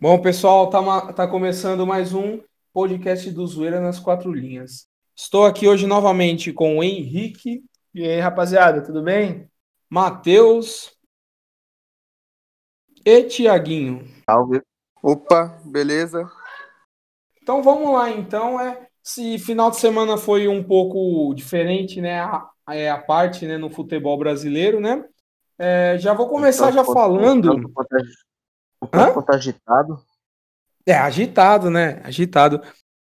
[0.00, 2.40] Bom, pessoal, tá, tá começando mais um
[2.72, 4.86] podcast do Zoeira nas Quatro Linhas.
[5.12, 7.64] Estou aqui hoje novamente com o Henrique.
[7.92, 9.50] E aí, rapaziada, tudo bem?
[9.90, 10.92] Matheus
[13.04, 14.06] e Tiaguinho.
[14.24, 14.62] Salve.
[15.02, 16.30] Opa, beleza?
[17.42, 18.60] Então vamos lá, então.
[18.60, 22.20] É, se final de semana foi um pouco diferente, né?
[22.20, 25.04] A, é a parte né, no futebol brasileiro, né?
[25.58, 27.68] É, já vou começar já falando.
[28.80, 29.98] O campo tá agitado.
[30.86, 32.00] É, agitado, né?
[32.04, 32.62] Agitado.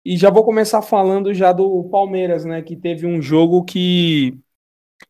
[0.03, 2.61] E já vou começar falando já do Palmeiras, né?
[2.61, 4.37] Que teve um jogo que,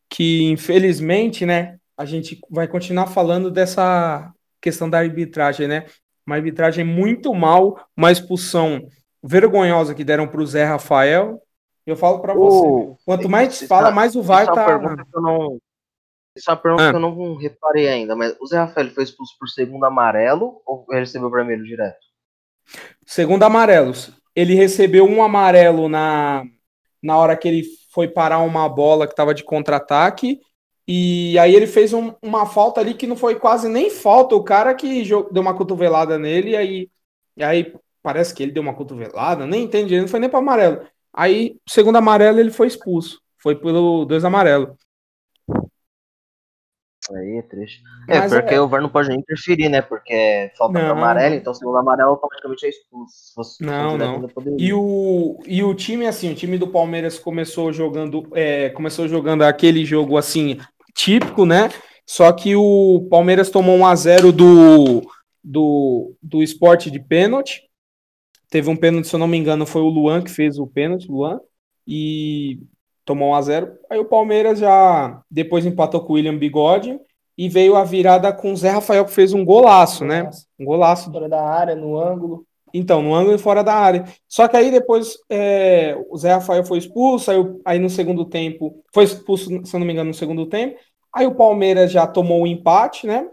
[0.08, 1.78] que infelizmente, né?
[1.96, 5.86] A gente vai continuar falando dessa questão da arbitragem, né?
[6.26, 8.88] Uma arbitragem muito mal, uma expulsão
[9.22, 11.42] vergonhosa que deram para o Zé Rafael.
[11.86, 14.80] Eu falo para você, quanto mais fala, mais o VAR tá.
[15.12, 15.58] Eu não,
[16.36, 16.90] isso é uma pergunta ah.
[16.90, 20.86] que eu não reparei ainda, mas o Zé Rafael foi expulso por segundo amarelo ou
[20.90, 21.98] ele recebeu o vermelho direto?
[23.06, 24.12] Segundo amarelos.
[24.34, 26.44] Ele recebeu um amarelo na,
[27.02, 30.38] na hora que ele foi parar uma bola que estava de contra-ataque.
[30.86, 34.34] E aí ele fez um, uma falta ali que não foi quase nem falta.
[34.34, 36.90] O cara que deu uma cotovelada nele, e aí,
[37.36, 40.86] e aí parece que ele deu uma cotovelada, nem entendi, não foi nem para amarelo.
[41.12, 43.20] Aí, segundo amarelo, ele foi expulso.
[43.38, 44.76] Foi pelo dois amarelo.
[47.14, 47.82] Aí triste.
[48.08, 48.60] É, Mas porque é...
[48.60, 49.80] o VAR não pode nem interferir, né?
[49.80, 50.90] Porque é falta não.
[50.90, 53.44] amarelo, então segundo amarelo automaticamente é expulso.
[53.44, 54.28] Se não, não.
[54.58, 59.42] E o, e o time, assim, o time do Palmeiras começou jogando, é, começou jogando
[59.42, 60.58] aquele jogo assim,
[60.94, 61.68] típico, né?
[62.04, 65.02] Só que o Palmeiras tomou um a 0 do,
[65.42, 67.62] do, do esporte de pênalti.
[68.48, 71.08] Teve um pênalti, se eu não me engano, foi o Luan que fez o pênalti,
[71.08, 71.40] Luan.
[71.86, 72.60] E
[73.06, 77.00] tomou 1 a 0 Aí o Palmeiras já depois empatou com o William Bigode
[77.38, 80.28] e veio a virada com o Zé Rafael, que fez um golaço, um né?
[80.58, 81.10] Um golaço.
[81.10, 82.44] Fora da área, no ângulo.
[82.74, 84.04] Então, no ângulo e fora da área.
[84.28, 88.82] Só que aí depois é, o Zé Rafael foi expulso, aí, aí no segundo tempo,
[88.92, 90.78] foi expulso, se eu não me engano, no segundo tempo.
[91.14, 93.26] Aí o Palmeiras já tomou o um empate, né?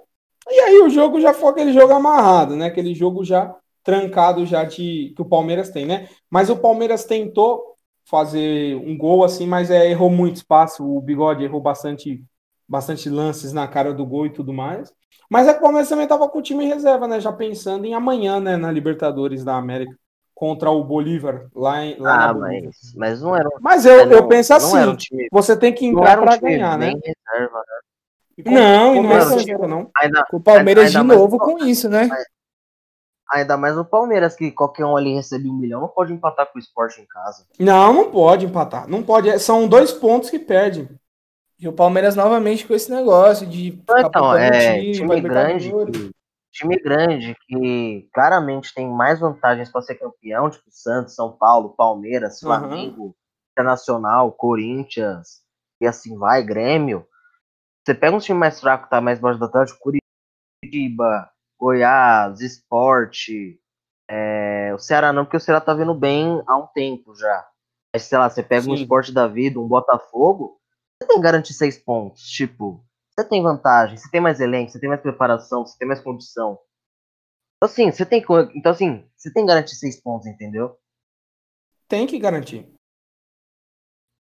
[0.50, 2.68] E aí o jogo já foi aquele jogo amarrado, né?
[2.68, 6.08] Aquele jogo já trancado já de que o Palmeiras tem, né?
[6.30, 7.73] Mas o Palmeiras tentou
[8.14, 10.86] fazer um gol assim, mas é, errou muito espaço.
[10.86, 12.24] O Bigode errou bastante,
[12.70, 14.94] bastante lances na cara do gol e tudo mais.
[15.28, 17.20] Mas é que o Palmeiras também estava com o time em reserva, né?
[17.20, 18.56] Já pensando em amanhã, né?
[18.56, 19.96] Na Libertadores da América
[20.36, 23.48] contra o Bolívar lá, em, lá ah, mas, mas não era.
[23.48, 26.38] Um, mas eu, não, eu penso assim: um time, você tem que entrar um para
[26.38, 26.94] ganhar, né?
[27.04, 28.46] Reserva, né?
[28.46, 29.90] Não, e não é reserva, não.
[29.98, 32.08] Ainda, o Palmeiras ainda de novo com isso, né?
[33.34, 36.60] Ainda mais no Palmeiras, que qualquer um ali recebe um milhão, não pode empatar com
[36.60, 37.48] o esporte em casa.
[37.60, 38.88] Não, não pode empatar.
[38.88, 39.28] Não pode.
[39.28, 40.88] É, são dois pontos que perde.
[41.58, 43.70] E o Palmeiras novamente com esse negócio de.
[43.70, 45.72] Então, é time, time grande.
[45.72, 46.12] Que,
[46.52, 52.40] time grande que claramente tem mais vantagens para ser campeão, tipo Santos, São Paulo, Palmeiras,
[52.40, 53.14] Flamengo, uhum.
[53.52, 55.42] Internacional, Corinthians,
[55.82, 57.08] e assim vai, Grêmio.
[57.84, 61.33] Você pega um time mais fraco, tá mais baixo da tarde, Curitiba,
[61.64, 63.58] Goiás, Esporte,
[64.10, 67.50] é, o Ceará não, porque o Ceará tá vindo bem há um tempo já.
[67.94, 68.72] Mas, sei lá, você pega Sim.
[68.72, 70.60] um esporte da vida, um Botafogo,
[71.00, 72.24] você tem que garantir seis pontos.
[72.24, 76.02] Tipo, você tem vantagem, você tem mais elenco, você tem mais preparação, você tem mais
[76.02, 76.60] condição.
[77.56, 78.22] Então, assim, você tem
[78.56, 80.78] Então, assim, você tem que garantir seis pontos, entendeu?
[81.88, 82.68] Tem que garantir.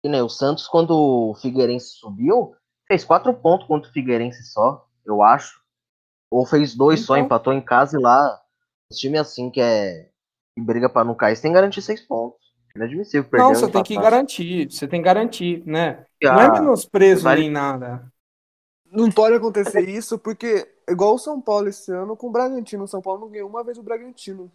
[0.04, 2.56] E, né, o Santos, quando o Figueirense subiu,
[2.88, 5.60] fez quatro pontos contra o Figueirense só, eu acho.
[6.32, 7.16] Ou fez dois então...
[7.16, 8.40] só, empatou em casa e lá.
[8.92, 10.10] O time assim que é.
[10.56, 12.40] que briga para não cair, você tem que garantir seis pontos.
[12.76, 13.46] Inadmissível perder.
[13.46, 16.06] Não, você tem que garantir, você tem que garantir, né?
[16.24, 17.42] Ah, não é menosprezo vale...
[17.42, 18.12] nem nada.
[18.92, 22.84] Não pode acontecer isso, porque, igual o São Paulo esse ano com o Bragantino.
[22.84, 24.52] O São Paulo não ganhou uma vez o Bragantino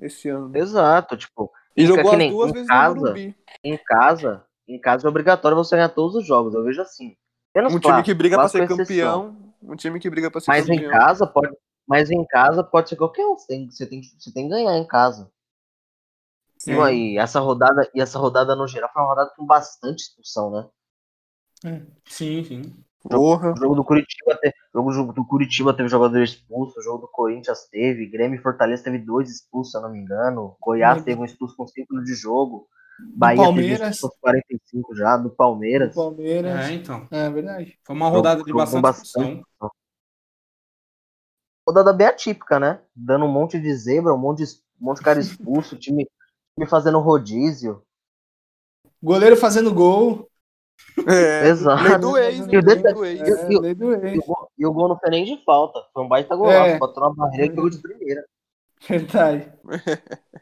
[0.00, 0.56] esse ano.
[0.56, 1.50] Exato, tipo.
[1.76, 3.36] E jogou as duas vezes casa, no Morumbi.
[3.62, 7.16] Em casa, em casa é obrigatório você ganhar todos os jogos, eu vejo assim.
[7.54, 10.66] Menos um time que briga para ser campeão, um time que briga para ser mas
[10.66, 10.90] campeão.
[10.90, 11.56] Em casa pode,
[11.86, 13.36] mas em casa pode ser qualquer um.
[13.36, 15.30] Você tem, você tem, você tem que ganhar em casa.
[16.58, 16.74] Sim.
[16.74, 20.50] E aí, essa rodada, e essa rodada no geral foi uma rodada com bastante expulsão,
[20.50, 20.68] né?
[21.64, 21.82] É.
[22.04, 22.84] Sim, sim.
[23.00, 23.52] Porra.
[23.52, 27.08] O jogo do Curitiba, teve, o jogo do Curitiba teve jogador expulso, o jogo do
[27.08, 30.56] Corinthians teve, Grêmio e Fortaleza teve dois expulsos, se eu não me engano.
[30.60, 32.68] Goiás teve um expulso com ciclo de jogo.
[32.98, 34.00] Bahia Palmeiras.
[34.00, 35.90] teve 45 já, do Palmeiras.
[35.90, 36.68] Do Palmeiras.
[36.68, 37.06] É, então.
[37.10, 37.78] É verdade.
[37.84, 39.44] Foi uma rodada de bastante, bastante
[41.66, 42.80] Rodada bem atípica, né?
[42.96, 44.50] Dando um monte de zebra, um monte de,
[44.80, 46.08] um monte de cara expulso, time,
[46.54, 47.82] time fazendo rodízio.
[49.02, 50.28] Goleiro fazendo gol.
[51.06, 51.82] É, Exato.
[51.82, 53.20] Lei do ex, e, o do ex.
[53.20, 54.14] É,
[54.58, 55.80] e, o gol não foi nem de falta.
[55.92, 56.70] Foi um baita golaço.
[56.70, 56.78] É.
[56.78, 58.24] Botou uma barreira e pegou de primeira.
[58.88, 59.52] Verdade.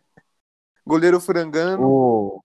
[0.86, 1.82] goleiro frangano.
[1.82, 2.44] O...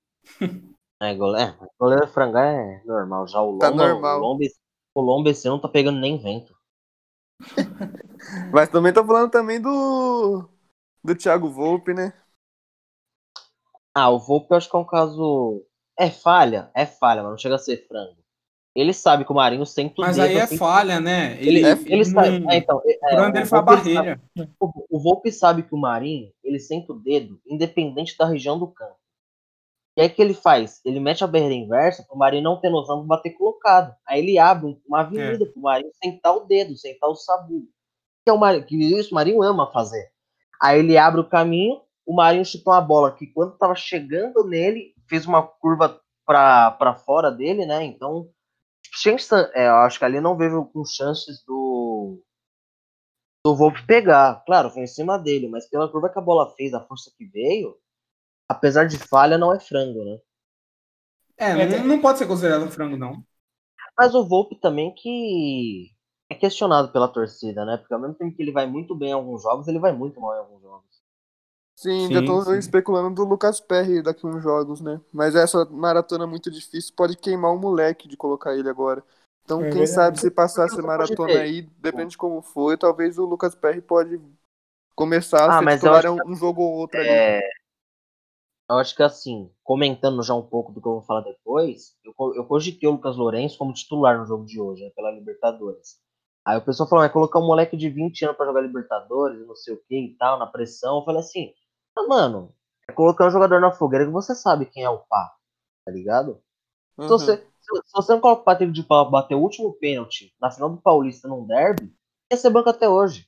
[1.02, 3.28] É, goleiro, é, goleiro frangano é normal.
[3.28, 4.20] Já o Lomba, tá normal.
[4.20, 4.44] o Lomba,
[4.94, 6.56] o Lomba esse não tá pegando nem vento.
[8.54, 10.48] Mas também tô falando também do
[11.04, 12.14] do Thiago Volpe, né?
[13.94, 15.66] Ah, o Volpe eu acho que é um caso.
[15.98, 16.70] É falha?
[16.74, 18.22] É falha, mas não chega a ser frango.
[18.74, 19.96] Ele sabe que o Marinho sempre.
[20.00, 21.34] Mas aí é falha, né?
[21.42, 22.46] Ele, ele, ele, ele sabe.
[22.50, 24.22] É, então, é, o ele foi a barreira.
[24.38, 28.58] Sabe, o, o Volpe sabe que o Marinho ele senta o dedo, independente da região
[28.58, 29.01] do campo.
[30.02, 30.82] E aí o que ele faz?
[30.84, 33.96] Ele mete a barreira inversa para o Marinho não ter noção de bater colocado.
[34.08, 35.48] Aí ele abre uma avenida é.
[35.48, 37.68] para o Marinho sentar o dedo, sentar o sabugo.
[38.24, 40.12] Que é o Marinho, que isso o Marinho ama fazer.
[40.60, 44.96] Aí ele abre o caminho, o Marinho chutou uma bola que quando estava chegando nele,
[45.08, 47.84] fez uma curva para fora dele, né?
[47.84, 48.28] Então,
[48.96, 52.20] chance, é, eu acho que ali não vejo com chances do
[53.46, 54.44] do Volpe pegar.
[54.48, 57.26] Claro, foi em cima dele, mas pela curva que a bola fez, a força que
[57.26, 57.78] veio,
[58.52, 60.20] apesar de falha, não é frango, né?
[61.38, 63.24] É, não, não pode ser considerado frango, não.
[63.98, 65.92] Mas o Volpe também que
[66.30, 67.78] é questionado pela torcida, né?
[67.78, 70.20] Porque ao mesmo tempo que ele vai muito bem em alguns jogos, ele vai muito
[70.22, 71.02] mal em alguns jogos.
[71.76, 75.02] Sim, ainda tô especulando do Lucas Perry daqui uns jogos, né?
[75.12, 79.04] Mas essa maratona muito difícil pode queimar o moleque de colocar ele agora.
[79.44, 79.92] Então, é quem verdade.
[79.92, 84.22] sabe se passar essa maratona aí, depende de como for, talvez o Lucas Perry pode
[84.96, 87.38] começar a ah, titular um, um jogo ou outro é...
[87.38, 87.46] ali.
[88.72, 92.14] Eu acho que assim, comentando já um pouco do que eu vou falar depois, eu,
[92.36, 96.00] eu cogitei o Lucas Lourenço como titular no jogo de hoje, né, pela Libertadores.
[96.46, 99.58] Aí o pessoal falou, vai colocar um moleque de 20 anos para jogar Libertadores, não
[99.58, 101.00] sei o que e tal, na pressão.
[101.00, 101.54] Eu falei assim,
[101.98, 102.56] ah, mano,
[102.88, 105.36] é colocar um jogador na fogueira que você sabe quem é o pá,
[105.84, 106.42] tá ligado?
[106.98, 107.04] Uhum.
[107.04, 110.50] Se, você, se, você não coloca o Patrick de pau bater o último pênalti na
[110.50, 111.94] final do Paulista num derby,
[112.32, 113.28] ia ser banco até hoje.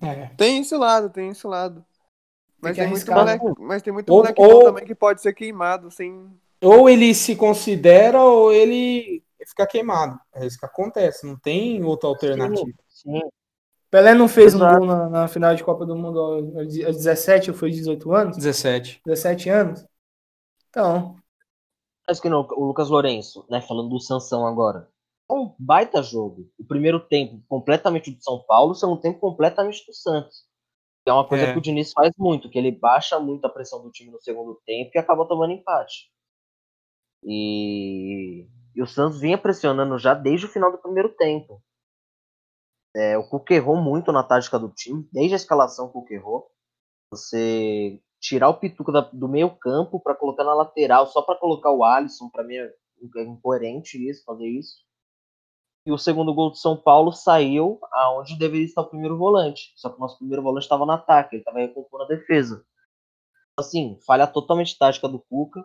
[0.00, 0.28] É.
[0.28, 1.84] Tem esse lado, tem esse lado.
[2.60, 5.32] Mas tem, tem muito moleque, mas tem muito ou, moleque ou, também que pode ser
[5.32, 6.28] queimado sem.
[6.62, 10.18] Ou ele se considera ou ele fica queimado.
[10.34, 12.66] É isso que acontece, não tem outra alternativa.
[12.88, 13.30] Sim, sim.
[13.90, 14.76] Pelé não fez Exato.
[14.76, 18.36] um gol na, na, final de Copa do Mundo aos 17 ou foi 18 anos?
[18.36, 19.00] 17.
[19.04, 19.84] 17 anos?
[20.68, 21.16] Então.
[22.06, 24.88] Acho que não, o Lucas Lourenço, né, falando do Sansão agora.
[25.28, 26.48] É um baita jogo.
[26.58, 30.44] O primeiro tempo completamente do São Paulo, o segundo tempo completamente do Santos.
[31.06, 31.52] É uma coisa é.
[31.52, 34.60] que o Diniz faz muito, que ele baixa muito a pressão do time no segundo
[34.66, 36.10] tempo e acaba tomando empate.
[37.24, 41.62] E e o Santos vinha pressionando já desde o final do primeiro tempo.
[42.94, 46.50] É, o Cuca errou muito na tática do time, desde a escalação o Cuca errou.
[47.12, 51.70] Você tirar o Pituca da, do meio campo para colocar na lateral, só para colocar
[51.72, 52.72] o Alisson, para mim é
[53.22, 54.84] incoerente isso, fazer isso.
[55.86, 59.72] E o segundo gol do São Paulo saiu aonde deveria estar o primeiro volante.
[59.76, 62.64] Só que o nosso primeiro volante estava no ataque, ele estava recompondo a defesa.
[63.58, 65.64] Assim, falha totalmente tática do Cuca.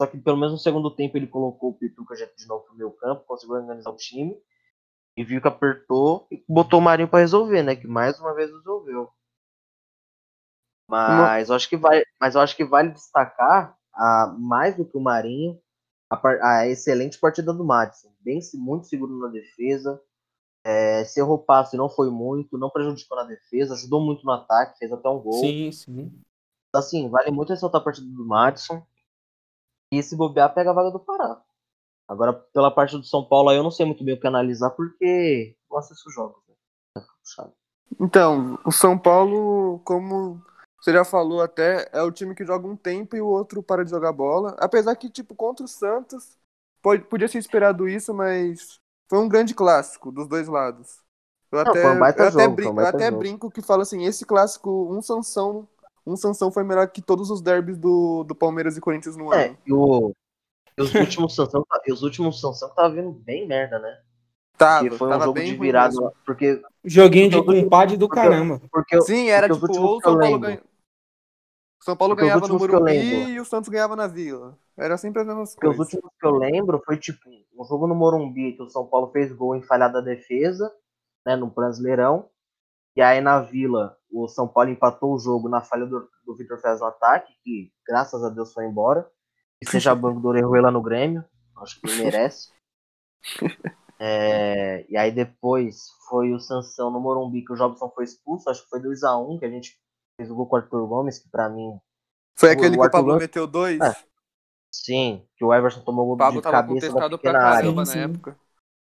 [0.00, 2.90] Só que pelo menos no segundo tempo ele colocou o Pituca de novo no meu
[2.90, 4.36] campo, conseguiu organizar o time.
[5.16, 7.74] E viu que apertou e botou o Marinho para resolver, né?
[7.74, 9.10] Que mais uma vez resolveu.
[10.88, 14.96] Mas eu acho que vai, mas eu acho que vale destacar a, mais do que
[14.96, 15.58] o Marinho
[16.10, 20.00] a, a excelente partida do Madison, bem muito seguro na defesa.
[20.64, 24.78] É, se errou passe não foi muito, não prejudicou na defesa, ajudou muito no ataque,
[24.78, 25.40] fez até um gol.
[25.40, 26.12] Sim, sim.
[26.74, 28.84] Assim, vale muito ressaltar a partida do Madison.
[29.92, 31.40] E se bobear, pega a vaga do Pará.
[32.08, 34.70] Agora, pela parte do São Paulo, aí eu não sei muito bem o que analisar,
[34.70, 36.42] porque não assisto jogos.
[36.48, 37.52] Né?
[38.00, 40.42] Então, o São Paulo, como
[40.80, 43.84] você já falou até, é o time que joga um tempo e o outro para
[43.84, 44.54] de jogar bola.
[44.58, 46.36] Apesar que, tipo, contra o Santos,
[46.82, 48.78] pode, podia ser esperado isso, mas
[49.08, 51.00] foi um grande clássico dos dois lados.
[51.50, 54.24] Eu não, até, um eu até, jogo, brinco, eu até brinco que fala assim, esse
[54.24, 55.68] clássico, um Sansão
[56.06, 59.46] um Sansão foi melhor que todos os derbys do, do Palmeiras e Corinthians no é,
[59.46, 59.58] ano.
[59.66, 60.14] E, o,
[60.78, 64.00] os últimos Sansão, e os últimos Sansão tava vindo bem merda, né?
[64.56, 65.94] Tá, foi um jogo de virada,
[66.24, 68.60] porque joguinho de compadre do caramba.
[68.70, 70.62] Porque, Sim, era porque tipo, o São Paulo ganha...
[71.82, 74.58] São Paulo porque ganhava no Morumbi e o Santos ganhava na Vila.
[74.76, 75.86] Era sempre as mesmas porque coisas.
[75.86, 79.10] Os últimos que eu lembro foi tipo um jogo no Morumbi que o São Paulo
[79.12, 80.72] fez gol em falhada defesa,
[81.24, 82.28] né, no Brasileirão.
[82.96, 86.58] E aí na Vila o São Paulo empatou o jogo na falha do, do Vitor
[86.58, 89.06] Fez no ataque, que graças a Deus foi embora.
[89.60, 91.24] E seja banco do Orejuela no Grêmio,
[91.58, 92.50] acho que ele merece.
[93.98, 98.62] É, e aí depois foi o Sansão no Morumbi, que o Jobson foi expulso, acho
[98.62, 99.78] que foi 2x1, que a gente
[100.16, 101.78] fez o gol com o Arthur Gomes, que pra mim.
[102.34, 103.22] Foi aquele o que o Pablo Gomes...
[103.22, 103.80] meteu dois?
[103.80, 103.96] É,
[104.70, 107.72] sim, que o Everson tomou o gol de cabeça da pequena área.
[107.72, 108.32] na época.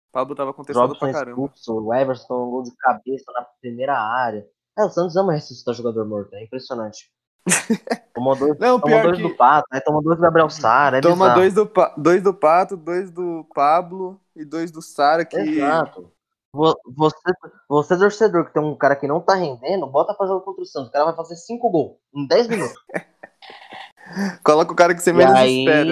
[0.08, 1.30] O Pablo tava contestado Jobson pra caramba.
[1.30, 4.46] Expulso, o Everson tomou um gol de cabeça na primeira área.
[4.78, 7.10] É, o Santos ama ressuscitar jogador morto, é impressionante.
[8.14, 9.22] Tomou dois, não, tomou dois que...
[9.22, 9.80] do Pato, né?
[9.80, 10.98] Tomou dois do Gabriel Sara.
[10.98, 15.36] É Toma dois do, dois do Pato, dois do Pablo e dois do Sara que.
[15.36, 16.12] Exato.
[16.52, 17.32] Você,
[17.68, 20.66] você, torcedor, que tem um cara que não tá rendendo, bota pra jogar contra o
[20.66, 20.88] Santos.
[20.88, 22.82] O cara vai fazer cinco gols em 10 minutos.
[24.42, 25.60] Coloca o cara que você menos aí...
[25.60, 25.90] espera.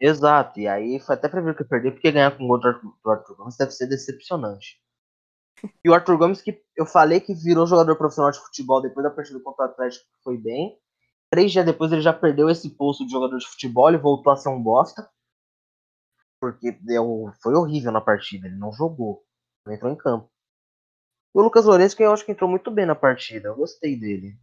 [0.00, 3.10] Exato, e aí foi até prever que eu perder, porque ganhar com o gol do
[3.10, 4.80] Arthur Gomes deve ser decepcionante.
[5.84, 9.10] E o Arthur Gomes, que eu falei que virou jogador profissional de futebol depois da
[9.10, 10.78] partida contra o Atlético, foi bem.
[11.30, 14.36] Três dias depois ele já perdeu esse posto de jogador de futebol e voltou a
[14.36, 15.08] ser um bosta.
[16.40, 19.24] Porque deu, foi horrível na partida, ele não jogou,
[19.66, 20.30] não entrou em campo.
[21.34, 24.38] O Lucas Lourenço, que eu acho que entrou muito bem na partida, eu gostei dele.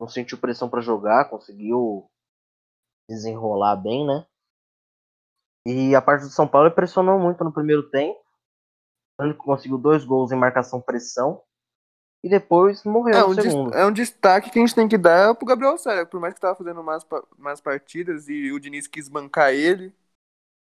[0.00, 2.10] Não sentiu pressão para jogar, conseguiu
[3.08, 4.26] desenrolar bem, né?
[5.66, 8.18] E a parte do São Paulo pressionou muito no primeiro tempo.
[9.20, 11.42] Ele conseguiu dois gols em marcação-pressão.
[12.22, 13.74] E depois morreu é um no segundo.
[13.74, 16.06] É um destaque que a gente tem que dar pro Gabriel Sério.
[16.06, 17.04] Por mais que tava fazendo mais,
[17.36, 19.92] mais partidas e o Diniz quis bancar ele.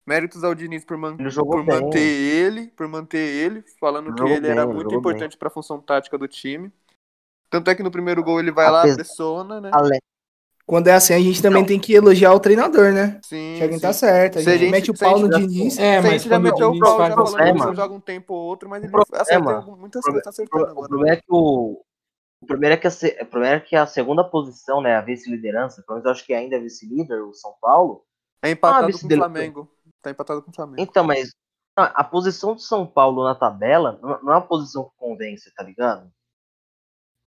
[0.09, 4.50] Méritos ao Diniz por, man por manter ele, por manter ele, falando que ele bem,
[4.53, 6.73] era muito importante para a função tática do time.
[7.50, 8.88] Tanto é que no primeiro gol ele vai Apesar...
[8.88, 9.71] lá, pressiona, né?
[10.65, 13.21] Quando é assim, a gente também tem que elogiar o treinador, né?
[13.23, 13.57] Sim.
[13.59, 14.38] Que alguém tá certo.
[14.38, 15.79] A gente, a gente mete o pau no Diniz.
[15.79, 18.83] É, mas quando o Diniz pau, já falando que joga um tempo ou outro, mas
[18.83, 20.87] ele acerta muitas coisas, tá acertando agora.
[20.87, 21.83] O problema é que o.
[22.41, 25.83] O primeiro é que a, o primeiro é que a segunda posição, né, a vice-liderança,
[25.83, 28.05] pelo menos eu acho que ainda é vice-líder, o São Paulo.
[28.43, 29.69] É empatado ah, com o Flamengo.
[30.02, 30.81] Tá empatado com o Flamengo.
[30.81, 31.31] Então, mas
[31.76, 36.11] a posição do São Paulo na tabela não é uma posição que convence, tá ligado?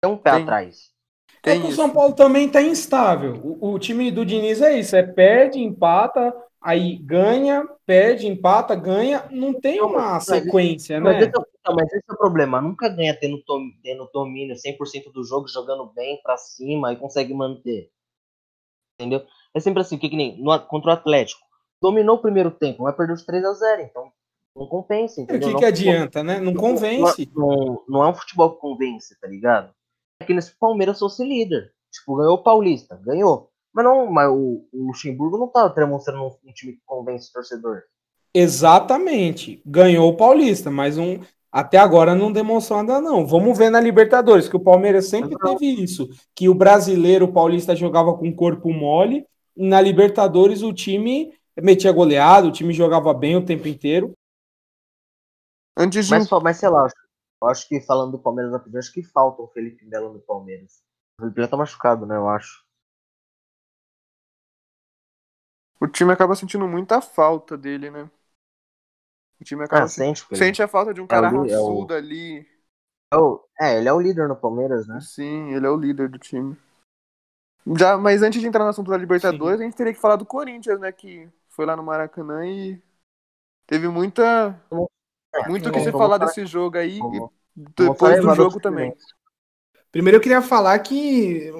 [0.02, 0.42] É um pé Tem.
[0.42, 0.96] atrás.
[1.42, 3.40] Tem é que o São Paulo também tá instável.
[3.42, 9.26] O, o, time do Diniz é isso: é perde, empata, aí ganha, perde, empata, ganha.
[9.30, 11.20] Não tem uma mas, sequência, mas, né?
[11.20, 12.60] Mas esse, é mas esse é o problema.
[12.60, 13.42] Nunca ganha tendo,
[13.82, 17.90] tendo domínio 100% do jogo, jogando bem para cima e consegue manter.
[18.98, 19.24] Entendeu?
[19.54, 21.45] É sempre assim, que, que nem no, contra o Atlético.
[21.80, 24.12] Dominou o primeiro tempo, mas perdeu de 3 a 0 Então
[24.56, 25.20] não compensa?
[25.22, 26.40] O que, que adianta, né?
[26.40, 27.30] Não convence.
[27.34, 29.70] Não, não, não, é um futebol que convence, tá ligado?
[30.18, 31.72] É que nesse Palmeiras fosse líder.
[31.92, 33.50] Tipo, ganhou o Paulista, ganhou.
[33.72, 37.32] Mas não, mas o, o Luxemburgo não tá demonstrando um, um, time que convence o
[37.34, 37.82] torcedor.
[38.32, 39.60] Exatamente.
[39.66, 41.20] Ganhou o Paulista, mas um,
[41.52, 43.26] até agora não demonstrou nada, não.
[43.26, 46.08] Vamos ver na Libertadores, que o Palmeiras sempre teve isso.
[46.34, 49.26] Que o brasileiro o paulista jogava com corpo mole.
[49.54, 54.12] Na Libertadores o time metia goleado, o time jogava bem o tempo inteiro.
[55.76, 56.10] Antes de...
[56.10, 56.88] mas, mas sei lá,
[57.42, 60.82] eu acho que falando do Palmeiras rapidinho, acho que falta o Felipe Melo no Palmeiras.
[61.18, 62.16] O Felipe já tá machucado, né?
[62.16, 62.64] Eu acho.
[65.78, 68.10] O time acaba sentindo muita falta dele, né?
[69.38, 71.98] O time acaba ah, sente, sente a falta de um é cara raçudo é o...
[71.98, 72.48] ali.
[73.12, 73.46] É, o...
[73.60, 74.98] é, ele é o líder no Palmeiras, né?
[75.00, 76.56] Sim, ele é o líder do time.
[77.76, 79.64] Já, mas antes de entrar no assunto da Libertadores, Sim.
[79.64, 80.90] a gente teria que falar do Corinthians, né?
[80.90, 82.80] Que foi lá no Maracanã e
[83.66, 84.62] teve muita
[85.34, 87.00] é, Muito o que você falar desse jogo aí,
[87.56, 88.94] depois do jogo também.
[89.90, 91.50] Primeiro eu queria falar que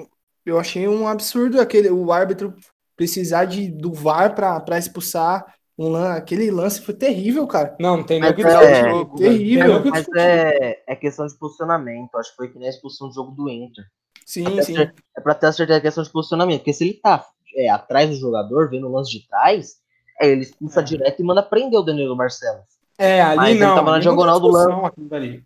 [0.45, 2.53] eu achei um absurdo aquele o árbitro
[2.95, 7.75] precisar de, do VAR para expulsar um aquele lance foi terrível, cara.
[7.79, 9.85] Não, não tem nem o que é, jogo, terrível.
[9.85, 12.15] Mas é, é questão de posicionamento.
[12.15, 13.85] Acho que foi que nem a expulsão do jogo do Inter.
[14.25, 14.75] Sim, sim.
[14.75, 16.61] é pra ter a certeza questão de posicionamento.
[16.61, 17.23] Porque se ele tá
[17.55, 19.75] é, atrás do jogador, vendo o lance de trás,
[20.19, 20.83] é, ele expulsa é.
[20.83, 22.65] direto e manda prender o Danilo Barcelos.
[22.97, 23.67] É, ali Mas não.
[23.67, 24.85] Ele tava na diagonal do lance.
[24.85, 25.45] Aquilo ali.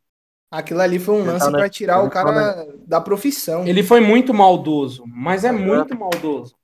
[0.50, 3.66] aquilo ali foi um lance para tirar o cara da profissão.
[3.66, 6.56] Ele foi muito maldoso, mas é muito maldoso.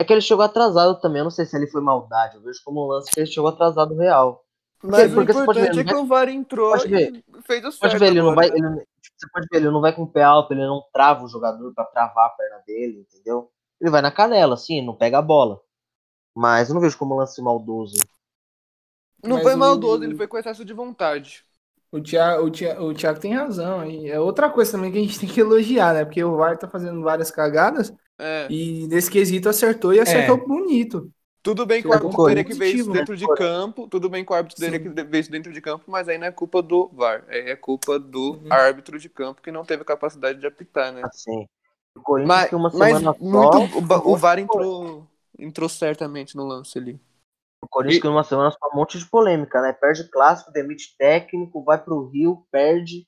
[0.00, 1.18] É que ele chegou atrasado também.
[1.18, 2.36] Eu não sei se ele foi maldade.
[2.36, 4.44] Eu vejo como um lance que ele chegou atrasado real.
[4.82, 7.72] Mas porque, o importante ver, é que o VAR entrou pode ver, e fez o
[7.72, 7.80] certo.
[7.80, 10.06] Pode ver, ele não vai, ele, tipo, você pode ver, ele não vai com o
[10.06, 13.50] pé alto, ele não trava o jogador para travar a perna dele, entendeu?
[13.80, 15.60] Ele vai na canela, assim, não pega a bola.
[16.38, 17.96] Mas eu não vejo como lance maldoso.
[19.24, 20.04] Não Mas foi maldoso, o...
[20.04, 21.44] ele foi com excesso de vontade.
[21.90, 23.84] O Thiago, o, Thiago, o Thiago tem razão.
[23.84, 26.04] E é outra coisa também que a gente tem que elogiar, né?
[26.04, 27.92] Porque o VAR tá fazendo várias cagadas.
[28.16, 28.46] É.
[28.48, 30.40] E nesse quesito acertou e acertou é.
[30.46, 31.10] bonito.
[31.42, 34.30] Tudo bem que o árbitro teria que ver isso dentro de campo, tudo bem que
[34.30, 36.88] o árbitro teria que ver isso dentro de campo, mas aí não é culpa do
[36.92, 38.52] VAR, é culpa do uhum.
[38.52, 41.00] árbitro de campo que não teve capacidade de apitar, né?
[41.04, 41.46] Assim.
[42.26, 45.06] Mas, mas muito, o, o VAR entrou,
[45.38, 47.00] entrou certamente no lance ali.
[47.62, 48.08] O Corinthians, e...
[48.08, 49.72] uma semana, só um monte de polêmica, né?
[49.72, 53.06] Perde clássico, demite técnico, vai pro Rio, perde.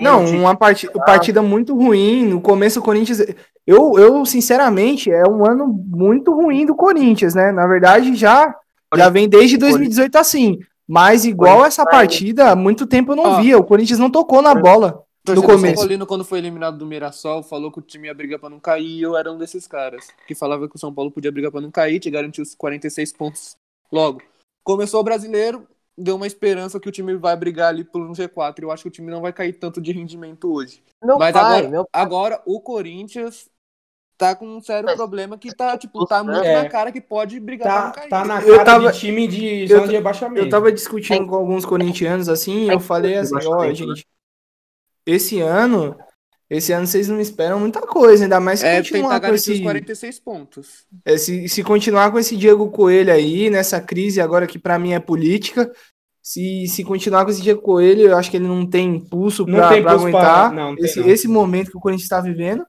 [0.00, 2.26] Não, uma partida, partida muito ruim.
[2.26, 3.20] No começo, o Corinthians.
[3.66, 7.52] Eu, eu, sinceramente, é um ano muito ruim do Corinthians, né?
[7.52, 8.54] Na verdade, já,
[8.96, 10.58] já vem desde 2018 assim.
[10.88, 13.58] Mas igual essa partida, há muito tempo eu não via.
[13.58, 15.04] O Corinthians não tocou na bola.
[15.26, 15.74] No começo.
[15.74, 18.60] São Paulino, quando foi eliminado do Mirassol, falou que o time ia brigar pra não
[18.60, 20.08] cair e eu era um desses caras.
[20.26, 23.12] Que falava que o São Paulo podia brigar pra não cair, te garantiu os 46
[23.12, 23.56] pontos
[23.92, 24.22] logo.
[24.64, 28.62] Começou o brasileiro, deu uma esperança que o time vai brigar ali por um G4.
[28.62, 30.82] Eu acho que o time não vai cair tanto de rendimento hoje.
[31.02, 33.48] Meu Mas pai, agora, agora o Corinthians
[34.20, 37.00] tá com um sério Mas, problema que tá, tipo, tá muito é, na cara que
[37.00, 38.08] pode brigar tá, pra não cair.
[38.10, 40.44] Tá na cara eu tava, de time de zona de abaixamento.
[40.44, 44.06] Eu tava discutindo com alguns corintianos assim, eu falei assim, ó, oh, gente,
[45.12, 45.96] esse ano,
[46.48, 50.20] esse ano vocês não esperam muita coisa, ainda mais se é, continuar com esse 46
[50.20, 50.86] pontos.
[51.04, 54.92] É, se, se continuar com esse Diego Coelho aí, nessa crise agora que para mim
[54.92, 55.70] é política,
[56.22, 59.68] se, se continuar com esse Diego Coelho, eu acho que ele não tem impulso para
[59.68, 60.52] aguentar pra...
[60.52, 62.64] não, esse, esse momento que o Corinthians está vivendo.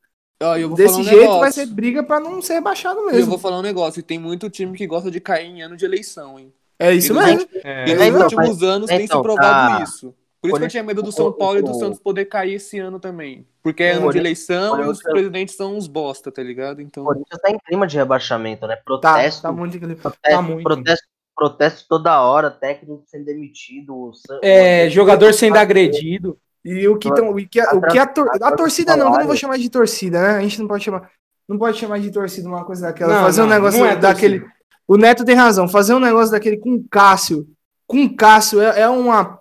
[0.76, 1.40] Desse um jeito negócio.
[1.40, 3.20] vai ser briga para não ser rebaixado mesmo.
[3.20, 5.78] Eu vou falar um negócio, e tem muito time que gosta de cair em ano
[5.78, 6.52] de eleição, hein?
[6.80, 7.48] É isso mesmo.
[7.64, 7.90] É.
[7.90, 9.84] E nos últimos anos então, tem se provado tá.
[9.84, 10.16] isso.
[10.42, 12.80] Por isso que eu tinha medo do São Paulo e do Santos poder cair esse
[12.80, 13.46] ano também.
[13.62, 16.82] Porque é ano de eleição e os presidentes são uns bosta, tá ligado?
[16.82, 17.04] Então...
[17.04, 18.76] O Corinthians tá em clima de rebaixamento, né?
[18.84, 19.44] Protesto.
[19.44, 20.64] Tá, tá muito protesto, tá muito.
[20.64, 24.12] Protesto, protesto toda hora, técnico sendo demitido.
[24.42, 26.36] É, jogador sendo agredido.
[26.66, 29.20] E o que, tão, o que, a, o que a, tor a torcida não, eu
[29.20, 30.38] não vou chamar de torcida, né?
[30.38, 31.10] A gente não pode chamar,
[31.48, 33.14] não pode chamar de torcida uma coisa daquela.
[33.14, 34.46] Não, fazer não, um negócio é daquele.
[34.88, 35.68] O Neto tem razão.
[35.68, 37.48] Fazer um negócio daquele com o Cássio,
[37.88, 39.41] com o Cássio é, é uma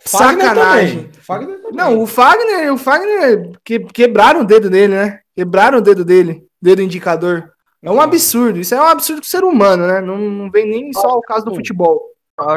[0.00, 1.10] Fagner sacanagem.
[1.20, 5.20] Fagner não, o Fagner, o Fagner que, quebraram o dedo dele, né?
[5.34, 7.52] Quebraram o dedo dele, dedo indicador.
[7.82, 8.58] É um absurdo.
[8.58, 10.00] Isso é um absurdo do ser humano, né?
[10.00, 12.00] Não, não vem nem só o caso do futebol.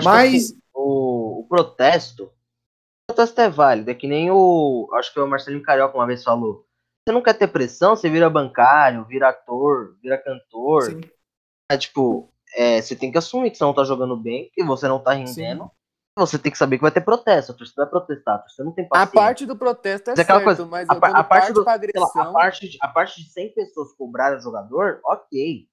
[0.04, 2.30] Mas assim, o, o protesto
[3.08, 3.92] protesto é válido.
[3.92, 4.90] É que nem o.
[4.94, 6.66] Acho que o Marcelinho Carioca uma vez falou.
[7.06, 10.84] Você não quer ter pressão, você vira bancário, vira ator, vira cantor.
[10.84, 11.02] Sim.
[11.70, 14.88] É tipo, é, você tem que assumir que você não tá jogando bem, que você
[14.88, 15.64] não tá rendendo.
[15.64, 15.70] Sim.
[16.16, 18.72] Você tem que saber que vai ter protesto, a torcida vai protestar, a torcida não
[18.72, 19.20] tem paciência.
[19.20, 22.22] A parte do protesto é certo, coisa, mas a, a, parte, do, agressão...
[22.22, 25.68] a, parte de, a parte de 100 pessoas cobrarem o jogador, ok.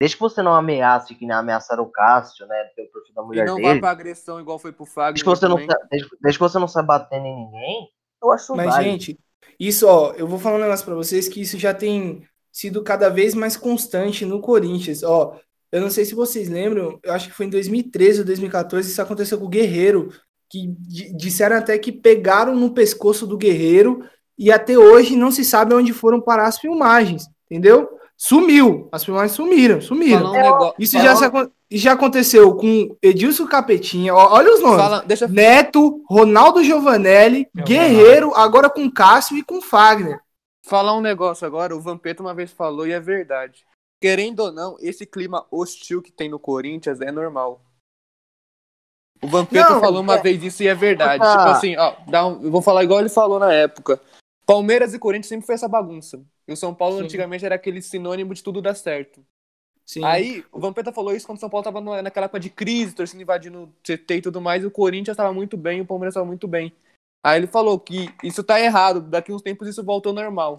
[0.00, 2.64] Desde que você não ameace, que nem ameaçaram o Cássio, né?
[2.76, 3.68] Pelo perfil da mulher e não dele.
[3.68, 5.14] vai pra agressão igual foi pro Fagner.
[5.14, 7.88] Desde que você, não, desde, desde, que você não sai batendo em ninguém,
[8.22, 8.90] eu acho Mas, válido.
[8.90, 9.18] gente,
[9.58, 13.08] isso, ó, eu vou falar um negócio pra vocês que isso já tem sido cada
[13.08, 15.02] vez mais constante no Corinthians.
[15.02, 15.38] Ó,
[15.72, 19.00] eu não sei se vocês lembram, eu acho que foi em 2013 ou 2014, isso
[19.00, 20.12] aconteceu com o Guerreiro,
[20.50, 20.66] que
[21.16, 24.04] disseram até que pegaram no pescoço do Guerreiro
[24.38, 27.88] e até hoje não se sabe onde foram parar as filmagens, entendeu?
[28.18, 28.88] Sumiu.
[28.92, 30.30] As filmagens sumiram, sumiram.
[30.30, 31.24] Um Isso já, se,
[31.72, 34.14] já aconteceu com Edilson Capetinha.
[34.14, 34.80] Olha os nomes.
[34.80, 35.26] Fala, deixa...
[35.26, 38.40] Neto, Ronaldo Giovanelli, Meu Guerreiro, mano.
[38.40, 40.20] agora com Cássio e com Fagner.
[40.64, 43.64] Falar um negócio agora, o Vampeta uma vez falou e é verdade.
[44.02, 47.62] Querendo ou não, esse clima hostil que tem no Corinthians é normal.
[49.22, 50.20] O Vampeta falou uma é...
[50.20, 51.22] vez isso e é verdade.
[51.24, 51.36] Ah.
[51.38, 54.00] Tipo assim, ó, dá um, eu vou falar igual ele falou na época.
[54.44, 56.20] Palmeiras e Corinthians sempre foi essa bagunça.
[56.48, 57.04] E o São Paulo Sim.
[57.04, 59.24] antigamente era aquele sinônimo de tudo dar certo.
[59.86, 60.04] Sim.
[60.04, 63.22] Aí, o Vampeta falou isso quando o São Paulo tava naquela época de crise, torcendo
[63.22, 66.14] invadindo o CT e tudo mais, e o Corinthians tava muito bem, e o Palmeiras
[66.14, 66.72] tava muito bem.
[67.24, 70.56] Aí ele falou que isso tá errado, daqui uns tempos isso voltou ao normal.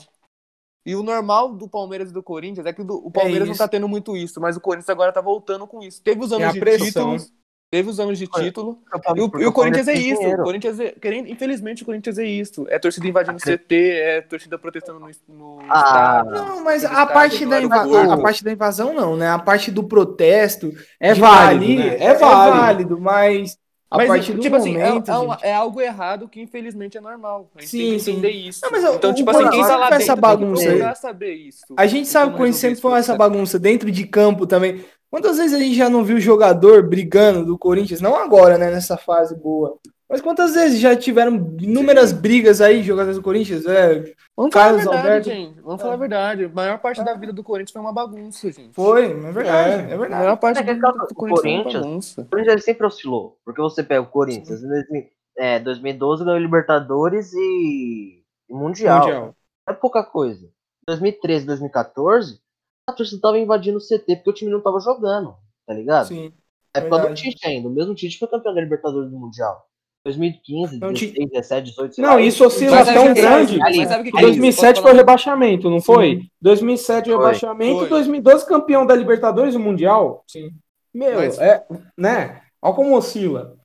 [0.86, 3.68] E o normal do Palmeiras e do Corinthians é que o Palmeiras é não tá
[3.68, 6.02] tendo muito isso, mas o Corinthians agora tá voltando com isso.
[6.02, 6.88] Teve os anos é de pressão.
[7.16, 7.32] títulos,
[7.74, 8.78] Teve os anos de título.
[9.16, 10.22] E o, e o Corinthians é isso.
[10.22, 12.68] O Corinthians é, querendo, infelizmente, o Corinthians é isso.
[12.70, 16.32] É torcida invadindo o CT, é torcida protestando no, no ah, estado.
[16.34, 19.28] Não, mas a parte, da a parte da invasão não, né?
[19.28, 21.66] A parte do protesto é válido.
[21.66, 21.96] Ali, né?
[21.96, 22.58] é, válido.
[22.58, 23.58] é válido, mas
[23.94, 25.12] a mas, partir do tipo assim, é, momento,
[25.44, 27.48] é, é, algo errado que infelizmente é normal.
[27.56, 28.48] A gente sim, tem que entender sim.
[28.48, 28.60] isso.
[28.64, 30.96] Não, mas então, o, tipo o assim, quem tá lá dentro essa bagunça tem que
[30.96, 31.66] saber isso.
[31.78, 34.84] A gente sabe que sempre foi essa bagunça dentro de campo também.
[35.12, 38.02] Quantas vezes a gente já não viu jogador brigando do Corinthians?
[38.02, 38.72] Não agora, né?
[38.72, 39.78] Nessa fase boa.
[40.14, 42.18] Mas quantas vezes já tiveram inúmeras Sim.
[42.18, 43.66] brigas aí, jogadores do Corinthians?
[43.66, 45.48] É, Vamos Carlos falar a verdade, Alberto.
[45.50, 45.62] gente.
[45.64, 46.46] Vamos falar a verdade.
[46.46, 47.04] A maior parte é.
[47.04, 48.76] da vida do Corinthians foi uma bagunça, gente.
[48.76, 49.72] Foi, é verdade.
[49.72, 50.14] É, é verdade.
[50.14, 52.22] A maior parte é, da vida do Corinthians, Corinthians, foi uma bagunça.
[52.22, 53.40] O Corinthians sempre oscilou.
[53.44, 59.00] Porque você pega o Corinthians em é, 2012 ganhou Libertadores e, e Mundial.
[59.00, 59.36] Mundial.
[59.68, 60.48] É pouca coisa.
[60.88, 62.40] 2013, 2014,
[62.88, 66.10] a torcida tava invadindo o CT porque o time não tava jogando, tá ligado?
[66.10, 66.32] Sim.
[66.76, 67.68] É por causa do Tite ainda.
[67.68, 69.68] O mesmo Tite foi campeão da Libertadores do Mundial.
[70.06, 73.62] 2015, não, 16, 17, 18, Não, isso oscila tão grande.
[73.62, 76.18] Ali, ali, 2007 foi rebaixamento, não foi?
[76.18, 76.30] Sim.
[76.42, 77.18] 2007 foi.
[77.18, 77.90] rebaixamento, foi.
[77.90, 80.24] 2012 campeão da Libertadores do Mundial.
[80.28, 80.52] Sim.
[80.94, 81.40] Meu, Mas...
[81.40, 81.66] é,
[81.98, 82.42] né?
[82.62, 83.58] Olha como oscila.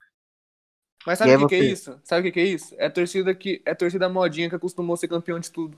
[1.05, 2.01] Mas sabe o que, que, é isso?
[2.05, 2.75] Sabe o que, que é isso?
[2.79, 5.77] É torcida que é torcida modinha que acostumou a ser campeão de tudo.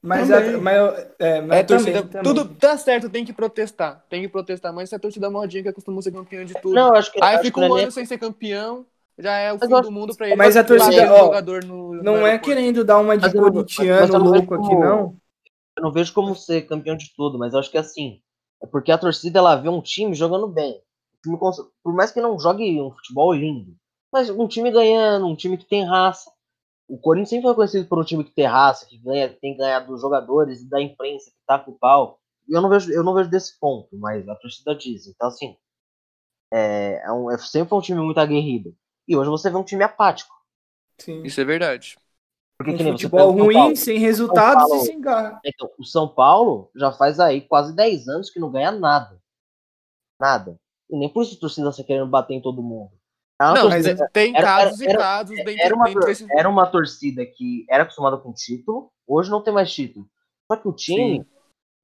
[0.00, 4.22] Mas, é, mas, é, mas é torcida, também, tudo tá certo, tem que protestar, tem
[4.22, 6.74] que protestar, mas se a torcida modinha que acostumou ser campeão de tudo.
[6.74, 8.84] Não, acho que aí fica um ano sem ser campeão,
[9.18, 10.36] já é o fim do mundo pra ele.
[10.36, 14.18] Mas a torcida, ó, jogador no, não no é querendo dar uma de mas corintiano
[14.18, 15.16] louco aqui, não.
[15.76, 18.20] Eu não vejo como ser campeão de tudo, mas eu acho que é assim.
[18.62, 20.80] É porque a torcida ela vê um time jogando bem.
[21.82, 23.74] Por mais que não jogue um futebol lindo,
[24.12, 26.30] mas um time ganhando, um time que tem raça.
[26.88, 29.56] O Corinthians sempre foi conhecido por um time que tem raça, que ganha, que tem
[29.56, 32.18] ganhado dos jogadores e da imprensa, que tá com o pau.
[32.48, 35.06] Eu não vejo, eu não vejo desse ponto, mas a torcida diz.
[35.06, 35.56] Então, assim,
[36.52, 38.76] é, é, um, é sempre foi um time muito aguerrido.
[39.06, 40.34] E hoje você vê um time apático.
[40.98, 41.22] Sim.
[41.22, 41.96] Isso é verdade.
[42.56, 45.40] Porque, um futebol ruim, Paulo, sem resultados Paulo, e sem garra.
[45.44, 49.20] Então, o São Paulo já faz aí quase 10 anos que não ganha nada.
[50.20, 50.56] Nada.
[50.88, 52.92] E nem por isso a torcida está querendo bater em todo mundo.
[53.40, 56.26] É não, torcida, mas tem era, casos era, e casos era, dentro, era uma, dentro
[56.30, 60.06] Era uma torcida que era acostumada com título, hoje não tem mais título.
[60.46, 61.26] Só que o time Sim.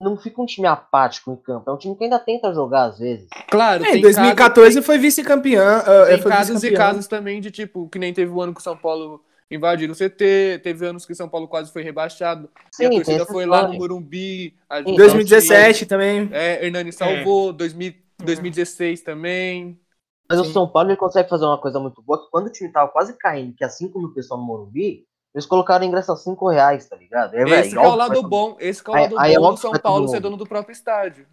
[0.01, 2.99] Não fica um time apático em campo, é um time que ainda tenta jogar às
[2.99, 3.29] vezes.
[3.51, 5.81] Claro, é, em 2014 casos, foi vice-campeão.
[5.81, 8.61] Uh, tem casos vice e casos também de tipo, que nem teve o ano que
[8.61, 12.49] o São Paulo invadiram o CT, teve anos que São Paulo quase foi rebaixado.
[12.71, 14.55] Sim, e a torcida foi lá no Morumbi.
[14.87, 16.29] Em 2017 também.
[16.33, 17.55] É, Hernani salvou, é.
[17.55, 19.81] 2000, 2016 também.
[20.29, 20.47] Mas Sim.
[20.47, 22.91] o São Paulo ele consegue fazer uma coisa muito boa, que quando o time tava
[22.91, 25.07] quase caindo, que é 5 mil pessoas no Morumbi,
[25.39, 27.35] eles colocaaram ingresso a 5 reais, tá ligado?
[27.35, 29.73] É, esse é, é o lado bom, esse é o lado aí, bom do São
[29.73, 31.29] Paulo ser dono do próprio estádio.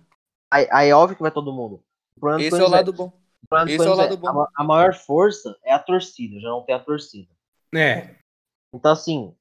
[0.52, 1.84] Aí, aí é óbvio que vai todo mundo.
[2.40, 3.12] Esse é o lado bom.
[3.68, 4.42] Esse é o lado bom.
[4.42, 7.32] A, a maior força é a torcida, já não tem a torcida.
[7.74, 8.14] É.
[8.72, 9.36] Então, assim,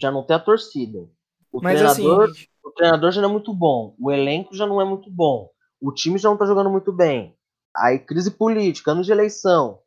[0.00, 1.08] já não tem a torcida.
[1.50, 2.46] O Mas, treinador, assim...
[2.62, 3.96] o treinador já não é muito bom.
[3.98, 5.50] O elenco já não é muito bom.
[5.80, 7.36] O time já não tá jogando muito bem.
[7.76, 9.80] Aí, crise política, ano de eleição.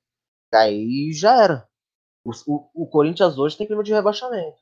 [0.54, 1.67] Aí já era.
[2.28, 4.58] O, o, o Corinthians hoje tem clima de rebaixamento.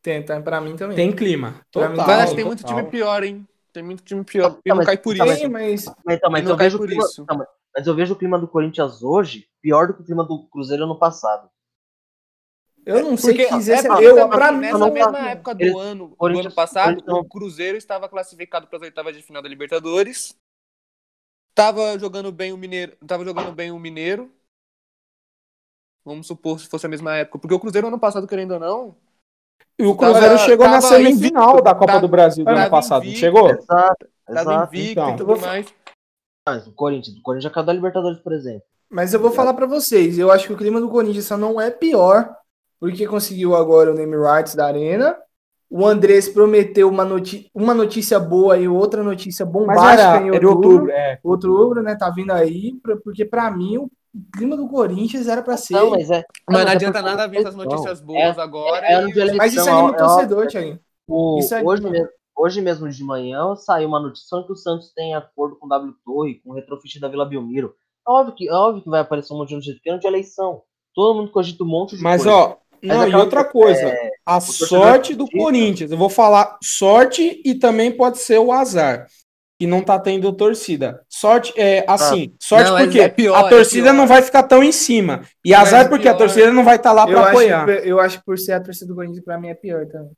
[0.00, 0.96] Tem, tá, pra mim também.
[0.96, 1.60] Tem clima.
[1.70, 3.46] Total, mas tem muito time pior, hein?
[3.72, 4.58] Tem muito time pior.
[4.64, 5.50] E não, não cai por tá, isso.
[5.50, 7.24] Mas, mas, então, mas, eu vejo por clima, isso.
[7.24, 7.34] Tá,
[7.74, 10.84] mas eu vejo o clima do Corinthians hoje pior do que o clima do Cruzeiro
[10.84, 11.48] ano passado.
[12.84, 13.86] Eu não sei Porque que quisesse.
[13.86, 18.08] É, eu, pra mim, nessa mesma época do ano, do ano passado, o Cruzeiro estava
[18.08, 20.36] classificado para as oitavas de final da Libertadores.
[21.54, 22.96] Tava jogando bem o Mineiro.
[23.06, 24.32] Tava jogando bem o Mineiro.
[26.04, 27.38] Vamos supor se fosse a mesma época.
[27.38, 28.96] Porque o Cruzeiro, ano passado, querendo ou não.
[29.78, 33.04] E o Cruzeiro tava, chegou na semifinal da Copa tava, do Brasil do ano passado,
[33.04, 33.50] invicto, chegou?
[33.50, 34.06] Exato.
[34.26, 35.14] Tava invicto então.
[35.14, 35.74] e tudo mais.
[36.46, 38.62] Mas o Corinthians, o Corinthians já caiu da Libertadores, por exemplo.
[38.90, 41.58] Mas eu vou falar para vocês, eu acho que o clima do Corinthians só não
[41.60, 42.36] é pior
[42.82, 45.16] porque conseguiu agora o name rights da Arena.
[45.70, 50.48] O Andrés prometeu uma, noti uma notícia boa e outra notícia bombástica era, em outubro.
[50.48, 51.20] outubro, é.
[51.22, 51.94] outubro, né?
[51.94, 53.88] Tá vindo aí, porque para mim o
[54.34, 55.74] clima do Corinthians era para ser.
[55.74, 58.86] Não, mas, é, mas não, não adianta é nada vir essas notícias boas é, agora.
[58.86, 59.34] É, e...
[59.34, 60.78] Mas isso anima o torcedor, Thiago.
[61.08, 65.66] Hoje, mesmo, hoje mesmo de manhã saiu uma notícia que o Santos tem acordo com
[65.66, 67.74] o W Torre, com o retrofit da Vila Belmiro.
[68.06, 70.06] É óbvio que, é óbvio que vai aparecer um monte de notícia, porque é de
[70.06, 70.62] eleição.
[70.94, 72.36] Todo mundo cogita um monte de Mas, coisa.
[72.36, 77.54] ó, não, e outra coisa, é, a sorte do Corinthians, eu vou falar sorte e
[77.54, 79.06] também pode ser o azar,
[79.62, 81.04] que não tá tendo torcida.
[81.08, 84.20] Sorte é assim, ah, sorte não, porque é pior, a é torcida é não vai
[84.20, 85.22] ficar tão em cima.
[85.44, 87.62] E azar é porque a torcida não vai estar tá lá para apoiar.
[87.62, 90.10] Acho, eu acho que por ser a torcida do Corinthians, para mim é pior também.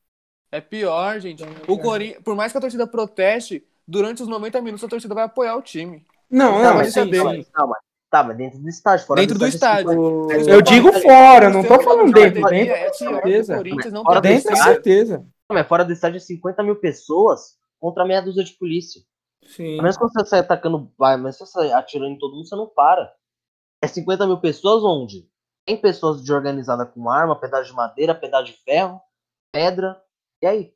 [0.51, 1.45] É pior, gente.
[1.69, 5.25] O Corinthians, por mais que a torcida proteste, durante os 90 minutos a torcida vai
[5.25, 6.07] apoiar o time.
[6.31, 7.47] Não, não, mas, sim, sim.
[7.55, 7.79] Não, mas
[8.11, 9.07] Tá, mas dentro do estádio.
[9.07, 10.23] Fora dentro do, do estádio.
[10.31, 10.51] estádio.
[10.55, 12.49] Eu digo fora, não tô falando dentro.
[12.49, 13.63] Dentro, é com certeza.
[14.03, 15.27] Fora dentro, com certeza.
[15.51, 19.03] Mas fora do estádio, 50 mil pessoas contra meia dúzia de polícia.
[19.47, 19.77] Sim.
[19.81, 22.57] Mas quando você sai atacando, vai, mas se você sai atirando em todo mundo, você
[22.57, 23.13] não para.
[23.83, 25.29] É 50 mil pessoas onde?
[25.67, 29.01] Tem pessoas de organizada com arma, pedaço de madeira, pedaço de ferro,
[29.53, 30.01] pedra.
[30.43, 30.75] E aí?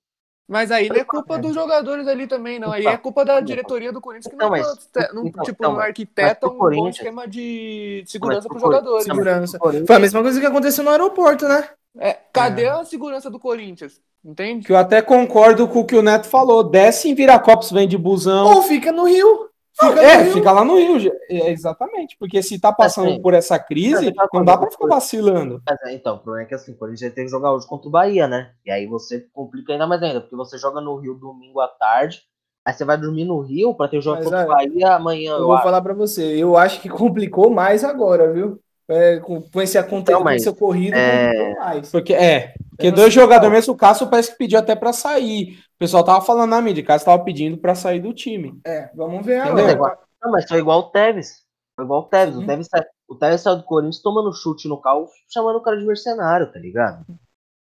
[0.48, 2.72] Mas aí não é culpa dos jogadores ali também, não.
[2.72, 4.66] Aí é culpa da diretoria do Corinthians que não, mas,
[5.12, 9.04] não, então, tipo, então, não arquiteta um bom esquema de segurança para os jogadores.
[9.04, 9.58] Segurança.
[9.58, 11.68] Foi a mesma coisa que aconteceu no aeroporto, né?
[11.98, 12.70] É, cadê é.
[12.70, 14.00] a segurança do Corinthians?
[14.24, 14.66] Entende?
[14.66, 16.62] Que eu até concordo com o que o Neto falou.
[16.62, 18.46] Desce em Viracopos, vem de busão.
[18.46, 19.48] Ou fica no Rio.
[19.80, 23.56] Fica é, fica lá no Rio, é, exatamente, porque se tá passando assim, por essa
[23.60, 25.62] crise, tá não dá para ficar vacilando.
[25.84, 27.90] É, então, o problema é que assim, a gente tem que jogar hoje contra o
[27.92, 28.50] Bahia, né?
[28.66, 32.22] E aí você complica ainda mais ainda, porque você joga no Rio domingo à tarde,
[32.64, 35.34] aí você vai dormir no Rio para ter o jogo contra o Bahia amanhã.
[35.34, 35.62] Eu, eu vou acho.
[35.62, 38.60] falar para você, eu acho que complicou mais agora, viu?
[38.90, 41.54] É, com, com esse acontecimento ocorrido, é...
[41.56, 41.90] mais.
[41.90, 45.58] Porque, é, porque dois jogadores, mesmo o Cássio parece que pediu até para sair.
[45.76, 48.58] O pessoal tava falando na mídia, o Cássio tava pedindo para sair do time.
[48.66, 49.98] É, vamos ver agora.
[50.22, 51.44] Não, mas foi igual o Tevez.
[51.76, 52.36] Foi igual o Tevez.
[52.36, 52.68] O Tevez,
[53.06, 56.58] o Tevez saiu do Corinthians tomando chute no carro, chamando o cara de mercenário, tá
[56.58, 57.04] ligado?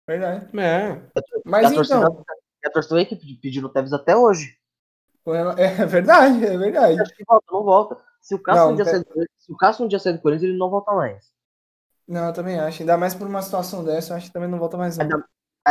[0.07, 0.47] Verdade.
[0.59, 1.01] É.
[1.47, 2.25] Mas a torcida, então...
[2.67, 4.57] A torcida que pedindo o Tevez até hoje.
[5.57, 7.01] É verdade, é verdade.
[7.01, 7.97] Acho que volta, não volta.
[8.25, 9.05] Se o Cássio, um, dia sair,
[9.37, 11.31] se o Cássio um dia sair do Corinthians, ele não volta mais.
[12.09, 12.81] Não, eu também acho.
[12.81, 15.05] Ainda mais por uma situação dessa, eu acho que também não volta mais não.
[15.05, 15.29] Ainda,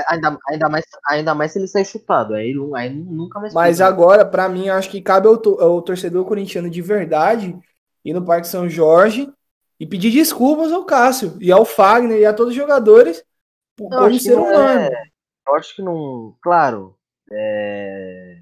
[0.08, 2.36] ainda, ainda, mais, ainda mais se ele sair chutado.
[2.36, 3.56] Aí, aí nunca mais.
[3.56, 3.88] Mas fica.
[3.88, 7.58] agora, para mim, eu acho que cabe ao, ao torcedor corintiano de verdade
[8.06, 9.34] ir no Parque São Jorge
[9.80, 13.26] e pedir desculpas ao Cássio e ao Fagner e a todos os jogadores
[13.80, 14.80] como ser humano.
[14.80, 15.04] É,
[15.48, 16.38] eu acho que não.
[16.40, 16.96] Claro.
[17.32, 18.38] É,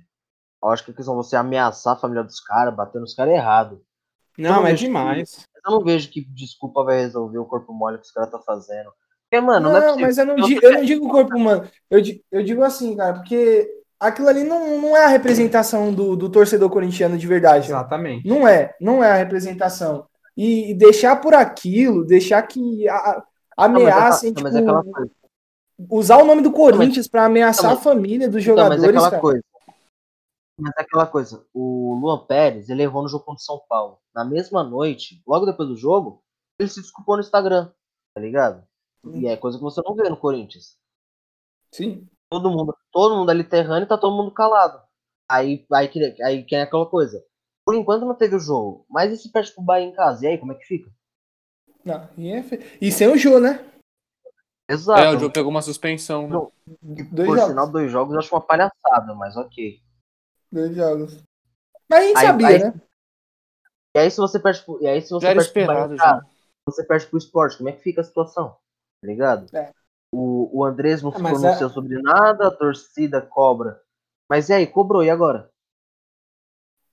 [0.62, 3.38] eu acho que a questão você ameaçar a família dos caras, bater nos caras é
[3.38, 3.82] errado.
[4.38, 5.36] Não, é demais.
[5.36, 8.42] Que, eu não vejo que desculpa vai resolver o corpo mole que os caras estão
[8.42, 8.92] fazendo.
[9.30, 11.68] Porque, mano, não, não é mas eu não, digo, eu não digo corpo humano.
[11.90, 16.30] Eu, eu digo assim, cara, porque aquilo ali não, não é a representação do, do
[16.30, 17.68] torcedor corintiano de verdade.
[17.68, 18.28] Exatamente.
[18.28, 20.06] Não é, não é a representação.
[20.36, 23.24] E, e deixar por aquilo, deixar que a,
[23.56, 25.12] ameacem, não, mas é, tipo, mas é
[25.90, 28.84] usar o nome do Corinthians para ameaçar a família dos jogadores.
[28.84, 29.22] Então, mas é aquela cara.
[29.22, 29.44] coisa.
[30.62, 34.00] Mas é aquela coisa, o Luan Pérez, ele errou no jogo contra o São Paulo.
[34.14, 36.24] Na mesma noite, logo depois do jogo,
[36.60, 37.72] ele se desculpou no Instagram,
[38.14, 38.64] tá ligado?
[39.04, 39.18] Hum.
[39.18, 40.78] E é coisa que você não vê no Corinthians.
[41.72, 42.08] Sim.
[42.30, 44.82] Todo mundo, todo mundo ali terrando e tá todo mundo calado.
[45.28, 45.90] Aí, aí,
[46.24, 47.24] aí quem é aquela coisa?
[47.66, 50.26] Por enquanto não teve o jogo, mas e se perde pro Bahia em casa?
[50.26, 50.92] E aí, como é que fica?
[51.84, 52.78] Não, e, é fe...
[52.80, 53.66] e sem o jogo, né?
[54.70, 55.02] Exato.
[55.02, 56.48] É, o jogo pegou uma suspensão, né?
[57.12, 57.50] dois por jogos.
[57.50, 59.82] sinal, dois jogos eu acho uma palhaçada, mas ok.
[60.52, 61.24] Dois jogos.
[61.90, 62.82] Mas a gente aí, sabia, aí, né?
[63.96, 66.32] E aí se você perde pro, e aí se você já perde esperado, pro
[66.66, 68.50] você perde pro esporte, como é que fica a situação?
[69.02, 69.46] Tá ligado?
[69.56, 69.72] É.
[70.14, 71.74] O, o Andrés não é, se pronunciou é...
[71.74, 73.82] sobre nada, a torcida cobra.
[74.30, 75.50] Mas e aí, cobrou, e agora?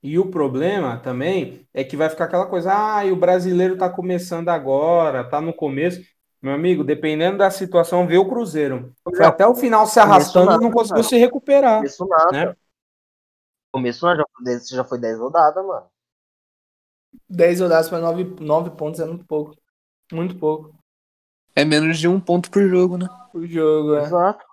[0.01, 3.89] E o problema também é que vai ficar aquela coisa, ah, e o brasileiro tá
[3.89, 6.01] começando agora, tá no começo.
[6.41, 8.93] Meu amigo, dependendo da situação, vê o Cruzeiro.
[9.03, 11.77] Foi até o final se arrastando e não conseguiu se recuperar.
[11.77, 12.31] Começo nada.
[12.31, 12.55] Né?
[13.71, 14.25] Começo já,
[14.71, 15.85] já foi 10 rodadas, mano.
[17.29, 19.55] 10 rodadas para 9, 9 pontos é muito pouco.
[20.11, 20.73] Muito pouco.
[21.55, 23.07] É menos de um ponto por jogo, né?
[23.31, 24.03] Por jogo, é.
[24.03, 24.45] Exato.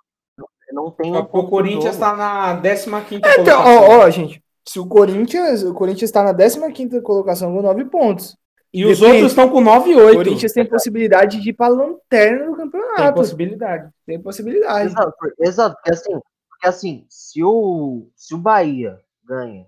[0.71, 4.43] Não tem um o Corinthians está na 15 é, então, ó, ó, gente.
[4.67, 8.37] Se o Corinthians, o Corinthians está na 15 colocação com 9 pontos.
[8.73, 10.11] E os outros estão com 9 e 8.
[10.11, 13.01] O Corinthians tem possibilidade de ir para a lanterna do campeonato.
[13.01, 13.89] Tem possibilidade.
[14.05, 14.89] Tem possibilidade.
[14.89, 19.67] Exato, exato porque assim, porque assim se, o, se o Bahia ganha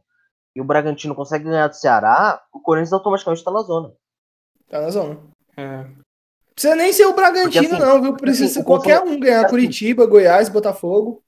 [0.56, 3.94] e o Bragantino consegue ganhar do Ceará, o Corinthians automaticamente está na zona.
[4.68, 5.20] Tá na zona.
[5.56, 5.86] É.
[6.54, 8.18] Precisa nem ser o Bragantino, porque, assim, não, viu?
[8.18, 9.42] Precisa assim, ser qualquer um ganhar.
[9.42, 11.24] Assim, Curitiba, Goiás, Botafogo.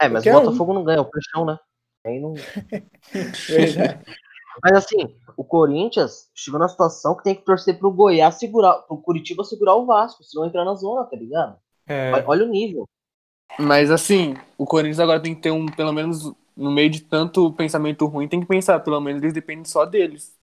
[0.00, 0.74] É, mas o Botafogo um.
[0.74, 1.58] não ganha, é o Peixão, né?
[2.06, 2.34] Aí não.
[4.62, 8.98] mas assim, o Corinthians chegou na situação que tem que torcer pro Goiás segurar, pro
[8.98, 11.58] Curitiba segurar o Vasco, senão entrar na zona, tá ligado?
[11.86, 12.12] É.
[12.12, 12.88] Olha, olha, o nível.
[13.58, 17.50] Mas assim, o Corinthians agora tem que ter um, pelo menos, no meio de tanto
[17.54, 20.38] pensamento ruim, tem que pensar, pelo menos eles dependem só deles.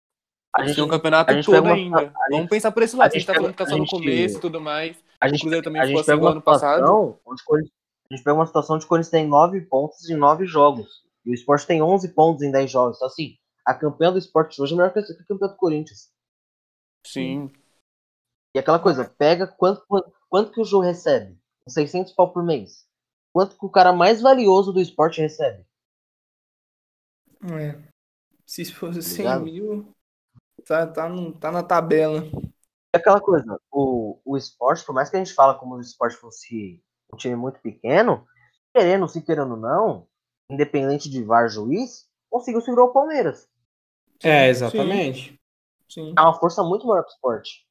[0.55, 2.03] A gente tem um campeonato todo ainda.
[2.03, 3.11] Uma, Vamos pensar por esse lado.
[3.11, 5.03] A gente, a gente tá falando que tá só no começo e tudo mais.
[5.19, 7.19] A gente, o Cruzeiro também ficou assim ano passado.
[7.25, 11.03] Onde a gente pega uma situação de Corinthians tem 9 pontos em 9 jogos.
[11.25, 12.97] E o Sport tem 11 pontos em 10 jogos.
[12.97, 16.11] Então, assim, a campanha do esporte hoje é melhor que a campeã do Corinthians.
[17.07, 17.51] Sim.
[18.55, 19.83] E aquela coisa, pega quanto,
[20.29, 21.35] quanto que o jogo recebe?
[21.67, 22.85] 600 pau por mês.
[23.33, 25.65] Quanto que o cara mais valioso do esporte recebe?
[27.51, 27.77] É.
[28.45, 29.93] Se fosse 100 tá mil,
[30.65, 32.23] tá, tá, no, tá na tabela.
[32.93, 35.91] É aquela coisa, o, o esporte, por mais que a gente fala como se o
[35.91, 38.25] esporte fosse um time muito pequeno,
[38.73, 40.07] querendo, se querendo não,
[40.49, 43.47] independente de VAR juiz, conseguiu segurar o Palmeiras.
[44.23, 45.31] É, exatamente.
[45.31, 45.39] Sim.
[45.89, 46.13] Sim.
[46.17, 47.67] É uma força muito maior pro esporte.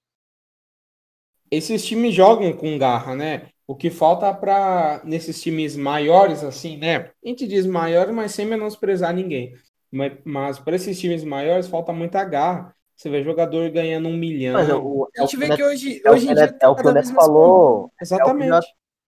[1.53, 3.49] Esses times jogam com garra, né?
[3.67, 7.11] O que falta para nesses times maiores, assim, né?
[7.23, 9.55] A gente diz maiores, mas sem menosprezar ninguém.
[9.91, 12.75] Mas, mas para esses times maiores falta muita garra.
[12.97, 14.55] Você vê jogador ganhando um milhão.
[14.55, 16.57] Mas o, é a gente vê que hoje, é hoje em dia.
[16.59, 17.93] É o que o Neto falou.
[18.01, 18.51] Exatamente.
[18.51, 18.63] É o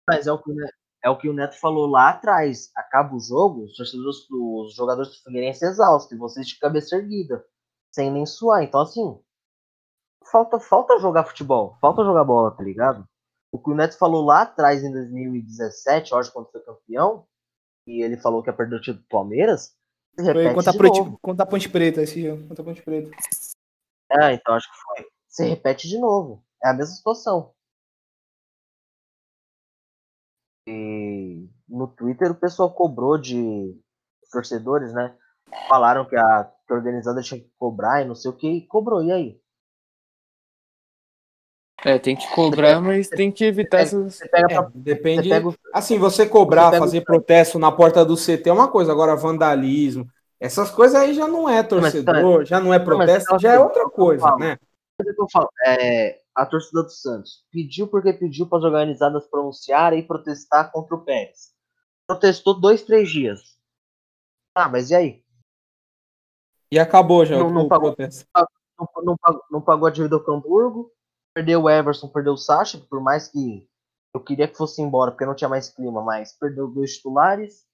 [0.08, 0.74] mas é o que o Neto,
[1.04, 2.70] é o que o Neto falou lá atrás.
[2.74, 7.44] Acaba o jogo, os, torcedores, os jogadores do Figueirense exaustos, e vocês de cabeça erguida,
[7.92, 8.64] sem nem suar.
[8.64, 9.20] Então, assim,
[10.32, 13.08] falta, falta jogar futebol, falta jogar bola, tá ligado?
[13.52, 17.26] O que o Neto falou lá atrás, em 2017, hoje, quando foi campeão,
[17.88, 19.76] e ele falou que ia perder o título do Palmeiras,
[20.16, 23.10] foi contra a, Ponte, contra a Ponte Preta esse jogo, contra a Ponte Preta.
[24.12, 25.06] É, então acho que foi.
[25.28, 26.44] Se repete de novo.
[26.64, 27.54] É a mesma situação.
[30.68, 33.80] E no Twitter o pessoal cobrou de
[34.32, 35.16] torcedores, né?
[35.68, 38.68] Falaram que a, que a organizada tinha que cobrar e não sei o que, e
[38.68, 39.42] cobrou, e aí?
[41.86, 44.16] É, tem que cobrar, mas tem que evitar essas.
[44.16, 44.58] Você pega pra...
[44.64, 45.30] é, depende.
[45.30, 45.56] Você pega...
[45.74, 50.08] Assim, você cobrar, você fazer protesto na porta do CT é uma coisa, agora vandalismo,
[50.40, 54.36] essas coisas aí já não é torcedor, já não é protesto, já é outra coisa,
[54.38, 54.58] né?
[55.66, 60.96] É, a torcida do Santos pediu porque pediu para as organizadas pronunciarem e protestar contra
[60.96, 61.54] o Pérez.
[62.08, 63.58] Protestou dois, três dias.
[64.56, 65.24] Ah, mas e aí?
[66.72, 68.26] E acabou já não, o, não o pagou, protesto.
[68.36, 70.92] Não, não, pagou, não pagou a dívida do Hamburgo,
[71.34, 73.68] perdeu o Everson, perdeu o Sacha, por mais que
[74.14, 77.66] eu queria que fosse embora porque não tinha mais clima, mas perdeu dois titulares,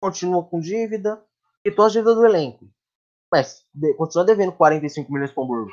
[0.00, 1.22] continua com dívida,
[1.64, 2.68] e todas as dívidas do elenco.
[3.30, 5.72] Mas de, continua devendo 45 milhões para o Hamburgo.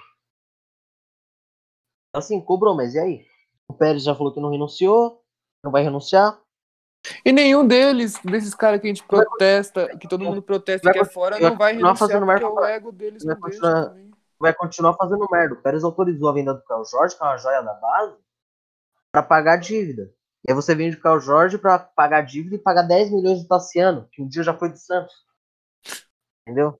[2.15, 3.26] Assim, cobrou, mas e aí?
[3.68, 5.24] O Pérez já falou que não renunciou,
[5.63, 6.39] não vai renunciar.
[7.24, 11.06] E nenhum deles, desses caras que a gente protesta, que todo mundo protesta que é
[11.06, 14.09] fora, não vai renunciar porque o ego deles não deixa também.
[14.39, 15.56] Vai continuar fazendo merda.
[15.56, 18.15] O Pérez autorizou a venda do Carl Jorge, que é uma joia da base,
[19.12, 20.12] para pagar a dívida.
[20.47, 23.41] E aí você vende o Carl Jorge para pagar a dívida e pagar 10 milhões
[23.41, 25.13] do Tassiano, que um dia já foi do Santos.
[26.47, 26.80] Entendeu?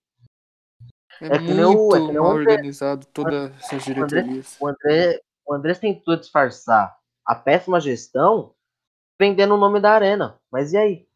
[1.22, 3.86] É, É que nem muito o- é que nem o mal André- organizado todas essas
[3.86, 4.58] O André, diretorias.
[4.60, 8.56] o André, o André tentou disfarçar a péssima gestão
[9.20, 10.40] vendendo o nome da arena.
[10.50, 11.08] Mas e aí?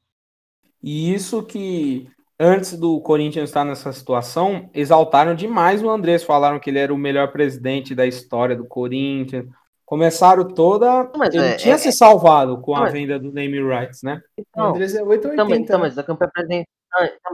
[0.82, 6.24] E isso que, antes do Corinthians estar nessa situação, exaltaram demais o Andrés.
[6.24, 9.46] Falaram que ele era o melhor presidente da história do Corinthians.
[9.86, 11.12] Começaram toda.
[11.18, 14.22] Mas ele é- tinha é- se salvado com a Mas- venda do name rights, né?
[14.40, 15.36] O Não, Andrés é 880.
[15.44, 15.84] Também, então, né?
[15.86, 16.68] mas a campanha presidencial.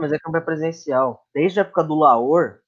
[0.00, 1.22] mas é campanha presidencial.
[1.34, 2.58] Desde a época do Laor,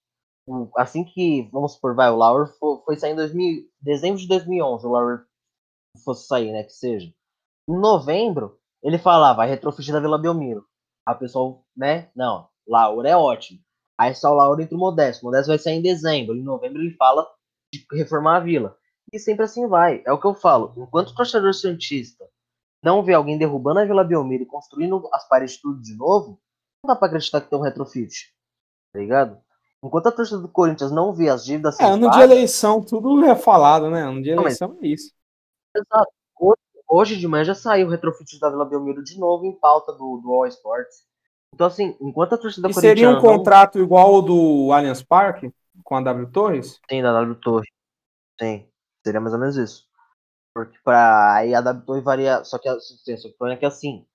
[0.46, 4.28] o- assim que, vamos supor, vai, o Laor foi, foi sair em 2000, dezembro de
[4.28, 5.24] 2011, o Laor
[6.04, 7.10] fosse sair, né, que seja.
[7.68, 10.64] Em novembro, ele falava, vai retrofit da Vila Belmiro.
[11.06, 13.58] Aí o pessoal, né, não, Laor é ótimo.
[13.98, 15.22] Aí só o Laor entra o Modesto.
[15.22, 16.34] O Modesto vai sair em dezembro.
[16.34, 17.26] Em novembro ele fala
[17.72, 18.76] de reformar a Vila.
[19.12, 20.02] E sempre assim vai.
[20.06, 20.72] É o que eu falo.
[20.76, 22.24] Enquanto o torcedor santista
[22.82, 26.40] não vê alguém derrubando a Vila Belmiro e construindo as paredes tudo de novo,
[26.84, 28.32] não dá pra acreditar que tem um retrofit.
[28.92, 29.40] Tá ligado?
[29.84, 33.24] Enquanto a torcida do Corinthians não vê as dívidas É, ano de pagas- eleição, tudo
[33.24, 34.02] é falado, né?
[34.02, 35.12] Ano de Não, mas- eleição é isso.
[35.76, 36.12] Exato.
[36.94, 40.20] Hoje, de manhã já saiu o retrofit da Vila Belmiro de novo em pauta do,
[40.22, 41.04] do All Sports.
[41.54, 45.50] Então, assim, enquanto a torcida E seria um não contrato igual ao do Allianz Parque,
[45.82, 46.80] com a W Torres?
[46.86, 47.66] tem da W Torre,
[48.38, 48.68] tem.
[49.04, 49.86] Seria mais ou menos isso.
[50.54, 51.36] Porque pra.
[51.36, 52.44] Aí a W Torre varia.
[52.44, 54.06] Só que, a- só que o problema é que assim.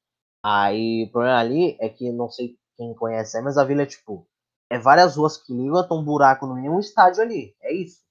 [0.44, 4.28] Aí o problema ali é que não sei quem conhece, mas a vila é tipo.
[4.70, 7.56] É várias ruas que ligam, tem um buraco no meio um estádio ali.
[7.62, 8.02] É isso.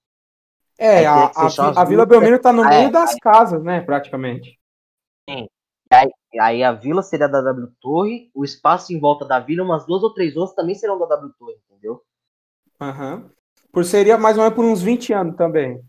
[0.78, 2.04] É, Aí a, a, a Vila.
[2.06, 3.80] Belmiro tá no Ah, meio é, das casas, né?
[3.80, 4.58] Praticamente.
[6.36, 9.86] E aí a vila seria da W Torre, o espaço em volta da vila, umas
[9.86, 12.02] duas ou três ruas também serão da W Torre, entendeu?
[12.78, 13.30] Aham.
[13.72, 15.80] Por seria mais ou menos por uns 20 anos também.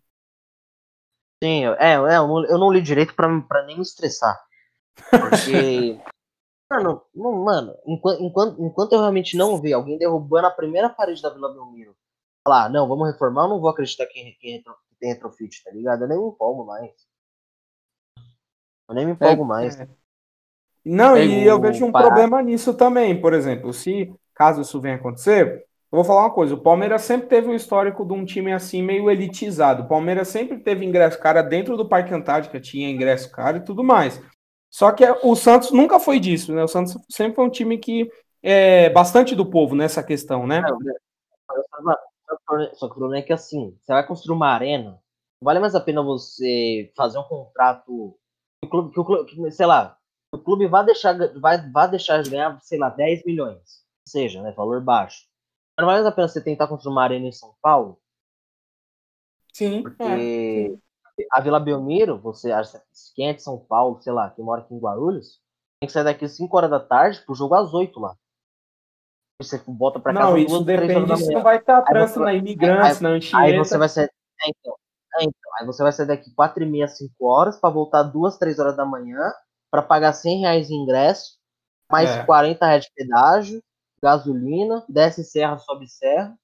[1.43, 4.39] Sim, eu- é, é, eu, não, li direito pra, pra nem me estressar.
[5.11, 5.99] Porque.
[6.71, 11.31] mano, mano enquanto, enquanto, enquanto eu realmente não ver alguém derrubando a primeira parede da
[11.31, 11.96] Vila Belmiro,
[12.47, 14.63] falar, não, vamos reformar, eu não vou acreditar que, que,
[14.99, 16.03] tem retrofit, tá ligado?
[16.03, 16.91] Eu nem me empolgo mais.
[18.89, 19.79] Eu nem me empolgo mais.
[19.79, 19.87] é.
[20.83, 22.07] Não, Tem e eu vejo um Pará.
[22.07, 23.19] problema nisso também.
[23.19, 27.27] Por exemplo, se caso isso venha acontecer, eu vou falar uma coisa: o Palmeiras sempre
[27.27, 29.83] teve o histórico de um time assim meio elitizado.
[29.83, 33.83] O Palmeiras sempre teve ingresso cara dentro do Parque Antártica, tinha ingresso caro e tudo
[33.83, 34.21] mais.
[34.69, 36.63] Só que o Santos nunca foi disso, né?
[36.63, 38.09] O Santos sempre foi um time que
[38.41, 40.61] é bastante do povo nessa questão, né?
[40.61, 45.45] Não, Só que o problema- que é que assim, você vai construir uma arena, não
[45.45, 48.17] vale mais a pena você fazer um contrato
[48.61, 49.97] que o clube, que o clube que, sei lá,
[50.33, 54.41] o clube vai deixar, vai, vai deixar de ganhar, sei lá, 10 milhões, que seja,
[54.41, 55.25] né, valor baixo.
[55.77, 57.99] Mas não vale mais a pena você tentar construir uma arena em São Paulo,
[59.53, 59.83] Sim.
[59.83, 60.79] porque
[61.31, 62.83] a Vila Belmiro, você acha,
[63.15, 65.39] quem é de São Paulo, sei lá, quem mora aqui em Guarulhos,
[65.79, 68.17] tem que sair daqui às 5 horas da tarde pro jogo às 8 lá.
[69.39, 73.01] Você volta pra casa Não, isso depende da se não vai estar trânsito na Imigrantes,
[73.01, 73.37] na Anchieta.
[73.45, 74.05] Aí você vai sair.
[74.43, 74.75] É, então,
[75.19, 78.37] é, então, aí você vai sair daqui 4 e meia, 5 horas, pra voltar 2,
[78.37, 79.19] 3 horas da manhã,
[79.69, 81.37] pra pagar 100 reais em ingresso,
[81.91, 82.25] mais É.
[82.25, 83.63] 40 reais de pedágio,
[84.01, 86.35] gasolina, desce serra, sobe serra.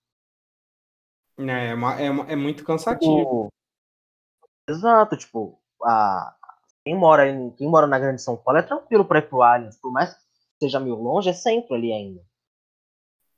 [1.40, 3.16] É, é, uma- é uma- é muito cansativo.
[3.18, 3.54] Tipo,
[4.70, 6.36] exato, tipo, a,
[6.86, 9.78] quem, mora em, quem mora na Grande São Paulo é tranquilo pra ir pro Allianz,
[9.82, 10.20] por mais que
[10.62, 12.22] seja meio longe, é centro ali ainda.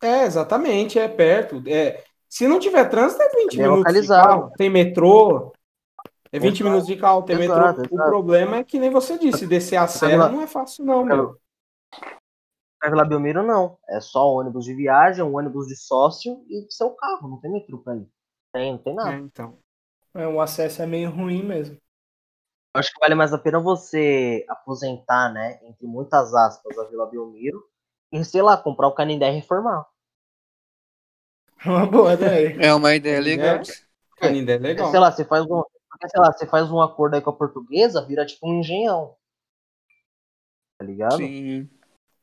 [0.06, 1.64] É, exatamente, é perto.
[1.68, 4.28] É, se não tiver trânsito, é 20 Ele é minutos de localizado.
[4.28, 4.52] carro.
[4.58, 5.54] Tem metrô.
[6.32, 7.96] É 20 Exato, minutos de carro, tem exato, metrô.
[7.96, 8.10] O exato.
[8.10, 11.40] problema é que nem você disse, descer a serra não é fácil, não, meu.
[12.80, 13.78] Pra Vila Belmiro, não.
[13.90, 17.80] É só ônibus de viagem, um ônibus de sócio e seu carro, não tem metrô
[17.80, 18.08] pra ir.
[18.54, 19.14] Tem, não tem nada.
[19.14, 19.58] É, então.
[20.14, 21.78] É, o acesso é meio ruim mesmo.
[22.74, 27.64] Acho que vale mais a pena você aposentar, né, entre muitas aspas, a Vila Belmiro
[28.12, 29.86] e, sei lá, comprar o Canindé e reformar.
[31.66, 32.58] Uma boa ideia.
[32.60, 33.56] É uma ideia legal.
[33.58, 33.62] É.
[34.18, 34.92] Canindé é legal.
[34.92, 37.36] Sei lá, você faz um, porque, sei lá, você faz um acordo aí com a
[37.36, 39.16] portuguesa, vira tipo um engenhão.
[40.78, 41.18] Tá ligado?
[41.18, 41.70] Sim.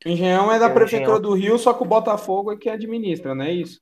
[0.05, 1.22] O engenhão é da é prefeitura engenhão.
[1.22, 3.80] do Rio, só que o Botafogo é que administra, não é isso?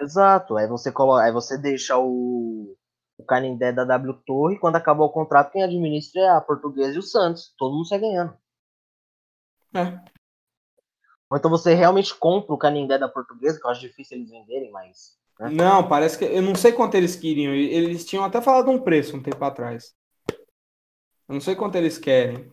[0.00, 0.56] Exato.
[0.56, 2.76] Aí você coloca, aí você deixa o,
[3.18, 6.98] o Canindé da W Torre, quando acabar o contrato, quem administra é a Portuguesa e
[6.98, 7.52] o Santos.
[7.58, 8.36] Todo mundo sai ganhando.
[9.74, 10.19] É.
[11.30, 14.70] Ou então você realmente compra o Canindé da Portuguesa, que eu acho difícil eles venderem,
[14.72, 15.16] mas.
[15.38, 15.48] Né?
[15.50, 16.24] Não, parece que.
[16.24, 17.54] Eu não sei quanto eles queriam.
[17.54, 19.94] Eles tinham até falado um preço um tempo atrás.
[20.28, 22.52] Eu não sei quanto eles querem.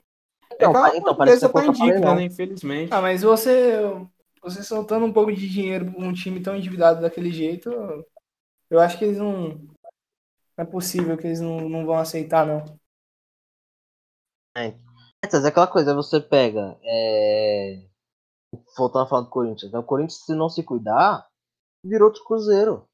[0.53, 2.23] Então, é então parece que tá em dívida, né?
[2.23, 2.93] Infelizmente.
[2.93, 3.80] Ah, mas você.
[4.43, 7.71] Você soltando um pouco de dinheiro pra um time tão endividado daquele jeito,
[8.69, 9.49] eu acho que eles não.
[10.55, 12.63] Não é possível que eles não, não vão aceitar, não.
[14.55, 14.67] É.
[14.67, 16.78] é aquela coisa, você pega.
[16.84, 17.86] É...
[18.78, 19.72] Voltando a falar do Corinthians.
[19.72, 19.80] Né?
[19.80, 21.28] O Corinthians, se não se cuidar,
[21.84, 22.88] virou outro Cruzeiro.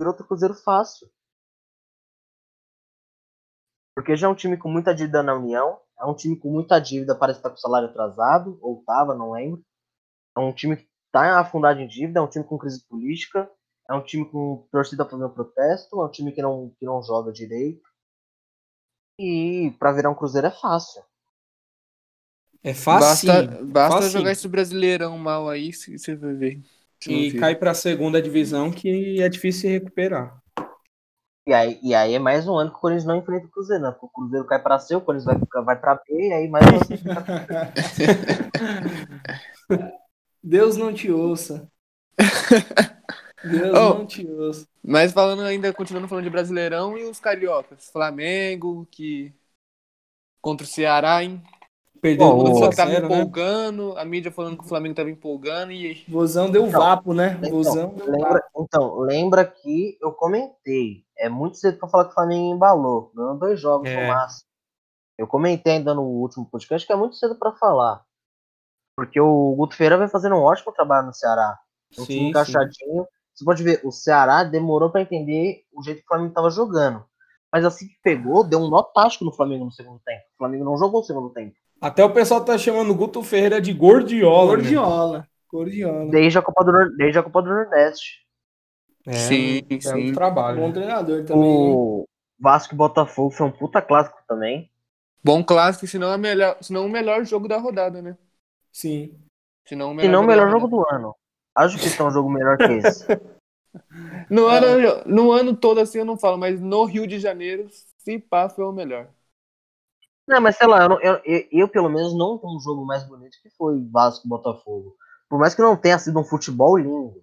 [0.00, 1.08] Virou outro Cruzeiro fácil.
[3.96, 5.80] Porque já é um time com muita dívida na União.
[5.98, 8.58] É um time com muita dívida, parece que tá com salário atrasado.
[8.60, 9.62] Ou tava, não lembro.
[10.36, 12.20] É um time que tá afundado em dívida.
[12.20, 13.50] É um time com crise política.
[13.88, 16.00] É um time com torcida fazendo protesto.
[16.00, 17.88] É um time que não, que não joga direito.
[19.18, 21.04] E para virar um Cruzeiro é fácil.
[22.64, 23.28] É fácil.
[23.28, 26.62] Basta, basta jogar esse brasileirão mal aí, você vai ver.
[27.06, 30.42] E cai para a segunda divisão que é difícil se recuperar.
[31.46, 33.82] E aí, e aí é mais um ano que o Corinthians não enfrenta o Cruzeiro,
[33.82, 33.90] né?
[33.90, 36.64] Porque o Cruzeiro cai para C, o Corinthians vai, vai para B, e aí mais
[36.64, 36.84] um ano.
[40.42, 41.68] Deus não te ouça.
[43.44, 44.66] Deus oh, não te ouça.
[44.82, 47.90] Mas falando ainda, continuando falando de Brasileirão e os cariocas.
[47.90, 49.34] Flamengo, que
[50.40, 51.42] contra o Ceará, hein?
[52.04, 53.14] Perdeu oh, o que tava zero, né?
[53.14, 54.02] empolgando, né?
[54.02, 56.04] a mídia falando que o Flamengo tava empolgando e.
[56.06, 57.38] Vozão deu então, vapo, né?
[57.38, 61.02] Então, Vozão lembra, então, lembra que eu comentei.
[61.16, 63.10] É muito cedo pra falar que o Flamengo embalou.
[63.14, 64.02] Ganhou dois jogos é.
[64.02, 64.46] no máximo.
[65.16, 68.04] Eu comentei ainda no último podcast que é muito cedo para falar.
[68.94, 71.58] Porque o Guto Feira vem fazendo um ótimo trabalho no Ceará.
[71.98, 73.04] Um sim, time encaixadinho.
[73.04, 73.08] Sim.
[73.34, 77.02] Você pode ver, o Ceará demorou para entender o jeito que o Flamengo tava jogando.
[77.50, 80.22] Mas assim que pegou, deu um nó tático no Flamengo no segundo tempo.
[80.34, 81.63] O Flamengo não jogou no segundo tempo.
[81.84, 84.56] Até o pessoal tá chamando o Guto Ferreira de Gordiola.
[84.56, 85.18] Gordiola.
[85.18, 85.24] Né?
[85.52, 86.10] Gordiola.
[86.10, 88.24] Desde a Copa do, desde a Copa do Nordeste.
[89.06, 90.10] É, sim, é sim.
[90.10, 90.62] Um trabalho.
[90.62, 91.44] Bom treinador também.
[91.44, 92.06] O
[92.40, 94.70] Vasco e Botafogo foi um puta clássico também.
[95.22, 98.16] Bom clássico, se não, é melhor, se não o melhor jogo da rodada, né?
[98.72, 99.14] Sim.
[99.68, 101.14] Se não o melhor, se não o melhor jogo do ano.
[101.54, 103.06] Acho que é um jogo melhor que esse.
[104.30, 104.56] no, ah.
[104.56, 107.68] ano, no ano todo assim eu não falo, mas no Rio de Janeiro,
[107.98, 109.10] se pá, foi o melhor.
[110.26, 113.04] Não, mas sei lá, eu, eu, eu, eu pelo menos não tenho um jogo mais
[113.04, 114.96] bonito que foi Vasco Botafogo.
[115.28, 117.22] Por mais que não tenha sido um futebol lindo.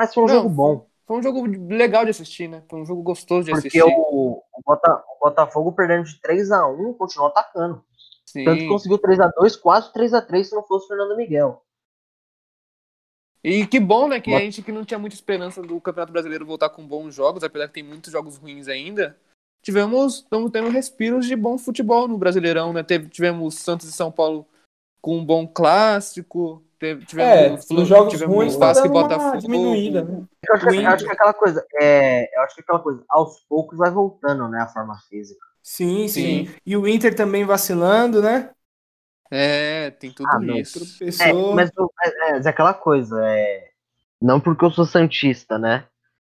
[0.00, 0.86] Mas foi um não, jogo bom.
[1.06, 2.62] Foi um jogo legal de assistir, né?
[2.68, 3.80] Foi um jogo gostoso de Porque assistir.
[3.82, 7.84] Porque o, o, Bota, Botafogo perdendo de 3 x 1 continuou atacando.
[8.24, 8.44] Sim.
[8.44, 11.16] Tanto que conseguiu 3 x 2 quase 3 x 3 se não fosse o Fernando
[11.16, 11.62] Miguel.
[13.44, 14.20] E que bom, né?
[14.20, 17.44] Que a gente que não tinha muita esperança do Campeonato Brasileiro voltar com bons jogos,
[17.44, 19.16] apesar que tem muitos jogos ruins ainda
[19.62, 22.82] tivemos, estamos tendo respiros de bom futebol no Brasileirão, né?
[22.82, 24.46] Teve, tivemos Santos e São Paulo
[25.00, 29.38] com um bom clássico, teve, tivemos é, nos jogos tivemos ruins Vasco e Botafogo.
[29.38, 30.24] Diminuída, né?
[30.48, 33.40] Eu acho, que, eu acho que aquela coisa, é, eu acho que aquela coisa, aos
[33.48, 35.44] poucos vai voltando, né, a forma física.
[35.62, 36.46] Sim, sim.
[36.46, 36.54] sim.
[36.64, 38.50] E o Inter também vacilando, né?
[39.30, 40.80] É, tem tudo ah, isso.
[41.02, 43.68] É, mas, é, mas é aquela coisa, é,
[44.20, 45.86] não porque eu sou santista, né?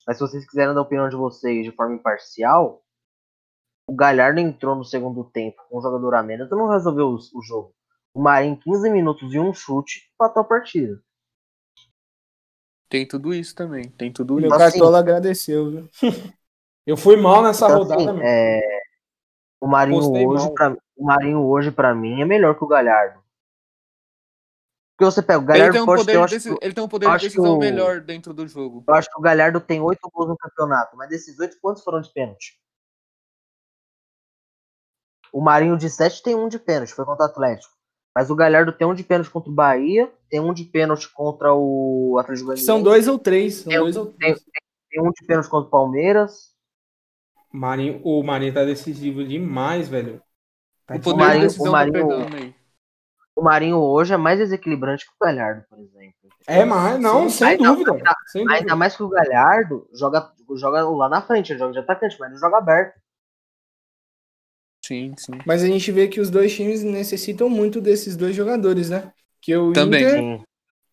[0.07, 2.83] Mas se vocês quiserem dar a opinião de vocês de forma imparcial,
[3.89, 7.43] o Galhardo entrou no segundo tempo com um jogador a menos, não resolveu o, o
[7.43, 7.73] jogo.
[8.13, 11.01] O Marinho, 15 minutos e um chute, empatou a partida.
[12.89, 13.85] Tem tudo isso também.
[13.91, 14.51] Tem tudo Meu isso.
[14.51, 15.91] Meu Cartola assim, agradeceu, viu?
[16.87, 18.13] Eu fui mal nessa então, rodada.
[18.13, 18.81] Assim, é...
[19.61, 20.77] o, Marinho hoje, pra...
[20.97, 23.21] o Marinho hoje, pra mim, é melhor que o Galhardo.
[24.97, 27.25] Porque você pega o Galhardo ele tem um pode poder, ele tem um poder de
[27.25, 27.59] decisão o...
[27.59, 28.85] melhor dentro do jogo.
[28.87, 32.01] Eu acho que o Galhardo tem oito gols no campeonato, mas desses oito, quantos foram
[32.01, 32.59] de pênalti?
[35.37, 37.71] O Marinho de 7 tem um de pênalti, foi contra o Atlético.
[38.15, 41.53] Mas o Galhardo tem um de pênalti contra o Bahia, tem um de pênalti contra
[41.53, 42.65] o Atlético Goianiense.
[42.65, 43.63] São dois ou três.
[43.63, 44.41] Tem, dois ou três.
[44.41, 44.53] Tem,
[44.93, 46.55] tem, um de pênalti contra o Palmeiras.
[47.53, 50.23] Marinho, o Marinho tá decisivo demais, velho.
[50.87, 52.55] Tá o, o, Marinho, o, Marinho,
[53.37, 56.31] o Marinho hoje é mais desequilibrante que o Galhardo, por exemplo.
[56.47, 58.61] É mais, não, Sim, sem, ainda, dúvida, ainda, sem dúvida.
[58.63, 62.31] Ainda mais que o Galhardo joga, joga lá na frente, ele joga de atacante, mas
[62.31, 62.99] não joga aberto.
[64.87, 65.33] Sim, sim.
[65.45, 69.13] Mas a gente vê que os dois times necessitam muito desses dois jogadores, né?
[69.41, 70.03] Que o Também.
[70.03, 70.45] Inter, sim.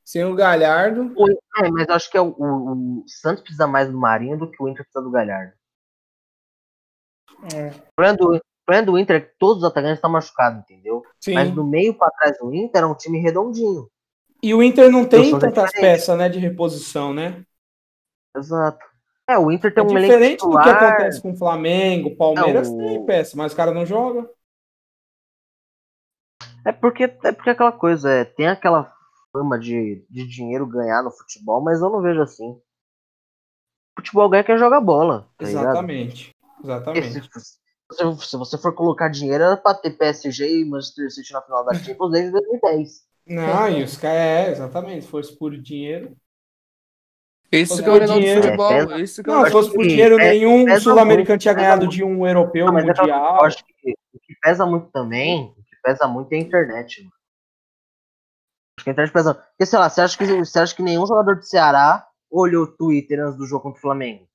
[0.04, 1.14] sem o Galhardo.
[1.60, 4.62] É, mas acho que é o, o, o, Santos precisa mais do Marinho do que
[4.64, 5.54] o Inter precisa do Galhardo.
[7.54, 7.68] É.
[7.68, 11.04] O problema do, Inter é que todos os atacantes estão machucados, entendeu?
[11.20, 11.36] Sim.
[11.36, 13.88] Mas do meio para trás do Inter é um time redondinho.
[14.42, 17.46] E o Inter não tem tantas peças, né, de reposição, né?
[18.36, 18.84] Exato.
[19.28, 22.72] É, o Inter tem é um diferente do que acontece com o Flamengo, Palmeiras é,
[22.72, 22.78] o...
[22.78, 24.30] tem peça, mas o cara não joga.
[26.66, 28.94] É porque é porque aquela coisa, é, tem aquela
[29.32, 32.60] fama de, de dinheiro ganhar no futebol, mas eu não vejo assim.
[33.98, 35.30] Futebol ganha quem joga bola.
[35.38, 36.36] Tá Exatamente.
[36.62, 36.90] Ligado?
[36.92, 37.30] Exatamente.
[37.92, 41.66] Se, se, você for colocar dinheiro, era pra ter PSG e Manchester City na final
[41.66, 43.04] da Champions desde 2010.
[43.28, 45.06] Não, e os caras, é, exatamente.
[45.06, 46.16] Se fosse por dinheiro.
[47.54, 48.72] Esse que é o legal dinheiro, do futebol.
[48.72, 52.26] É, esse que não, se fosse por dinheiro, é, nenhum sul-americano tinha ganhado de um
[52.26, 53.38] europeu não, mundial.
[53.38, 57.02] Eu acho que o que pesa muito também, o que pesa muito é a internet.
[57.04, 57.14] Mano.
[58.78, 59.36] Acho que a internet pesa.
[59.36, 62.68] Porque, sei lá, você acha que, você acha que nenhum jogador do Ceará olhou o
[62.68, 64.28] Twitter antes do jogo contra o Flamengo?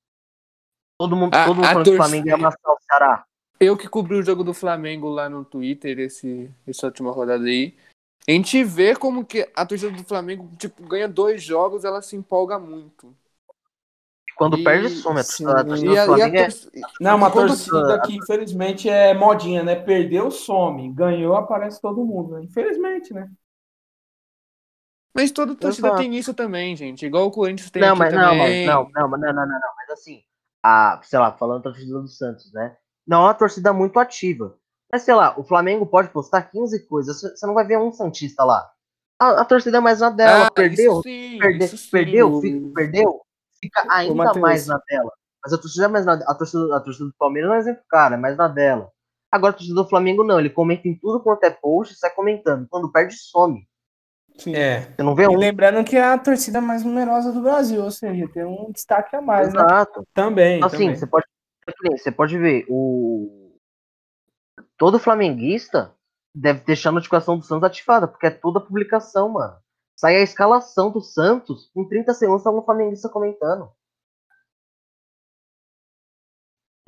[0.97, 3.25] Todo mundo, a, todo mundo falando que o Flamengo ia amassar o Ceará.
[3.59, 7.75] Eu que cobri o jogo do Flamengo lá no Twitter, esse, essa última rodada aí.
[8.29, 12.15] A gente vê como que a torcida do Flamengo, tipo, ganha dois jogos, ela se
[12.15, 13.11] empolga muito.
[14.37, 15.19] Quando e, perde, some.
[15.19, 16.47] A torcida, a torcida do Flamengo é...
[17.01, 19.73] Não, uma torcida que, infelizmente, é modinha, né?
[19.73, 20.93] Perdeu, some.
[20.93, 22.43] Ganhou, aparece todo mundo, né?
[22.43, 23.31] Infelizmente, né?
[25.11, 27.07] Mas toda torcida tem isso também, gente.
[27.07, 28.67] Igual o Corinthians tem não, mas, também.
[28.67, 29.75] Não, não, não, não, não, não, não.
[29.75, 30.21] Mas assim,
[30.61, 32.77] a, sei lá, falando da torcida do Santos, né?
[33.07, 34.55] Não é uma torcida muito ativa.
[34.91, 38.43] Mas sei lá, o Flamengo pode postar 15 coisas, você não vai ver um Santista
[38.43, 38.69] lá.
[39.19, 43.21] A, a torcida é mais na dela, ah, perdeu, sim, perde, perdeu, fica, perdeu,
[43.61, 45.11] fica ainda mais na dela.
[45.43, 47.83] Mas a torcida é mais na a torcida, a torcida do Palmeiras não é exemplo,
[47.89, 48.89] cara, é mais na dela.
[49.31, 52.09] Agora a torcida do Flamengo não, ele comenta em tudo quanto é post e sai
[52.11, 52.67] comentando.
[52.69, 53.67] Quando perde, some.
[54.37, 54.55] Sim.
[54.55, 54.81] É.
[54.95, 55.33] Você não vê um.
[55.33, 59.15] E lembrando que é a torcida mais numerosa do Brasil, ou seja, tem um destaque
[59.15, 59.59] a mais, né?
[59.59, 59.99] Exato.
[59.99, 60.05] Né?
[60.13, 60.63] Também.
[60.63, 60.95] Assim, também.
[60.95, 61.25] você pode
[61.91, 63.48] você pode ver o
[64.79, 65.93] todo flamenguista
[66.33, 69.59] deve deixar a notificação do Santos ativada, porque é toda publicação, mano.
[69.95, 73.69] Sai a escalação do Santos, em 30 segundos tá um flamenguista comentando.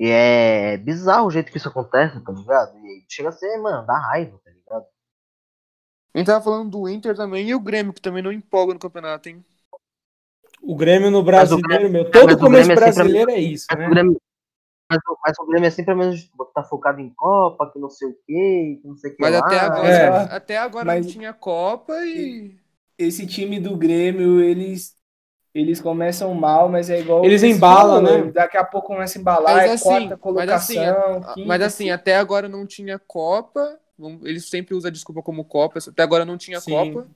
[0.00, 2.76] E é bizarro o jeito que isso acontece, tá ligado?
[2.78, 4.86] E chega a ser, mano, dá raiva, tá ligado?
[6.14, 8.80] A gente tava falando do Inter também e o Grêmio, que também não empolga no
[8.80, 9.44] campeonato, hein?
[10.62, 12.10] O Grêmio no brasileiro, Grêmio, meu.
[12.10, 13.86] Todo começo é brasileiro é, isso, né?
[13.86, 14.20] O Grêmio,
[14.92, 17.88] mas, mas o Grêmio é sempre a mesma tipo, tá focado em Copa, que não
[17.88, 19.38] sei o quê, que não sei o que Mas lá.
[19.40, 20.36] até agora, é.
[20.36, 21.06] até agora mas...
[21.06, 22.56] não tinha Copa e.
[22.98, 25.00] Esse time do Grêmio, eles.
[25.54, 27.24] Eles começam mal, mas é igual.
[27.24, 28.30] Eles embalam, né?
[28.32, 30.76] Daqui a pouco começa a embalar, mas, é assim, quarta colocação.
[30.76, 33.78] Mas assim, quinta, mas assim, até agora não tinha Copa.
[34.22, 35.78] Eles sempre usam a desculpa como Copa.
[35.86, 36.70] Até agora não tinha Sim.
[36.70, 37.06] Copa.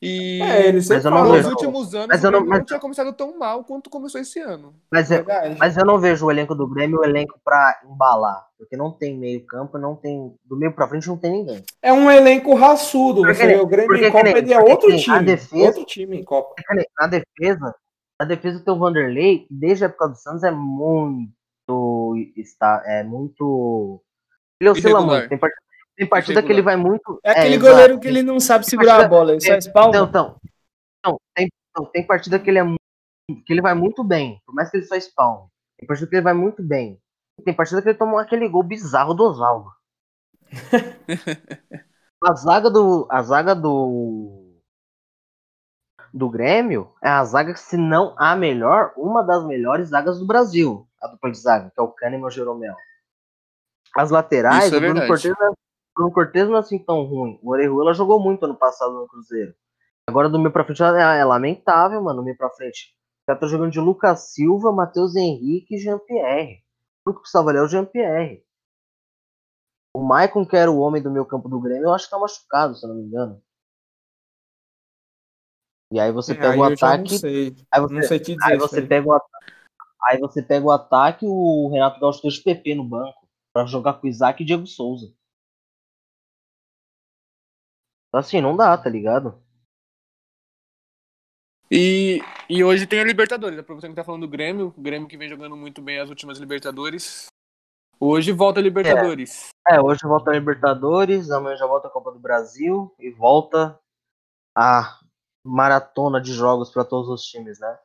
[0.00, 2.58] E é, ele mas não nos últimos anos mas eu não, mas...
[2.58, 4.74] não tinha começado tão mal quanto começou esse ano.
[4.92, 5.24] Mas, eu,
[5.58, 8.46] mas eu não vejo o elenco do Grêmio o elenco para embalar.
[8.58, 10.34] Porque não tem meio campo, não tem.
[10.44, 11.64] Do meio pra frente não tem ninguém.
[11.82, 13.22] É um elenco raçudo.
[13.22, 15.24] Porque, você o Grêmio em Copa ele é outro time.
[15.24, 16.54] Defesa, outro time em Copa.
[16.98, 17.74] Na defesa,
[18.20, 22.14] na defesa tem o Vanderlei, desde a época do Santos, é muito.
[22.36, 24.02] Está, é muito.
[24.60, 25.28] Ele oscila muito.
[25.28, 25.60] Tem partida
[25.96, 27.18] tem partida que ele vai muito.
[27.24, 28.00] É aquele é, goleiro exato.
[28.00, 29.88] que ele não sabe segurar partida, a bola, ele só espalma.
[29.88, 30.36] Então, então,
[30.98, 32.64] então, tem, então, tem partida que ele é
[33.44, 35.48] que ele vai muito bem, por mais que ele só spawn.
[35.78, 37.00] Tem partida que ele vai muito bem.
[37.44, 39.70] Tem partida que ele toma aquele gol bizarro do Osvaldo.
[42.22, 43.06] a zaga do.
[43.10, 44.42] A zaga do.
[46.12, 50.88] Do Grêmio é a zaga, se não a melhor, uma das melhores zagas do Brasil.
[51.02, 52.74] A dupla de zaga, que é o Kahneman e o Jeromel.
[53.94, 55.65] As laterais, é o Bruno Cortez é
[55.96, 57.40] Bruno Cortez não é assim tão ruim.
[57.42, 59.54] O Orejuela jogou muito ano passado no Cruzeiro.
[60.06, 62.94] Agora do meio pra frente é, é lamentável, mano, do meio pra frente.
[63.26, 66.62] Cara tá jogando de Lucas Silva, Matheus Henrique e Jean-Pierre.
[67.04, 68.44] O que precisava ali é o Jean-Pierre.
[69.96, 72.18] O Maicon, que era o homem do meio campo do Grêmio, eu acho que tá
[72.18, 73.42] machucado, se eu não me engano.
[75.92, 77.12] E aí você é, pega aí o ataque.
[77.12, 77.56] Não sei.
[77.72, 79.52] Aí você, não sei te dizer aí você pega o ataque.
[80.04, 83.26] Aí você pega o ataque o Renato Gaúcho deixa o PP no banco.
[83.52, 85.15] para jogar com o Isaac e Diego Souza.
[88.16, 89.42] Assim, não dá, tá ligado?
[91.70, 93.58] E, e hoje tem a Libertadores.
[93.58, 96.38] Aproveitando que tá falando do Grêmio, o Grêmio que vem jogando muito bem as últimas
[96.38, 97.26] Libertadores.
[97.98, 99.48] Hoje volta a Libertadores.
[99.66, 103.78] É, é hoje volta a Libertadores, amanhã já volta a Copa do Brasil e volta
[104.54, 104.98] a
[105.44, 107.78] maratona de jogos para todos os times, né?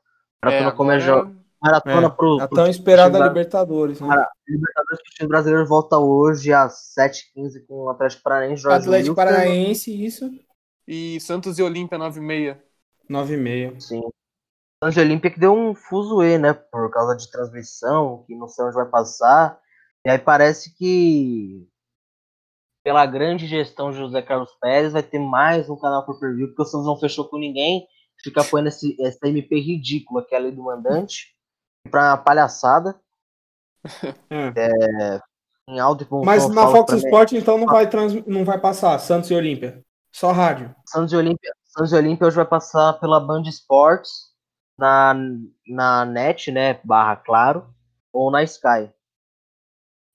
[0.43, 1.40] Maratona é, é jogo.
[1.61, 4.07] Maratona é, pro, a tão esperada Libertadores, né?
[4.47, 8.67] Libertadores que o time brasileiro volta hoje às 7h15 com o Atlético Paranaense.
[8.67, 10.31] Atlético Paranaense, isso.
[10.87, 12.57] E Santos e Olímpia 9h30.
[13.09, 13.79] 9h30.
[13.79, 14.01] Sim.
[14.83, 16.53] Santos e Olímpia que deu um fuzuê, né?
[16.53, 19.59] Por causa de transmissão, que não sei onde vai passar.
[20.03, 21.67] E aí parece que
[22.83, 26.47] pela grande gestão de José Carlos Pérez vai ter mais um canal por per view,
[26.47, 27.85] porque o Santos não fechou com ninguém,
[28.23, 31.27] fica apoiando esse, essa MP ridícula que é a lei do mandante,
[31.89, 32.99] pra palhaçada.
[34.29, 34.53] É.
[34.55, 35.21] É,
[35.67, 36.93] em alto e Mas na Fox.
[36.93, 38.13] Sport, então, não vai, trans...
[38.27, 39.83] não vai passar Santos e Olímpia.
[40.11, 40.75] Só rádio.
[40.85, 44.31] Santos e Olímpia, Santos e Olímpia hoje vai passar pela Band Esportes
[44.77, 45.15] na,
[45.67, 47.73] na net, né, barra claro,
[48.11, 48.91] ou na Sky.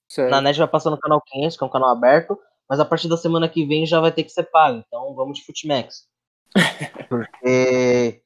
[0.09, 0.31] Certo.
[0.31, 2.39] Na net vai passar no canal 500, que é um canal aberto,
[2.69, 4.83] mas a partir da semana que vem já vai ter que ser pago.
[4.85, 6.07] Então vamos de Futimax.
[7.09, 8.21] Porque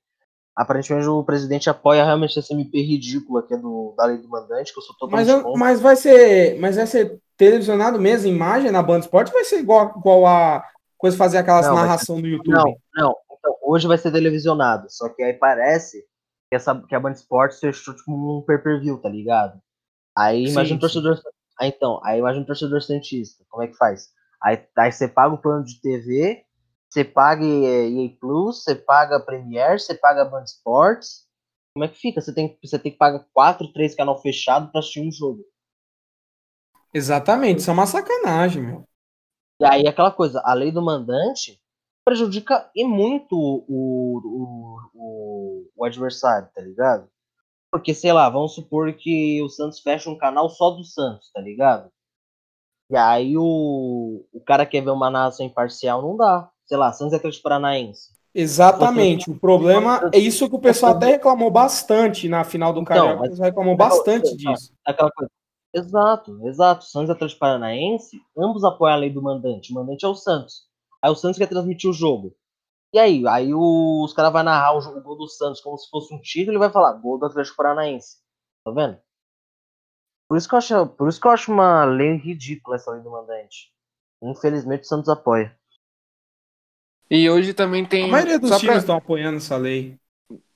[0.56, 4.74] aparentemente o presidente apoia realmente essa MP ridícula que é do, da lei do mandante,
[4.74, 5.60] que eu sou Mas, totalmente eu- contra.
[5.60, 6.60] mas vai ser.
[6.60, 10.64] Mas vai ser televisionado mesmo, imagem na Band Esporte, ou vai ser igual, igual a
[10.98, 12.54] coisa fazer aquelas Não, narração no YouTube.
[12.54, 13.16] Não, não.
[13.40, 14.86] Então, hoje vai ser televisionado.
[14.90, 16.02] Só que aí parece
[16.50, 19.60] que, essa, que a Band Esportes fechou tipo um pay-per-view, tá ligado?
[20.16, 21.02] Aí Sim, imagina o sim.
[21.02, 21.20] torcedor.
[21.60, 23.44] Ah, então, aí imagina o torcedor Santista.
[23.50, 24.10] Como é que faz?
[24.44, 26.44] Aí, aí você paga o plano de TV,
[26.92, 31.26] você paga EA Plus, você paga Premiere, você paga Band Esportes.
[31.74, 32.20] Como é que fica?
[32.20, 35.46] Você tem, você tem que pagar quatro, três canal fechado pra assistir um jogo.
[36.94, 38.86] Exatamente, isso é uma sacanagem, meu.
[39.62, 41.62] E aí aquela coisa, a lei do mandante
[42.04, 47.10] prejudica e muito o, o, o, o adversário, tá ligado?
[47.72, 51.40] Porque, sei lá, vamos supor que o Santos fecha um canal só do Santos, tá
[51.40, 51.90] ligado?
[52.90, 56.51] E aí o, o cara quer ver uma narração imparcial, não dá.
[56.72, 58.12] Sei lá, Santos é Atlético Paranaense.
[58.34, 59.30] Exatamente.
[59.30, 63.16] O problema é isso que o pessoal até reclamou bastante na final do Então, Carioca.
[63.20, 64.74] mas- O pessoal reclamou bastante disso.
[64.88, 65.30] Aquela coisa.
[65.76, 66.86] Exato, exato.
[66.86, 69.74] Santos e Atlético Paranaense, ambos apoiam a lei do mandante.
[69.74, 70.64] O mandante é o Santos.
[71.04, 72.34] Aí o Santos quer transmitir o jogo.
[72.94, 73.28] E aí?
[73.28, 76.22] Aí os caras vão narrar o, jogo- o gol do Santos como se fosse um
[76.22, 78.16] título e vai falar gol do Atlético Paranaense.
[78.64, 78.98] Tá vendo?
[80.30, 83.02] Por isso que eu acho, por isso que eu acho uma lei ridícula essa lei
[83.02, 83.74] do mandante.
[84.24, 85.54] Infelizmente o Santos apoia.
[87.14, 88.06] E hoje também tem.
[88.06, 89.98] A maioria dos só times pra- estão apoiando essa lei.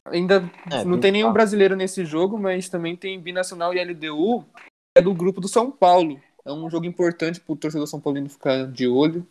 [0.06, 1.34] Ainda É, não tem nenhum principal.
[1.34, 5.70] brasileiro nesse jogo, mas também tem Binacional e LDU, que é do grupo do São
[5.70, 6.18] Paulo.
[6.46, 9.28] É um jogo importante pro torcedor São Paulino ficar de olho.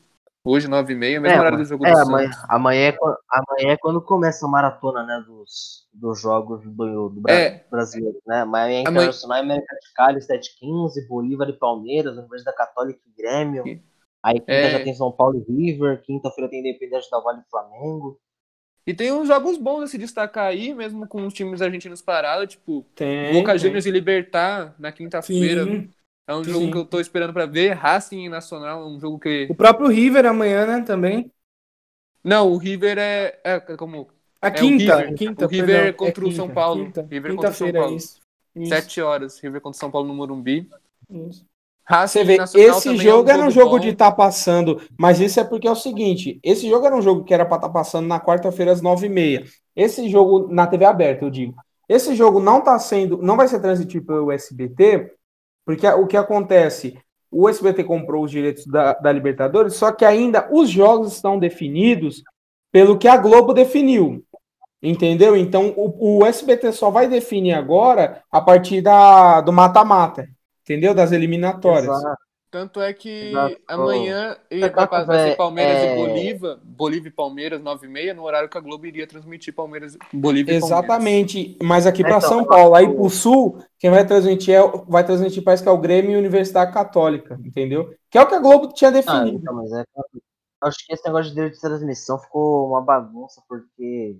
[0.47, 2.47] Hoje, 9h30, mesmo É, horário do jogo é, do amanhã, Santos.
[2.51, 2.97] amanhã, é,
[3.31, 7.65] amanhã é quando começa a maratona né, dos, dos jogos do, do Bra- É.
[7.71, 8.19] brasileiro.
[8.27, 8.41] Né?
[8.43, 13.65] Amanhã é Amanhã- Internacional, América de Cali, 715, Bolívar e Palmeiras, Universidade Católica e Grêmio.
[14.25, 14.71] Aí quinta É.
[14.71, 18.19] já tem São Paulo e River, quinta-feira tem Independente da Vale e Flamengo.
[18.87, 22.55] E tem uns jogos bons a se destacar aí, mesmo com os times argentinos parados,
[22.55, 23.33] tipo Tem.
[23.33, 23.59] Boca tem.
[23.59, 25.63] Juniors e Libertar na quinta-feira.
[26.27, 26.51] É um sim.
[26.53, 27.73] jogo que eu tô esperando pra ver.
[27.75, 29.47] Racing e Nacional é um jogo que.
[29.51, 31.31] O próprio River amanhã, né, também.
[32.23, 33.41] Não, o River é.
[33.45, 34.09] é como.
[34.41, 35.15] A É o quinta, River.
[35.15, 36.85] quinta, O River perdão, contra o quinta, São Paulo.
[36.87, 37.97] Quinta, River contra o São quinta-feira, Paulo.
[37.97, 38.21] isso.
[38.57, 39.39] Isso, Sete horas.
[39.41, 40.69] River contra o São Paulo no Morumbi.
[41.11, 41.47] isso.
[41.87, 45.21] Racing Você vê, esse também jogo é um era um jogo de estar passando, mas
[45.21, 47.69] isso é porque é o seguinte: esse jogo era um jogo que era para estar
[47.69, 49.45] passando na quarta-feira às nove e meia.
[49.77, 51.55] Esse jogo na TV aberta, eu digo.
[51.87, 55.13] Esse jogo não está sendo, não vai ser transmitido pelo SBT,
[55.67, 56.99] porque o que acontece?
[57.31, 62.23] O SBT comprou os direitos da, da Libertadores, só que ainda os jogos estão definidos
[62.73, 64.25] pelo que a Globo definiu.
[64.83, 65.37] Entendeu?
[65.37, 70.29] Então o, o SBT só vai definir agora a partir da, do mata-mata.
[70.65, 70.95] Entendeu?
[70.95, 71.95] Das eliminatórias.
[71.97, 72.25] Exato.
[72.51, 73.57] Tanto é que Exato.
[73.67, 78.49] amanhã ia vai, coisa ser Palmeiras é- e Bolívia, Bolívia e Palmeiras, 9h30, no horário
[78.49, 80.85] que a Globo iria transmitir Palmeiras, Bolívia e Palmeiras.
[80.85, 84.55] Exatamente, mas aqui para Então, São eu Paulo, aí para o Sul, quem vai transmitir
[84.55, 87.93] é, vai transmitir parece que é o Grêmio e a Universidade Católica, entendeu?
[88.09, 89.37] Que é o que a Globo tinha Ah, definido.
[89.39, 89.85] então, mas é.
[90.63, 94.17] Acho que esse negócio de direito de transmissão ficou uma bagunça, porque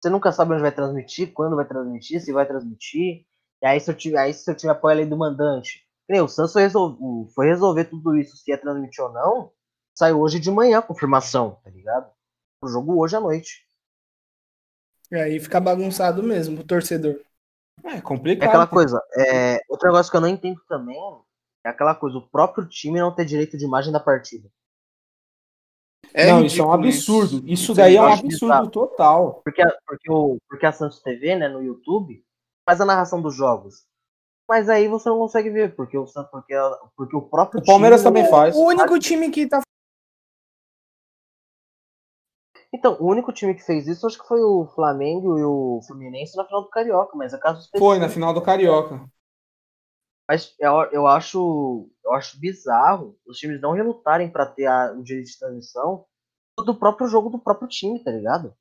[0.00, 3.26] você nunca sabe onde vai transmitir, quando vai transmitir, se vai transmitir.
[3.62, 5.83] E aí, se eu tiver, aí, se eu tiver apoio a lei do mandante.
[6.08, 9.52] O Santos foi resolver, foi resolver tudo isso, se ia transmitir ou não.
[9.94, 12.10] Saiu hoje de manhã a confirmação, tá ligado?
[12.62, 13.66] O jogo hoje à noite.
[15.10, 17.20] E aí fica bagunçado mesmo o torcedor.
[17.84, 18.48] É É complicado.
[18.48, 19.02] aquela coisa.
[19.16, 20.98] É, outro negócio que eu não entendo também
[21.64, 24.50] é aquela coisa, o próprio time não ter direito de imagem da partida.
[26.12, 27.38] É não, isso é um absurdo.
[27.38, 29.40] Isso, Isso daí eu é um absurdo total.
[29.42, 32.24] Porque a, porque, o, porque a Santos TV, né, no YouTube,
[32.68, 33.86] faz a narração dos jogos.
[34.48, 36.54] Mas aí você não consegue ver, porque o, Santos- porque,
[36.96, 38.54] porque o próprio O Palmeiras time- também faz.
[38.54, 39.60] O único time que tá
[42.72, 46.36] Então, o único time que fez isso acho que foi o Flamengo e o Fluminense
[46.36, 47.84] na final do Carioca, mas é caso específico.
[47.88, 49.00] Foi na final do Carioca.
[50.28, 55.02] Mas eu, eu acho eu acho bizarro os times não relutarem pra ter a- o
[55.02, 56.06] direito de transmissão
[56.64, 58.54] do próprio jogo do próprio time, tá ligado?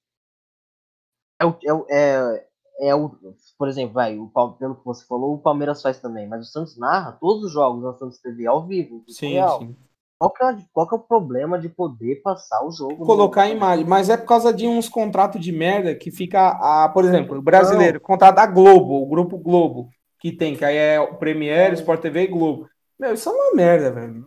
[1.41, 2.47] É, o- é, o- é,
[2.79, 3.11] é o,
[3.57, 6.77] por exemplo, vai, o, pelo que você falou, o Palmeiras faz também, mas o Santos
[6.77, 9.03] narra todos os jogos na Santos TV ao vivo.
[9.07, 9.59] Sim, real.
[9.59, 9.75] sim.
[10.17, 13.05] Qual que, é, qual que é o problema de poder passar o jogo?
[13.05, 16.87] Colocar a imagem, mas é por causa de uns contratos de merda que fica, a,
[16.87, 18.05] por exemplo, o brasileiro, Não.
[18.05, 22.21] contrato da Globo, o Grupo Globo, que tem, que aí é o Premiere, Sport TV
[22.21, 22.69] e Globo.
[22.97, 24.25] Meu, isso é uma merda, velho.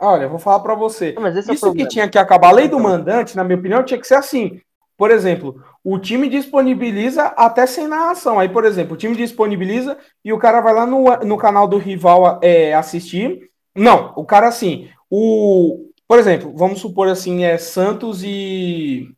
[0.00, 1.12] Olha, vou falar para você.
[1.12, 2.48] Não, isso é que tinha que acabar.
[2.48, 2.90] A lei do então.
[2.90, 4.60] mandante, na minha opinião, tinha que ser assim.
[4.98, 8.40] Por exemplo, o time disponibiliza até sem narração.
[8.40, 11.78] Aí, por exemplo, o time disponibiliza e o cara vai lá no, no canal do
[11.78, 13.48] rival é, assistir.
[13.76, 19.08] Não, o cara assim, o, por exemplo, vamos supor assim, é Santos e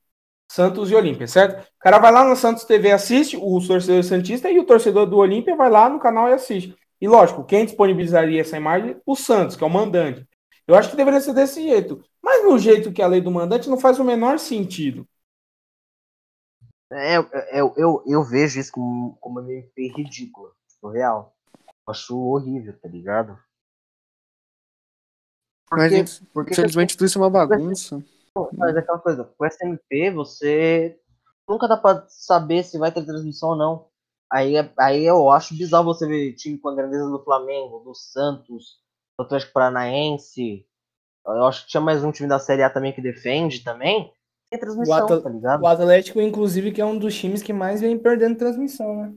[0.53, 1.63] Santos e Olímpia, certo?
[1.63, 5.17] O cara vai lá no Santos TV assiste, o torcedor santista e o torcedor do
[5.17, 6.77] Olímpia vai lá no canal e assiste.
[7.01, 8.97] E lógico, quem disponibilizaria essa imagem?
[9.07, 10.27] O Santos, que é o mandante.
[10.69, 12.05] Eu acho que deveria ser desse jeito.
[12.23, 15.09] Mas no jeito que a lei do mandante não faz o menor sentido.
[16.93, 17.19] É,
[17.53, 21.37] eu, eu, eu vejo isso como, como meio ridículo, tipo, real.
[21.87, 23.39] Eu acho horrível, tá ligado?
[25.69, 28.05] Porque, Mas, porque infelizmente, tudo isso é uma bagunça.
[28.57, 30.99] Mas é aquela coisa, com SMP você
[31.49, 33.89] nunca dá pra saber se vai ter transmissão ou não.
[34.33, 38.79] Aí, aí eu acho bizarro você ver time com a grandeza do Flamengo, do Santos,
[39.19, 40.65] do Atlético Paranaense.
[41.27, 44.13] Eu acho que tinha mais um time da Série A também que defende também.
[44.59, 45.63] Transmissão, o tá ligado?
[45.63, 49.15] O Atlético, inclusive, que é um dos times que mais vem perdendo transmissão, né?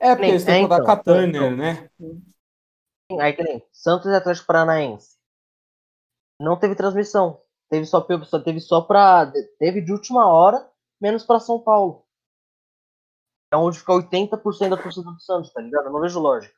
[0.00, 1.56] É, porque eles têm que então, com a então.
[1.56, 1.90] né?
[3.20, 5.18] Aí que nem Santos e Atlético Paranaense
[6.40, 7.40] não teve transmissão.
[7.68, 12.06] Teve só, só teve só para teve de última hora, menos para São Paulo.
[13.52, 15.86] É onde fica 80% da torcida do Santos, tá ligado?
[15.86, 16.57] Eu não vejo lógica.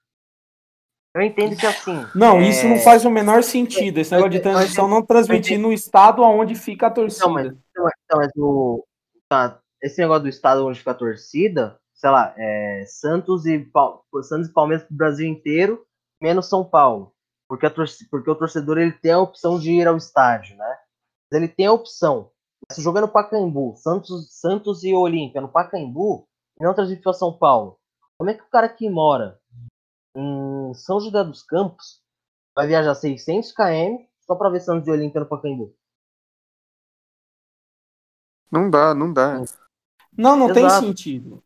[1.14, 2.06] Eu entendo que assim.
[2.14, 2.48] Não, é...
[2.48, 3.98] isso não faz o menor sentido.
[3.98, 7.26] Esse negócio de transmissão não transmitir no estado onde fica a torcida.
[7.26, 8.84] Não, mas, não, mas o,
[9.28, 13.68] tá, esse negócio do estado onde fica a torcida, sei lá, é Santos e
[14.22, 15.84] Santos e Palmeiras pro Brasil inteiro,
[16.20, 17.12] menos São Paulo
[17.50, 17.70] porque, a
[18.08, 20.78] porque o torcedor ele tem a opção de ir ao estádio, né?
[21.32, 22.30] Ele tem a opção.
[22.70, 26.28] Se jogar no Pacaembu, Santos, Santos e Olímpia no Pacaembu,
[26.60, 27.76] e não transmitir para São Paulo,
[28.16, 29.39] como é que o cara que mora
[30.14, 32.00] em São José dos Campos
[32.54, 35.74] vai viajar 600 km só para ver Santos e Olímpia no Pacaembu?
[38.50, 39.42] Não dá, não dá.
[40.16, 40.54] Não, não Exato.
[40.54, 41.42] tem sentido.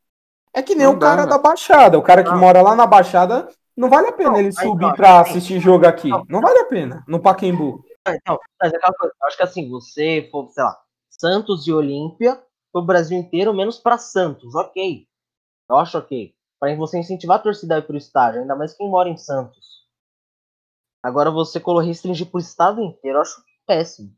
[0.52, 1.36] É que nem não o cara dá.
[1.36, 1.98] da Baixada.
[1.98, 2.38] O cara que não.
[2.38, 5.86] mora lá na Baixada não vale a pena não, ele subir então, para assistir jogo
[5.86, 6.08] aqui.
[6.08, 7.84] Não, não, vale a pena, no Paquembu.
[8.06, 10.78] Então, mas é aquela coisa, acho que assim, você for, sei lá,
[11.10, 12.40] Santos e Olímpia,
[12.72, 15.06] o Brasil inteiro, menos para Santos, ok.
[15.68, 16.34] Eu acho ok.
[16.58, 19.84] Para você incentivar a torcida a ir pro estádio, ainda mais quem mora em Santos.
[21.02, 24.10] Agora você restringir pro estado inteiro, eu acho péssimo.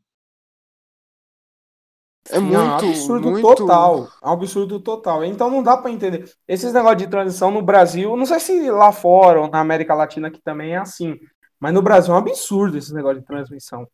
[2.29, 3.55] É muito, não, é um absurdo muito...
[3.55, 4.07] total.
[4.21, 5.23] É um absurdo total.
[5.23, 6.31] Então não dá para entender.
[6.47, 10.31] Esses negócios de transição no Brasil, não sei se lá fora ou na América Latina
[10.31, 11.17] que também é assim.
[11.59, 13.87] Mas no Brasil é um absurdo esse negócio de transmissão.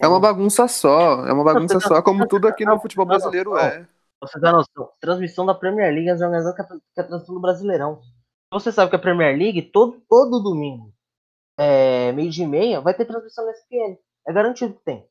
[0.00, 1.26] É uma bagunça só.
[1.26, 3.86] É uma bagunça só, como tudo aqui no futebol brasileiro é.
[4.20, 4.90] Você dá noção.
[5.00, 8.00] Transmissão da Premier League é organizada que a transmissão do Brasileirão.
[8.52, 10.92] Você sabe que a Premier League, todo, todo domingo,
[11.58, 13.98] é, meio de meia, vai ter transmissão na SPN.
[14.26, 15.08] É garantido que tem.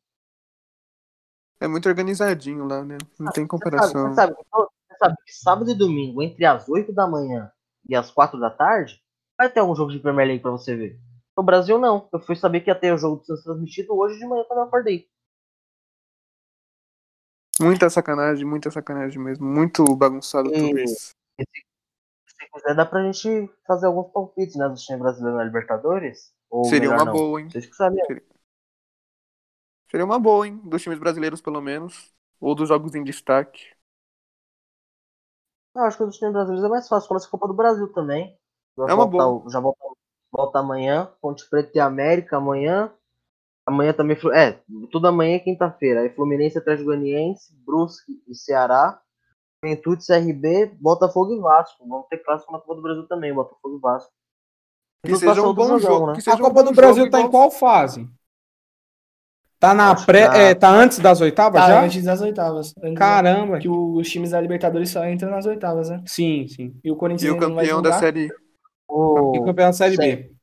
[1.59, 2.97] É muito organizadinho lá, né?
[3.19, 4.09] Não tem comparação.
[4.09, 7.51] Você sabe, você sabe, você sabe que sábado e domingo, entre as 8 da manhã
[7.87, 9.01] e as 4 da tarde,
[9.37, 10.99] vai ter algum jogo de Premier League pra você ver.
[11.37, 12.07] No Brasil, não.
[12.13, 14.59] Eu fui saber que ia ter o jogo do Santos transmitido hoje de manhã quando
[14.59, 15.07] eu acordei.
[17.61, 19.45] Muita sacanagem, muita sacanagem mesmo.
[19.45, 21.11] Muito bagunçado e, tudo isso.
[21.39, 24.67] Se quiser, dá pra gente fazer alguns palpites, né?
[24.67, 26.33] Do time brasileiro na Libertadores.
[26.65, 27.13] Seria uma não.
[27.13, 27.49] boa, hein?
[27.49, 28.03] Vocês que sabem.
[28.05, 28.23] Seria...
[29.89, 30.57] Seria uma boa, hein?
[30.63, 32.13] Dos times brasileiros, pelo menos.
[32.39, 33.73] Ou dos jogos em destaque.
[35.73, 37.07] Eu acho que dos times brasileiros é mais fácil.
[37.07, 38.37] Começa a Copa do Brasil também.
[38.77, 39.49] é uma boa.
[39.49, 39.79] Já volta,
[40.31, 41.13] volta amanhã.
[41.21, 42.93] Ponte Preta e América amanhã.
[43.65, 44.17] Amanhã também.
[44.33, 44.59] É,
[44.91, 46.01] tudo amanhã é quinta-feira.
[46.01, 49.01] Aí Fluminense, Atlético Goianiense, Brusque e Ceará.
[49.63, 51.87] Juventude, CRB, Botafogo e Vasco.
[51.87, 54.11] Vamos ter clássico na Copa do Brasil também, Botafogo e Vasco.
[55.03, 56.11] Que seja um bom jogo.
[56.11, 56.19] Né?
[56.27, 58.07] a Copa do Brasil tá em qual fase?
[59.59, 60.27] Tá na pré.
[60.27, 60.37] Tá...
[60.37, 61.83] É, tá antes das oitavas tá, já?
[61.83, 62.73] Antes das oitavas.
[62.83, 63.59] Antes Caramba.
[63.59, 66.03] Que os times da Libertadores só entram nas oitavas, né?
[66.05, 66.79] Sim, sim.
[66.83, 68.29] E o Corinthians e o campeão da série.
[68.87, 69.35] O...
[69.35, 70.34] E o campeão da série B.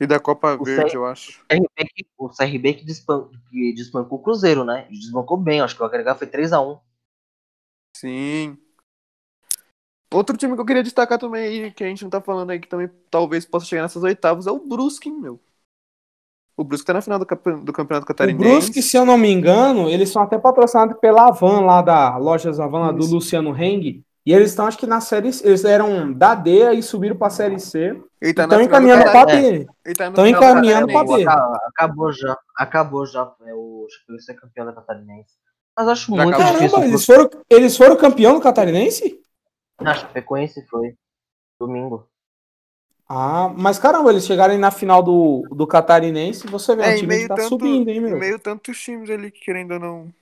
[0.00, 1.42] E da Copa o Verde, eu acho.
[1.42, 3.30] O CRB que, o CRB que, despan...
[3.48, 4.88] que desbancou o Cruzeiro, né?
[4.90, 6.80] Desbancou bem, acho que o agregado foi 3x1.
[7.96, 8.58] Sim.
[10.12, 12.60] Outro time que eu queria destacar também aí, que a gente não tá falando aí,
[12.60, 15.40] que também talvez possa chegar nessas oitavas, é o Brusque, meu.
[16.56, 17.26] O Brusque tá na final do,
[17.64, 18.46] do Campeonato Catarinense.
[18.46, 22.16] O Brusque, se eu não me engano, eles são até patrocinados pela Avan, lá da
[22.16, 24.04] Lojas Avan, lá do Luciano Heng.
[24.26, 27.58] E eles estão, acho que na série Eles eram da D e subiram pra série
[27.58, 28.00] C.
[28.20, 29.66] Estão tá encaminhando pra D.
[29.84, 31.26] Estão encaminhando pra D.
[31.68, 32.38] Acabou já.
[32.56, 33.34] Acabou já.
[33.46, 35.34] É o Chapecoense ser campeão da Catarinense.
[35.76, 36.82] Mas acho muito Caramba, difícil.
[36.84, 39.20] Eles foram, eles foram campeão do Catarinense?
[39.80, 40.94] Na Chapecoense foi.
[41.60, 42.08] Domingo.
[43.08, 47.18] Ah, mas caramba, eles chegarem na final do, do Catarinense, você vê, é, o time
[47.18, 48.18] que tá tanto, subindo, hein, meu?
[48.18, 50.14] meio tantos times ali que querendo ou não.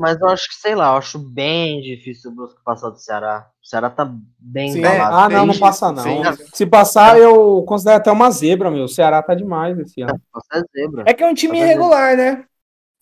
[0.00, 3.50] Mas eu acho que, sei lá, eu acho bem difícil o Brusque passar do Ceará.
[3.62, 4.98] O Ceará tá bem Sim, é.
[4.98, 6.02] Ah, não, não passa não.
[6.02, 6.22] Sim.
[6.54, 8.84] Se passar, eu considero até uma zebra, meu.
[8.84, 10.20] O Ceará tá demais esse ano.
[10.52, 11.04] É, zebra.
[11.06, 12.44] é que é um time irregular, né?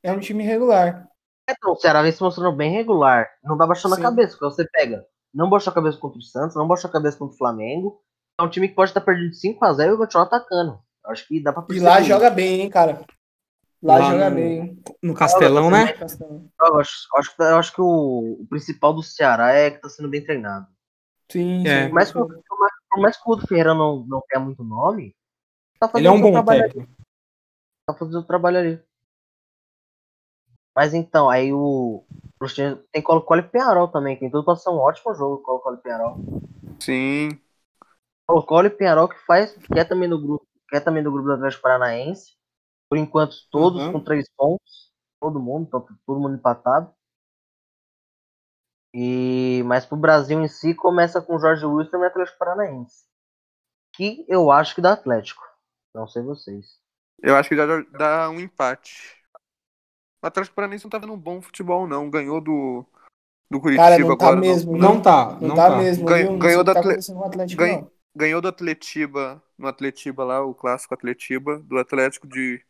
[0.02, 1.08] É um time irregular.
[1.48, 3.28] É, então, o Ceará vem se mostrando bem regular.
[3.42, 4.00] Não dá baixando Sim.
[4.00, 5.04] a cabeça, porque você pega.
[5.32, 8.00] Não baixou a cabeça contra o Santos, não baixou a cabeça contra o Flamengo
[8.40, 10.78] é um time que pode estar perdido 5x0 e continuar atacando.
[11.06, 11.84] Acho que dá pra perceber.
[11.84, 13.04] E lá joga bem, hein, cara.
[13.82, 14.82] Lá, lá joga no, bem.
[15.02, 15.94] No Castelão, né?
[16.60, 19.88] Eu acho, acho, que, eu acho que o, o, principal do Ceará é que tá
[19.88, 20.66] sendo bem treinado.
[21.30, 21.86] Sim, é.
[21.86, 25.14] Por mais, que, por mais que o Udo Ferreira não, não tenha muito nome,
[25.78, 26.80] tá fazendo Ele é um bom técnico.
[26.80, 26.88] Ali.
[27.86, 28.82] Tá fazendo o trabalho ali.
[30.74, 32.04] Mas então, aí o.
[32.92, 35.80] Tem Colo-Colo e Penharol também, que tem tudo pra ser um ótimo jogo, Colo-Colo e
[35.80, 36.16] Penharol.
[36.80, 37.40] Sim.
[38.26, 41.28] Colo-Colo e Penharol que faz, que é também do grupo, que é também do grupo
[41.28, 42.37] do Atlético Paranaense.
[42.88, 43.92] Por enquanto, todos uhum.
[43.92, 44.92] com três pontos.
[45.20, 46.92] Todo mundo, então, todo mundo empatado.
[48.94, 53.04] E mas pro Brasil em si começa com Jorge Wilson e Atlético Paranaense.
[53.94, 55.42] Que eu acho que dá Atlético.
[55.94, 56.80] Não sei vocês.
[57.20, 59.16] Eu acho que dá, dá um empate.
[60.22, 62.08] O Atlético Paranaense não tá vendo um bom futebol, não.
[62.08, 62.86] Ganhou do,
[63.50, 64.40] do Curitiba Cara, não tá agora.
[64.40, 65.38] Mesmo, não, não tá.
[65.40, 66.06] Não, não tá, tá, mesmo.
[66.06, 67.56] Ganhou, ganhou do tá Atlético.
[67.56, 72.64] Ganhou, ganhou do Atletiba, no Atletiba lá, o clássico Atletiba, do Atlético de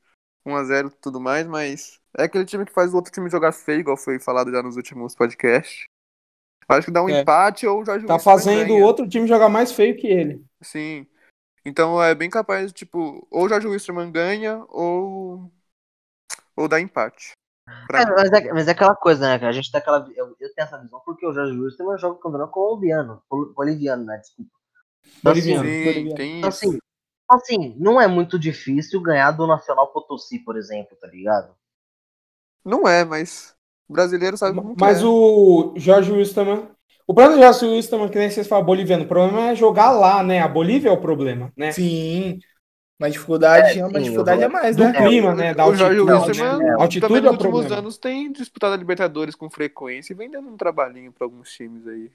[0.47, 3.81] 1x0 e tudo mais, mas é aquele time que faz o outro time jogar feio,
[3.81, 5.87] igual foi falado já nos últimos podcasts.
[6.69, 7.21] Acho que dá um é.
[7.21, 10.45] empate ou o Jorge Tá fazendo o outro time jogar mais feio que ele.
[10.61, 11.07] Sim.
[11.65, 15.51] Então é bem capaz, tipo, ou o Jorge Wilstermann ganha ou
[16.55, 17.33] ou dá empate.
[17.93, 19.39] É, mas, é, mas, é, aquela coisa, né?
[19.39, 20.07] Que a gente tem aquela.
[20.15, 23.23] Eu, eu tenho essa visão porque o Jorge Wilstermann joga o campeonato colombiano.
[23.55, 24.19] Boliviano, né?
[24.19, 24.51] Desculpa.
[25.19, 26.79] Então, assim, Sim, tem então, assim,
[27.29, 31.55] assim, não é muito difícil ganhar do Nacional Potosí, por exemplo, tá ligado?
[32.65, 33.55] Não é, mas
[33.89, 35.05] o brasileiro sabe como Mas é.
[35.05, 36.69] o Jorge Wilstermann.
[37.07, 40.23] O problema do Jorge Wilstermann, que nem vocês falam boliviano, o problema é jogar lá,
[40.23, 40.41] né?
[40.41, 41.73] A Bolívia é o problema, né?
[41.73, 42.39] Sim.
[43.01, 44.93] Mas dificuldade, é, uma dificuldade é mais, né?
[44.93, 45.55] Do clima, né?
[45.55, 46.01] Da altitude.
[46.01, 46.73] O Jorge Wilstermann, né?
[46.73, 47.77] altitude também é nos últimos problema.
[47.77, 51.87] anos, tem disputado a Libertadores com frequência e vem dando um trabalhinho para alguns times
[51.87, 52.11] aí.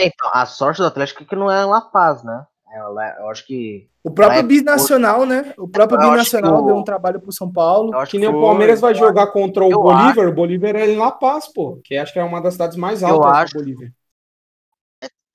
[0.00, 2.46] Então, a sorte do Atlético é que não é La Paz, né?
[2.70, 3.88] É, eu acho que.
[4.04, 5.54] O próprio Binacional, né?
[5.56, 7.92] O próprio Binacional deu um trabalho pro São Paulo.
[8.06, 10.24] Que nem o Palmeiras vai jogar contra o Bolívar.
[10.24, 10.28] Acho...
[10.28, 11.80] O Bolívar é em La Paz, pô.
[11.82, 13.54] Que acho que é uma das cidades mais altas acho...
[13.54, 13.92] do Bolívar.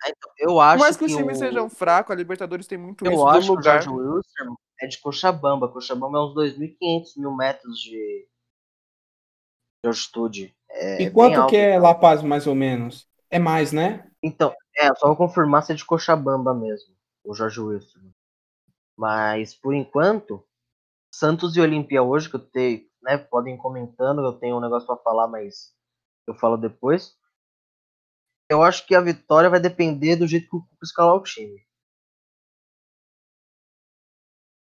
[0.06, 1.40] É, então, eu acho Por mais que, que os times o...
[1.40, 3.82] sejam fracos, a Libertadores tem muito eu isso acho do lugar.
[3.82, 5.70] Que o Wilson é de Cochabamba.
[5.70, 8.28] Cochabamba é uns 2.500 mil metros de,
[9.84, 10.54] de altitude.
[10.70, 13.08] É e quanto que é La Paz, mais ou menos?
[13.30, 14.08] É mais, né?
[14.22, 16.93] Então, é, só vou confirmar se é de Cochabamba mesmo,
[17.24, 18.12] o Jorge Wilson.
[18.98, 20.46] Mas, por enquanto,
[21.14, 24.88] Santos e Olímpia hoje, que eu tenho, né, podem ir comentando, eu tenho um negócio
[24.88, 25.74] para falar, mas
[26.28, 27.18] eu falo depois.
[28.50, 31.66] Eu acho que a vitória vai depender do jeito que o Cuca escalar o time.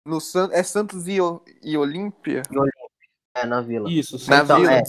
[0.06, 0.50] No San...
[0.52, 1.42] É Santos e, o...
[1.62, 2.42] e Olímpia?
[2.50, 2.80] E Olímpia.
[3.36, 3.90] É, na Vila.
[3.90, 4.72] Isso, na então, Vila.
[4.72, 4.82] É,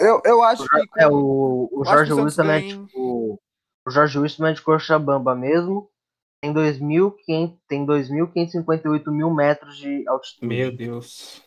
[0.00, 1.00] eu, eu acho o, que.
[1.00, 3.40] É, o, o Jorge Wilson é tipo
[3.88, 5.90] o Jorge Wilson é de Cochabamba mesmo.
[6.40, 10.46] Tem 2.500, tem 2.558 mil metros de altitude.
[10.46, 11.42] Meu Deus.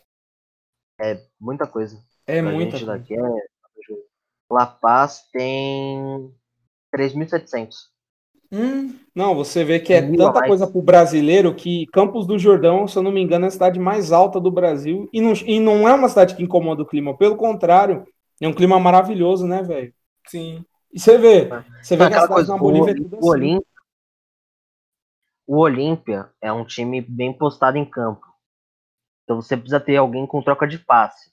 [1.00, 1.98] É muita coisa.
[2.28, 3.22] É muita gente daqui é...
[4.50, 6.30] La Paz tem
[6.94, 7.74] 3.700.
[8.52, 10.48] Hum, não, você vê que é tanta mais.
[10.48, 13.80] coisa pro brasileiro que Campos do Jordão, se eu não me engano, é a cidade
[13.80, 15.10] mais alta do Brasil.
[15.14, 18.06] E não, e não é uma cidade que incomoda o clima, pelo contrário,
[18.42, 19.94] é um clima maravilhoso, né, velho?
[20.28, 20.66] Sim.
[20.94, 21.50] E você vê,
[21.82, 23.62] você vê aquela coisa, Bolívia o, o, assim.
[25.52, 28.26] O Olímpia é um time bem postado em campo.
[29.26, 31.30] Então você precisa ter alguém com troca de passe.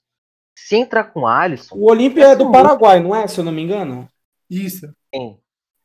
[0.57, 1.73] Se entrar com o Alisson.
[1.77, 3.25] O Olímpia é do Paraguai, não é?
[3.27, 4.09] Se eu não me engano.
[4.49, 4.93] Isso.
[5.15, 5.39] Sim.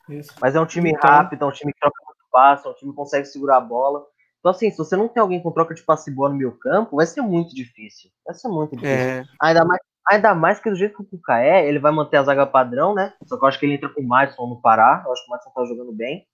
[0.09, 0.33] Isso.
[0.41, 1.09] Mas é um time então...
[1.09, 3.61] rápido, é um time que troca muito passe, é um time que consegue segurar a
[3.61, 4.05] bola.
[4.41, 6.97] Então, assim, se você não tem alguém com troca de passe boa no meio campo,
[6.97, 8.11] vai ser muito difícil.
[8.27, 8.97] Vai ser muito difícil.
[8.97, 9.25] É.
[9.41, 9.81] Ainda mais
[10.11, 12.95] Ainda mais que do jeito que o Cuca é, ele vai manter a zaga padrão,
[12.95, 13.15] né?
[13.25, 15.03] Só que eu acho que ele entra com o Madison no Pará.
[15.07, 16.27] Eu acho que o Madison tá jogando bem.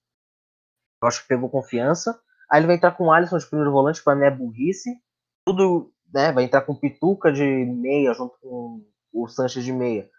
[1.03, 2.21] Eu acho que pegou confiança.
[2.51, 4.91] Aí ele vai entrar com o Alisson de primeiro volante, pra mim é burrice.
[5.47, 10.11] Tudo né, vai entrar com Pituca de meia junto com o Sanches de meia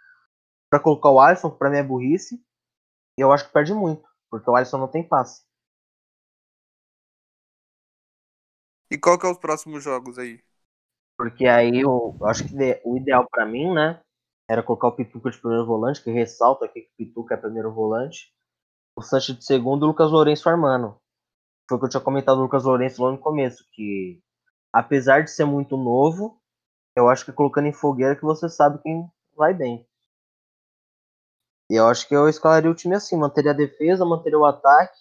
[0.72, 2.42] para colocar o Alisson, para mim é burrice.
[3.18, 5.44] E eu acho que perde muito, porque o Alisson não tem passe.
[8.90, 10.42] E qual que é os próximos jogos aí?
[11.18, 12.56] Porque aí eu, eu acho que
[12.86, 14.02] o ideal para mim, né,
[14.50, 17.74] era colocar o Pituca de primeiro volante, que ressalta aqui que o Pituca é primeiro
[17.74, 18.34] volante.
[19.02, 20.96] O Sanches de segundo e o Lucas Lourenço armando.
[21.68, 24.22] Foi o que eu tinha comentado do Lucas Lourenço lá no começo, que
[24.72, 26.40] apesar de ser muito novo,
[26.96, 29.88] eu acho que colocando em fogueira que você sabe quem vai bem.
[31.68, 35.00] E eu acho que eu escalaria o time assim, manteria a defesa, manteria o ataque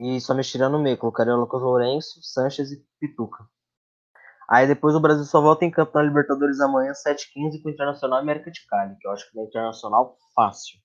[0.00, 0.98] e só mexeria no meio.
[0.98, 3.48] Colocaria o Lucas Lourenço, Sanches e Pituca.
[4.48, 8.18] Aí depois o Brasil só volta em campo na Libertadores amanhã, 7h15, com o Internacional
[8.18, 10.80] América de Cali, que eu acho que é Internacional fácil.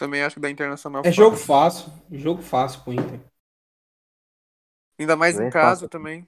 [0.00, 1.22] Também acho que da Internacional É fácil.
[1.22, 1.92] jogo fácil.
[2.10, 3.20] Jogo fácil pro Inter.
[4.98, 5.88] Ainda mais Bem em casa fácil.
[5.90, 6.26] também.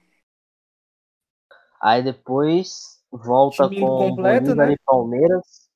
[1.81, 4.73] Aí depois volta Time com completo, Bolívar né?
[4.73, 5.69] e Palmeiras.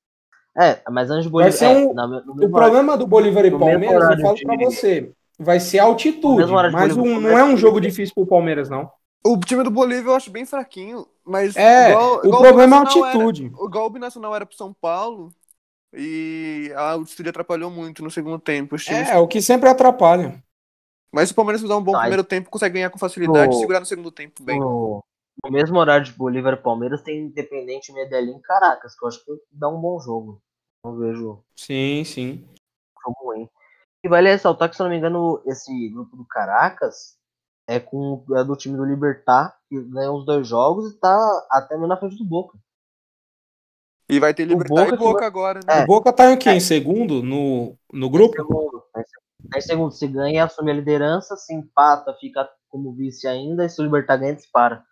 [0.56, 1.60] É, mas antes do Bolívar.
[1.60, 1.90] É, um...
[1.90, 6.52] o problema do Bolívar e Palmeiras, eu falo pra você, vai ser altitude.
[6.70, 8.88] Mas um, não é um jogo difícil pro Palmeiras, não.
[9.26, 11.56] O time do Bolívia eu acho bem fraquinho, mas.
[11.56, 13.46] É, igual, igual o problema é a altitude.
[13.46, 15.32] Era, igual o Binacional era pro São Paulo
[15.92, 18.76] e a altitude atrapalhou muito no segundo tempo.
[18.88, 20.42] É, o que sempre atrapalha.
[21.12, 23.80] Mas se o Palmeiras dar um bom primeiro tempo, consegue ganhar com facilidade e segurar
[23.80, 24.60] no segundo tempo bem.
[24.60, 25.02] No,
[25.42, 29.24] no mesmo horário de Bolívar e Palmeiras tem Independente Medellín e Caracas, que eu acho
[29.24, 30.42] que dá um bom jogo.
[30.84, 31.42] Não vejo.
[31.56, 32.46] Sim, sim.
[33.04, 33.48] Jogo ruim.
[34.04, 37.16] E vale ressaltar que, se não me engano, esse grupo do Caracas
[37.66, 41.74] é com é do time do Libertar, que ganhou os dois jogos e tá até
[41.74, 42.58] mesmo na frente do Boca.
[44.08, 45.80] E vai ter Libertar Boca e Boca agora, né?
[45.80, 45.84] É.
[45.84, 46.50] O Boca tá em quê?
[46.50, 48.34] Em segundo no, no grupo?
[48.34, 48.82] Em segundo.
[49.56, 53.80] Em segundo, se ganha, assume a liderança, se empata, fica como vice ainda, e se
[53.80, 54.82] o Libertar ganha, dispara.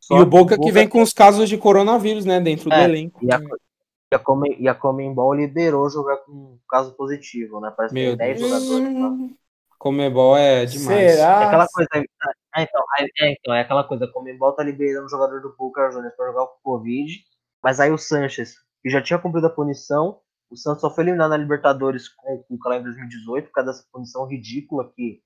[0.00, 2.82] Só e o Boca, que vem com os casos de coronavírus, né, dentro é, do
[2.82, 3.24] elenco.
[3.24, 7.72] E a, e a, Come, e a Comembol liberou jogar com caso positivo, né?
[7.76, 8.94] Parece Meu que tem 10 jogadores.
[8.94, 9.34] Tá?
[9.78, 11.12] Comembol é demais.
[11.12, 11.42] Será?
[11.42, 11.88] É aquela coisa.
[11.94, 14.08] É, então, é, então, é aquela coisa.
[14.08, 17.24] Comembol tá liberando o jogador do Boca Juniors pra jogar com o Covid.
[17.62, 21.30] Mas aí o Sanches, que já tinha cumprido a punição, o Santos só foi eliminado
[21.30, 25.22] na Libertadores com o Cuca lá em 2018 por causa dessa punição ridícula que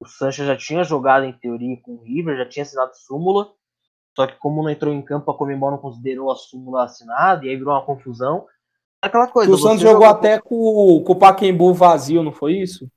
[0.00, 3.50] o Sanches já tinha jogado em teoria com o River, já tinha assinado súmula.
[4.14, 7.48] Só que como não entrou em campo, a Comembol não considerou a súmula assinada e
[7.48, 8.46] aí virou uma confusão.
[9.02, 9.50] Aquela coisa.
[9.50, 12.88] o Santos jogou, jogou até com, com o Paquembu vazio, não foi isso?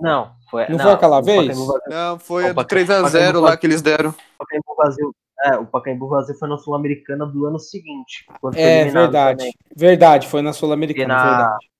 [0.00, 0.64] Não, foi.
[0.64, 1.56] Não, não foi aquela vez?
[1.86, 4.10] Não, foi a do 3x0 lá que eles deram.
[4.10, 5.14] O Pacaembu vazio,
[5.44, 8.26] é, o Pacaembu vazio foi na Sul-Americana do ano seguinte.
[8.54, 9.38] É, verdade.
[9.38, 9.54] Também.
[9.76, 11.24] Verdade, foi na Sul-Americana, na...
[11.24, 11.70] verdade.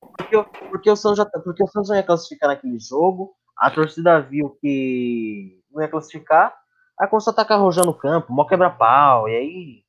[0.00, 4.20] Porque, porque, o Santos já, porque o Santos não ia classificar naquele jogo, a torcida
[4.20, 6.54] viu que não ia classificar,
[7.00, 9.84] Aí começou a tacar rojão no campo, mó quebra-pau, e aí.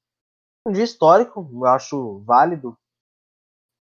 [0.66, 2.78] Um dia histórico, eu acho válido.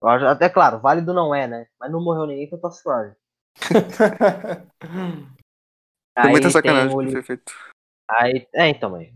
[0.03, 1.67] Eu acho, até claro, válido não é, né?
[1.81, 3.15] Mas não morreu ninguém, então tá suave.
[3.57, 3.81] Foi
[6.31, 7.23] muita sacanagem o...
[7.23, 7.55] feito.
[8.11, 9.15] Aí, é, então, mãe.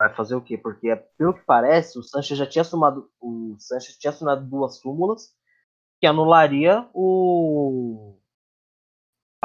[0.00, 0.56] Vai fazer o quê?
[0.56, 3.10] Porque, pelo que parece, o Sanches já tinha assumado.
[3.20, 5.34] O Sanches tinha assinado duas súmulas
[6.00, 8.16] que anularia o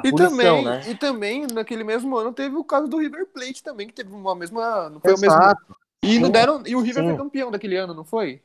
[0.02, 0.82] e também, né?
[0.90, 4.34] e também, naquele mesmo ano, teve o caso do River Plate também, que teve uma
[4.34, 4.90] mesma.
[4.90, 5.28] Não foi Exato.
[5.28, 5.78] o mesmo.
[6.04, 7.10] E, não deram, e o River Sim.
[7.10, 8.42] foi campeão daquele ano, não foi?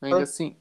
[0.00, 0.56] Ainda assim.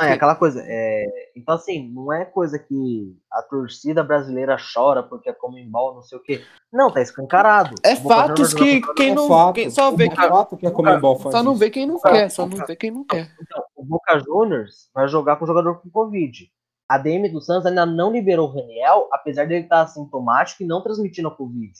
[0.00, 0.62] É aquela coisa.
[0.64, 1.30] É...
[1.36, 6.18] Então, assim, não é coisa que a torcida brasileira chora porque é Comembol, não sei
[6.18, 6.42] o quê.
[6.72, 7.74] Não, tá escancarado.
[7.82, 9.28] É fatos que quem não.
[9.28, 11.34] fato, quem só vê que, fato que a Comembol faz.
[11.34, 13.30] Só não vê quem não quer, só não vê quem não quer.
[13.40, 16.50] Então, o Boca Juniors vai jogar com o jogador com Covid
[16.90, 20.82] a DM do Santos ainda não liberou o Raniel, apesar dele estar assintomático e não
[20.82, 21.72] transmitindo a Covid.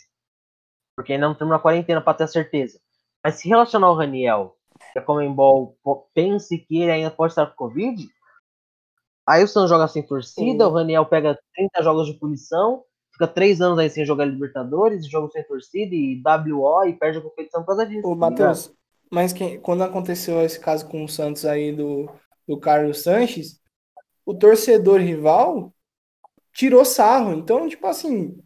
[0.95, 2.79] Porque ainda não temos na quarentena para ter certeza.
[3.25, 4.57] Mas se relacionar ao Raniel,
[4.97, 5.77] a Comembol
[6.15, 8.09] pense que ele ainda pode estar com Covid,
[9.27, 10.71] aí o Santos joga sem torcida, Sim.
[10.71, 15.31] o Raniel pega 30 jogos de punição, fica 3 anos aí sem jogar Libertadores, joga
[15.31, 18.07] sem torcida e WO e perde a competição por causa disso.
[18.07, 18.73] Ô, Matheus,
[19.11, 22.09] mas quem, quando aconteceu esse caso com o Santos aí do,
[22.47, 23.61] do Carlos Sanches,
[24.25, 25.73] o torcedor rival
[26.53, 27.33] tirou sarro.
[27.33, 28.41] Então, tipo assim,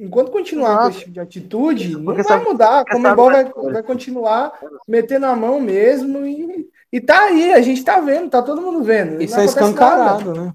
[0.00, 0.82] enquanto continuar Nossa.
[0.82, 2.80] com esse tipo de atitude, não vai sabe, mudar.
[2.80, 7.84] A Comembol vai, vai continuar metendo a mão mesmo e, e tá aí, a gente
[7.84, 9.22] tá vendo, tá todo mundo vendo.
[9.22, 10.54] Isso é escancarado, né?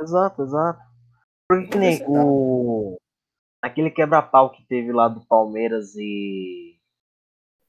[0.00, 0.80] Exato, exato.
[1.48, 2.96] Porque nem o.
[3.62, 6.78] Aquele quebra-pau que teve lá do Palmeiras e.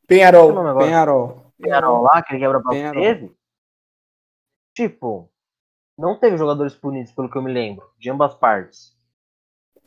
[0.07, 0.53] Penharol.
[0.77, 1.53] Penharol.
[1.61, 3.35] Penharol lá, aquele quebra-pau que teve.
[4.75, 5.29] Tipo,
[5.97, 8.96] não teve jogadores punidos, pelo que eu me lembro, de ambas partes.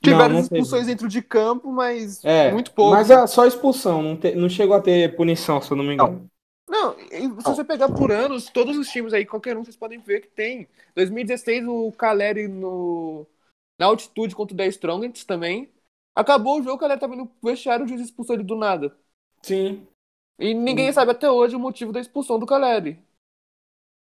[0.03, 2.93] Tiveram não, expulsões dentro de campo, mas é, muito pouco.
[2.93, 5.95] Mas é só expulsão, não, te, não chegou a ter punição, se eu não me
[5.95, 6.27] engano.
[6.67, 10.21] Não, se você pegar por anos, todos os times aí, qualquer um, vocês podem ver
[10.21, 10.69] que tem.
[10.95, 13.27] 2016, o Caleri no,
[13.79, 15.69] na altitude contra o 10 Strongest também.
[16.15, 18.97] Acabou o jogo, o Caleri tava no vestiário, o juiz expulsou ele do nada.
[19.43, 19.87] Sim.
[20.39, 20.93] E ninguém Sim.
[20.93, 22.99] sabe até hoje o motivo da expulsão do Caleri.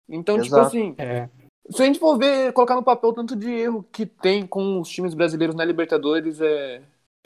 [0.08, 0.70] Então, tipo Exato.
[0.70, 1.30] tipo assim, é.
[1.72, 4.90] Se a gente for ver, colocar no papel tanto de erro que tem com os
[4.90, 6.82] times brasileiros na Libertadores, é.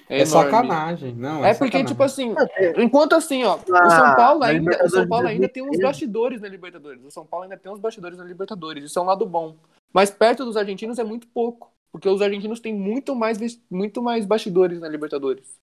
[0.08, 1.44] É, é sacanagem, não.
[1.44, 1.86] É, é porque, sacanagem.
[1.86, 2.36] tipo assim,
[2.78, 6.42] enquanto assim, ó, ah, o São Paulo ainda, o São Paulo ainda tem uns bastidores
[6.42, 7.04] na Libertadores.
[7.04, 8.84] O São Paulo ainda tem uns bastidores na Libertadores.
[8.84, 9.56] Isso é um lado bom.
[9.92, 11.72] Mas perto dos argentinos é muito pouco.
[11.96, 13.40] Porque os argentinos têm muito mais,
[13.72, 15.58] muito mais bastidores na Libertadores.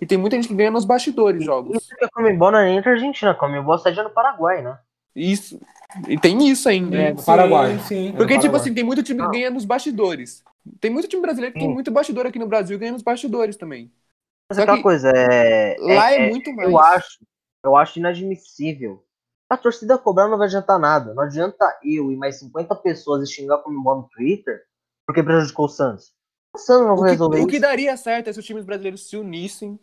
[0.00, 1.76] E tem muita gente que ganha nos bastidores jogos.
[1.76, 4.78] Isso que a Comembol não é nem Argentina, a Comembol sede é no Paraguai, né?
[5.14, 5.60] Isso.
[6.08, 6.96] E tem isso ainda.
[6.96, 7.78] É, no Paraguai.
[7.80, 10.42] Sim, Porque, tipo assim, tem muito time que ganha nos bastidores.
[10.80, 13.92] Tem muito time brasileiro que tem muito bastidor aqui no Brasil ganha nos bastidores também.
[14.48, 15.76] Mas aquela coisa, é.
[15.78, 16.68] Lá é, é, muito mais.
[16.68, 17.18] Eu acho,
[17.64, 19.04] eu acho inadmissível.
[19.48, 21.14] A torcida cobrar não vai adiantar nada.
[21.14, 24.62] Não adianta eu e mais 50 pessoas xingar como no Twitter
[25.06, 26.12] porque prejudicou o Santos.
[26.54, 29.16] O Santos não vai resolver O que daria certo é se os times brasileiros se
[29.16, 29.78] unissem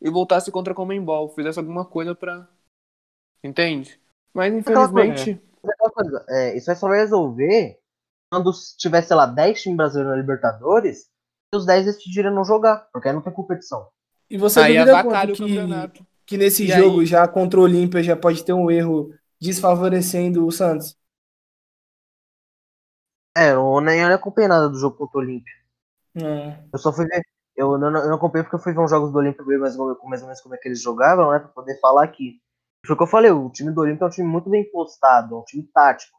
[0.00, 2.48] e voltassem contra a Comembol, fizesse alguma coisa pra.
[3.44, 4.00] Entende?
[4.32, 5.40] Mas infelizmente.
[5.62, 7.78] Coisa, é, isso aí só vai resolver
[8.30, 11.08] quando tiver, sei lá, 10 times brasileiros na Libertadores
[11.52, 13.88] e os 10 decidirem não jogar, porque aí não tem competição.
[14.28, 17.06] E você aí duvida quanto que, que nesse e jogo aí...
[17.06, 20.96] já contra o Olímpia já pode ter um erro desfavorecendo o Santos?
[23.36, 25.52] É, eu nem acompanhei nada do jogo contra o Olímpia.
[26.16, 26.58] É.
[26.72, 27.22] Eu só fui ver.
[27.54, 29.76] Eu não, eu não acompanhei porque eu fui ver uns jogos do Olímpia ver mais,
[29.76, 31.38] mais ou menos como é que eles jogavam, né?
[31.38, 32.40] Pra poder falar aqui.
[32.84, 35.36] Foi o que eu falei, o time do Olímpia é um time muito bem postado,
[35.36, 36.18] é um time tático.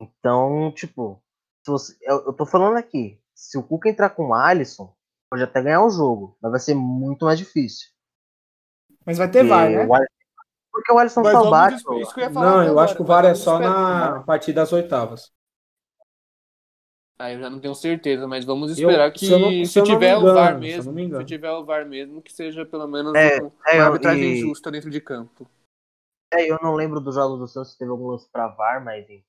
[0.00, 1.22] Então, tipo,
[1.64, 4.94] se você, eu, eu tô falando aqui, se o Cuca entrar com o Alisson,
[5.30, 7.88] pode até ganhar o jogo, mas vai ser muito mais difícil.
[9.04, 9.86] Mas vai ter VAR, né?
[9.86, 10.16] O
[10.72, 11.82] porque o Alisson só bate.
[12.32, 15.32] Não, eu acho que o VAR é só na partida das oitavas.
[17.18, 19.82] Ah, eu já não tenho certeza, mas vamos esperar eu, que se, não, se, se
[19.82, 23.14] tiver engano, o VAR mesmo, se, se, tiver o VAR mesmo, que seja pelo menos
[23.14, 24.40] é, um, é, uma arbitragem e...
[24.40, 25.48] justa dentro de campo.
[26.30, 29.08] É, eu não lembro dos jogos do Santos se teve algum lance pra VAR, mas
[29.08, 29.24] enfim.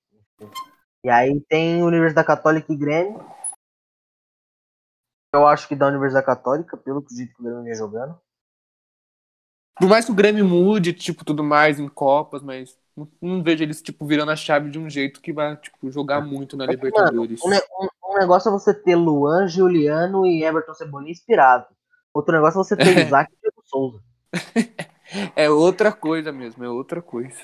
[1.06, 3.26] E aí tem Universidade Católica e Grêmio.
[5.34, 8.20] Eu acho que da Universidade Católica, pelo que o jeito que o Grêmio vem jogando.
[9.80, 13.64] Por mais que o Grêmio mude, tipo, tudo mais em Copas, mas não, não, vejo
[13.64, 16.68] eles, tipo, virando a chave de um jeito que vai, tipo, jogar muito na é
[16.68, 17.40] Libertadores.
[17.44, 21.68] Mano, um, um, negócio é você ter Luan, Juliano e Everton Cebolinha inspirado.
[22.12, 24.04] Outro negócio é você ter Isaac e Diego Souza.
[25.36, 27.38] é outra coisa mesmo, é outra coisa.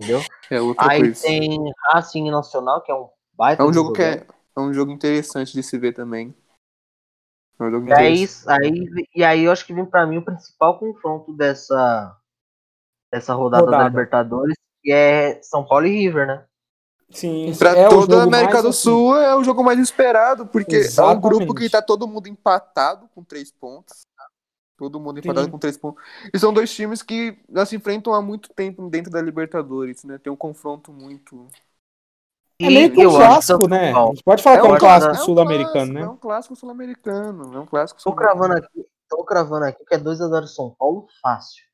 [0.00, 0.22] Entendeu?
[0.50, 1.22] É outra Aí coisa.
[1.22, 4.26] tem Racing Nacional, que é um baita É um jogo que é,
[4.56, 6.34] é um jogo interessante de se ver também.
[7.58, 10.78] É um e aí, aí, e aí eu acho que vem para mim o principal
[10.78, 12.18] confronto dessa,
[13.12, 13.82] dessa rodada, rodada.
[13.82, 16.44] da Libertadores, que é São Paulo e River, né?
[17.10, 18.82] Sim, pra é toda a América do assim.
[18.82, 21.14] Sul é o jogo mais esperado, porque Exatamente.
[21.14, 24.06] é um grupo que tá todo mundo empatado com três pontos.
[24.78, 25.50] Todo mundo empatado Sim.
[25.50, 26.02] com três pontos.
[26.32, 30.18] E são dois times que já se enfrentam há muito tempo dentro da Libertadores, né?
[30.18, 31.48] Tem um confronto muito.
[32.60, 33.92] É meio que um clássico, né?
[33.92, 36.00] A gente pode falar é que é um clássico sul-americano, né?
[36.02, 37.54] É um clássico sul-americano.
[37.54, 41.08] É um clássico sul Tô cravando aqui, tô cravando aqui que é 2x0 São Paulo
[41.20, 41.69] fácil.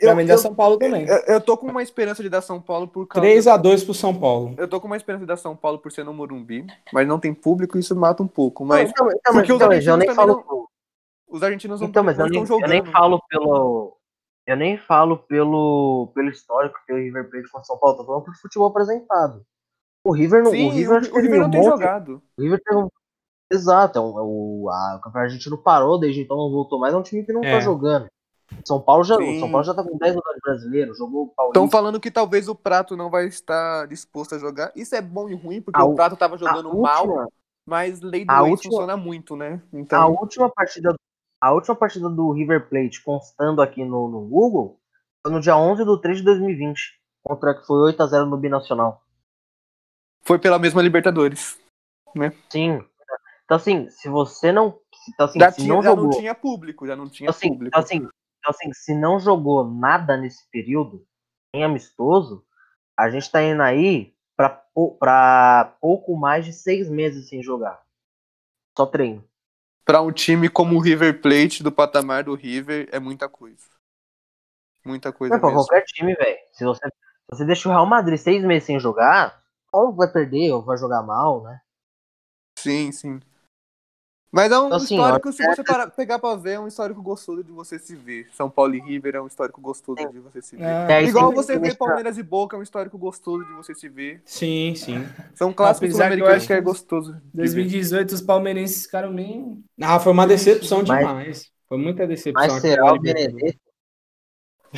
[0.00, 1.06] Eu, também dá São Paulo também.
[1.06, 3.26] Eu, eu, tô com uma esperança de dar São Paulo por causa.
[3.26, 4.54] 3x2 pro São Paulo.
[4.58, 7.18] Eu tô com uma esperança de dar São Paulo por ser no Morumbi, mas não
[7.18, 8.64] tem público e isso mata um pouco.
[8.64, 8.90] Mas.
[8.90, 10.44] Então, então, porque então, os argentinos eu nem falo.
[10.46, 10.66] Não,
[11.28, 12.72] os argentinos então, não, mas não eu nem, estão jogando.
[12.74, 13.96] Eu nem falo pelo.
[14.46, 18.24] Eu nem falo pelo, pelo histórico que o River Plate com São Paulo, tô falando
[18.24, 19.42] pelo futebol apresentado.
[20.04, 22.22] O River não, Sim, o River, o, o River não tem monte, jogado.
[22.38, 22.88] O River tem um,
[23.50, 26.92] Exato, é um, é o, a, o campeonato argentino parou, desde então não voltou mais,
[26.92, 27.52] é um time que não tá é.
[27.54, 28.06] tá jogando.
[28.64, 31.58] São Paulo já, São Paulo já tá com 10 jogadores brasileiros, jogou o Paulista.
[31.58, 34.72] Estão falando que talvez o Prato não vai estar disposto a jogar.
[34.74, 37.28] Isso é bom e ruim, porque a, o Prato tava jogando mal,
[37.66, 39.60] mas lei do ex funciona muito, né?
[39.72, 40.00] Então...
[40.00, 40.94] A última partida
[41.40, 44.80] a última partida do River Plate, constando aqui no, no Google,
[45.22, 48.36] foi no dia 11 de 3 de 2020, contra que foi 8 a 0 no
[48.36, 49.02] Binacional.
[50.22, 51.58] Foi pela mesma Libertadores,
[52.14, 52.32] né?
[52.50, 52.84] Sim.
[53.44, 56.86] Então assim, se você não então, assim, já, tinha, não já jogou, não tinha público,
[56.86, 57.78] já não tinha assim, público.
[57.78, 58.08] Assim,
[58.48, 61.06] então, assim, se não jogou nada nesse período,
[61.54, 62.44] nem amistoso,
[62.96, 64.48] a gente tá indo aí pra,
[64.98, 67.82] pra pouco mais de seis meses sem jogar.
[68.76, 69.22] Só treino.
[69.84, 73.68] Pra um time como o River Plate, do patamar do River, é muita coisa.
[74.84, 76.38] Muita coisa Não, pra qualquer time, velho.
[76.52, 76.92] Se você, se
[77.30, 79.42] você deixa o Real Madrid seis meses sem jogar,
[79.72, 81.60] ou vai perder, ou vai jogar mal, né?
[82.58, 83.20] Sim, sim.
[84.30, 87.00] Mas é um assim, histórico, ó, se você para, pegar pra ver, é um histórico
[87.02, 88.28] gostoso de você se ver.
[88.32, 90.64] São Paulo e River é um histórico gostoso de você se ver.
[90.90, 94.20] É, Igual você ver Palmeiras e Boca é um histórico gostoso de você se ver.
[94.26, 95.06] Sim, sim.
[95.34, 97.16] São clássicos sul-americanos que, que é gostoso.
[97.32, 99.64] 2018 os palmeirenses ficaram bem...
[99.80, 101.52] Ah, foi uma decepção mas, demais.
[101.66, 102.46] Foi muita decepção.
[102.46, 103.58] Mas será o Benedetto?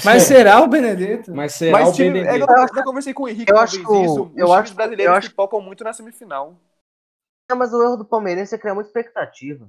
[0.05, 1.35] Mas será o Benedetto?
[1.35, 2.51] Mas será mas, o time, Benedetto?
[2.51, 4.31] É, eu, já conversei com o Henrique eu acho que isso.
[4.37, 5.31] Eu acho brasileiros eu acho...
[5.31, 6.57] pipocam muito na semifinal.
[7.51, 9.69] Não, mas o erro do Palmeirense é criar muita expectativa.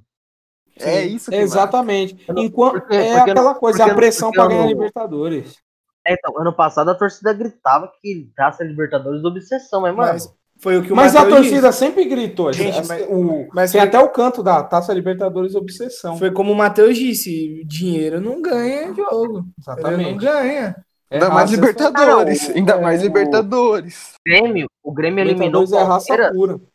[0.77, 2.15] Sim, é isso que Exatamente.
[2.37, 5.57] Enquanto porque, é porque, aquela coisa, a pressão para ganhar a Libertadores.
[6.05, 10.13] É, então, ano passado a torcida gritava que taça Libertadores obsessão, mas, mano.
[10.13, 11.79] Mas, foi o que o mas a torcida disse.
[11.79, 12.53] sempre gritou.
[12.53, 13.87] Gente, mas, o, mas tem foi...
[13.87, 16.17] até o canto da Taça Libertadores Obsessão.
[16.19, 19.45] Foi como o Matheus disse: dinheiro não ganha jogo.
[19.59, 20.01] Exatamente.
[20.01, 20.75] Ele não ganha.
[21.09, 22.47] É ainda mais Libertadores.
[22.47, 24.13] Não, ainda mais Libertadores.
[24.13, 26.09] O Grêmio, o Grêmio eliminou o Palmeiras.
[26.09, 26.70] É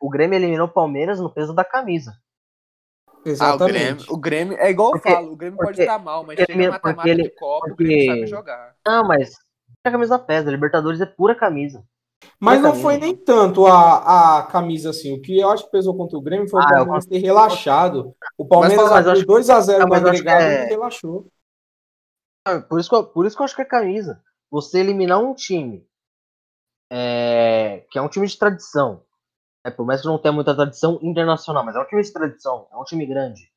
[0.00, 2.14] o Grêmio eliminou o Palmeiras no peso da camisa.
[3.24, 3.52] Exatamente.
[3.52, 5.98] Ah, o, Grêmio, o Grêmio é igual porque, eu falo, o Grêmio porque, pode estar
[5.98, 7.82] mal, mas chega na matemática ele, de Copa, porque...
[7.82, 8.74] o Grêmio sabe jogar.
[8.86, 9.34] Não, mas
[9.84, 11.84] a camisa pesa, Libertadores é pura camisa.
[12.38, 12.82] Mas pura não camisa.
[12.82, 15.12] foi nem tanto a, a camisa assim.
[15.14, 18.16] O que eu acho que pesou contra o Grêmio foi ah, o Palmeiras ter relaxado.
[18.38, 20.64] O Palmeiras abriu 2x0 no agregado é...
[20.64, 21.26] e relaxou.
[22.68, 24.22] Por isso, que eu, por isso que eu acho que é camisa.
[24.50, 25.86] Você eliminar um time
[26.90, 29.04] é, que é um time de tradição,
[29.64, 32.66] é, por mais que não tenha muita tradição internacional, mas é um time de tradição,
[32.72, 33.50] é um time grande.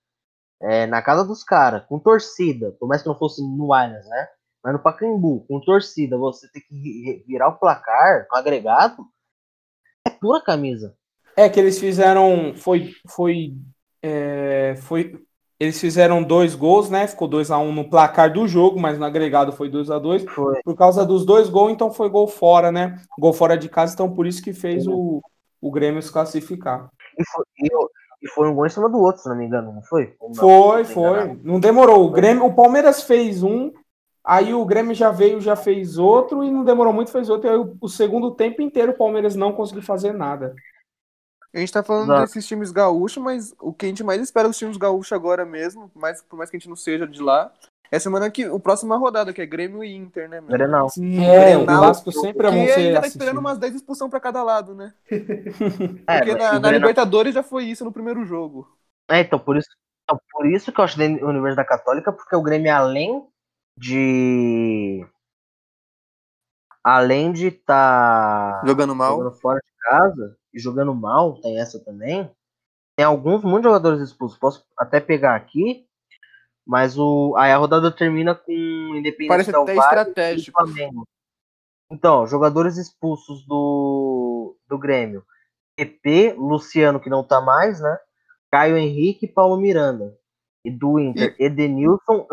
[0.61, 4.27] É, na casa dos caras, com torcida, por mais que não fosse no Allianz, né?
[4.63, 9.05] Mas no Pacaembu, com torcida, você tem que virar o placar com agregado,
[10.07, 10.95] é pura camisa.
[11.35, 13.57] É que eles fizeram, foi, foi,
[14.01, 15.21] é, foi,
[15.59, 17.07] eles fizeram dois gols, né?
[17.07, 19.99] Ficou 2 a 1 um no placar do jogo, mas no agregado foi 2 a
[19.99, 20.23] 2
[20.63, 23.01] Por causa dos dois gols, então foi gol fora, né?
[23.19, 25.21] Gol fora de casa, então por isso que fez o,
[25.63, 26.89] o Grêmio se classificar.
[27.17, 27.45] E foi,
[28.21, 30.13] e, foi um gol em cima do outro, se não me engano, não foi?
[30.21, 31.39] Não, foi, foi.
[31.41, 32.05] Não demorou.
[32.05, 33.71] O, Grêmio, o Palmeiras fez um,
[34.21, 37.47] aí o Grêmio já veio, já fez outro, e não demorou muito, fez outro.
[37.47, 40.53] E aí o, o segundo tempo inteiro o Palmeiras não conseguiu fazer nada.
[41.53, 42.21] A gente tá falando Exato.
[42.21, 45.89] desses times gaúchos, mas o que a gente mais espera dos times gaúchos agora mesmo,
[45.95, 47.53] mais, por mais que a gente não seja de lá,
[47.95, 50.41] é semana que o próxima rodada, que é Grêmio e Inter, né?
[50.41, 50.49] Meu?
[50.49, 50.89] Grenal.
[50.89, 54.19] Sim, é, o Vasco sempre é bom ser ainda tá esperando umas 10 expulsões pra
[54.19, 54.93] cada lado, né?
[56.07, 58.67] É, Porque na, na Libertadores já foi isso no primeiro jogo.
[59.09, 59.69] É, então por isso,
[60.03, 63.27] então, por isso que eu acho da Universidade Católica, porque o Grêmio, além
[63.77, 65.05] de.
[66.83, 71.79] Além de estar tá jogando mal jogando fora de casa e jogando mal, tem essa
[71.79, 72.29] também.
[72.97, 74.37] Tem alguns, muitos jogadores expulsos.
[74.37, 75.87] Posso até pegar aqui.
[76.65, 78.51] Mas o, aí a rodada termina com
[78.95, 80.59] Independente Parece Del até estratégico.
[80.59, 81.07] Flamengo.
[81.91, 85.23] Então, jogadores expulsos do, do Grêmio.
[85.75, 87.97] PP, Luciano, que não tá mais, né?
[88.51, 90.15] Caio Henrique e Paulo Miranda.
[90.63, 91.45] E do Inter, e...
[91.45, 92.27] Edenilson,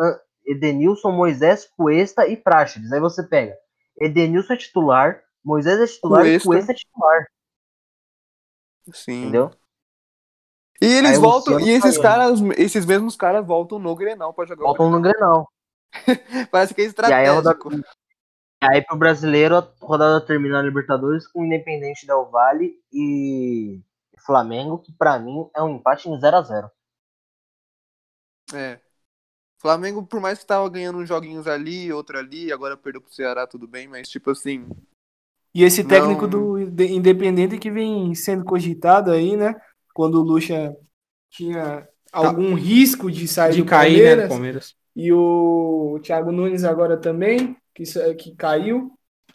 [0.47, 2.93] Edenilson, Moisés, Cuesta e Praxedes.
[2.93, 3.57] Aí você pega.
[3.99, 6.37] Edenilson é titular, Moisés é titular Cuesta.
[6.37, 7.27] e Cuesta é titular.
[8.93, 9.23] Sim.
[9.23, 9.51] Entendeu?
[10.83, 14.91] E eles voltam, e esses caras, esses mesmos caras voltam no Grenal pra jogar Voltam
[14.91, 15.47] no Grenal.
[16.51, 17.27] Parece que é estratégico.
[17.27, 17.59] E aí, rodada...
[18.63, 23.83] aí pro brasileiro, a rodada termina na Libertadores com o Independente Del Vale e
[24.25, 26.71] Flamengo, que pra mim é um empate em 0x0.
[28.55, 28.81] É.
[29.59, 33.47] Flamengo, por mais que tava ganhando uns joguinhos ali, outro ali, agora perdeu pro Ceará,
[33.47, 34.67] tudo bem, mas tipo assim.
[35.55, 36.31] E esse técnico não...
[36.31, 39.61] do Independente que vem sendo cogitado aí, né?
[39.95, 40.77] Quando o Lucha
[41.31, 42.61] tinha algum tá.
[42.61, 44.75] risco de sair de do cair, Palmeiras, né, Palmeiras.
[44.95, 47.85] E o Thiago Nunes agora também, que,
[48.15, 48.93] que caiu.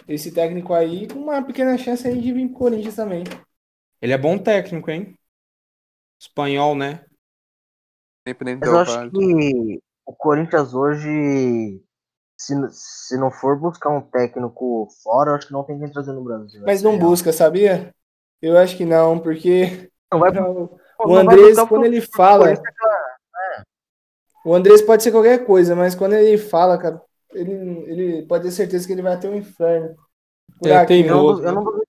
[0.07, 3.23] Esse técnico aí com uma pequena chance aí de vir pro Corinthians também.
[4.01, 5.17] Ele é bom técnico, hein?
[6.19, 7.03] Espanhol, né?
[8.27, 11.81] Mas eu acho que o Corinthians hoje,
[12.37, 16.11] se, se não for buscar um técnico fora, eu acho que não tem quem trazer
[16.11, 16.61] no Brasil.
[16.65, 17.93] Mas não busca, sabia?
[18.41, 22.51] Eu acho que não, porque não vai o, o Andrés, quando ele fala.
[22.51, 22.61] É
[24.45, 27.01] o Andrés pode ser qualquer coisa, mas quando ele fala, cara,
[27.33, 27.51] ele,
[27.87, 29.95] ele pode ter certeza que ele vai ter um inferno.
[30.59, 31.01] Por é, aqui.
[31.01, 31.87] Eu, não, eu, não duvido,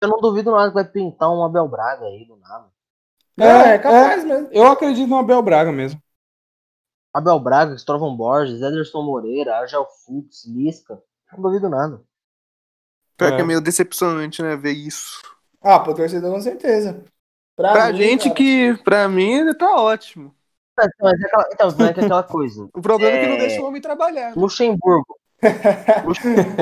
[0.00, 2.66] eu não duvido nada que vai pintar um Abel Braga aí do nada.
[3.38, 4.48] É, é, é capaz é, mesmo.
[4.50, 6.02] Eu acredito no Abel Braga mesmo.
[7.12, 11.02] Abel Braga, Strovan Borges, Ederson Moreira, Argel Fux, Lisca.
[11.32, 12.00] Não duvido nada.
[13.18, 13.36] Pior é.
[13.36, 15.20] que é meio decepcionante, né, ver isso.
[15.60, 17.04] Ah, pro torcedor com certeza.
[17.58, 18.34] Pra, pra mim, gente cara.
[18.36, 20.32] que, pra mim, ele tá ótimo.
[20.76, 22.68] Mas é aquela, então, é aquela coisa.
[22.72, 23.18] o problema é...
[23.18, 24.28] é que não deixa o homem trabalhar.
[24.28, 24.34] Né?
[24.38, 25.18] Luxemburgo.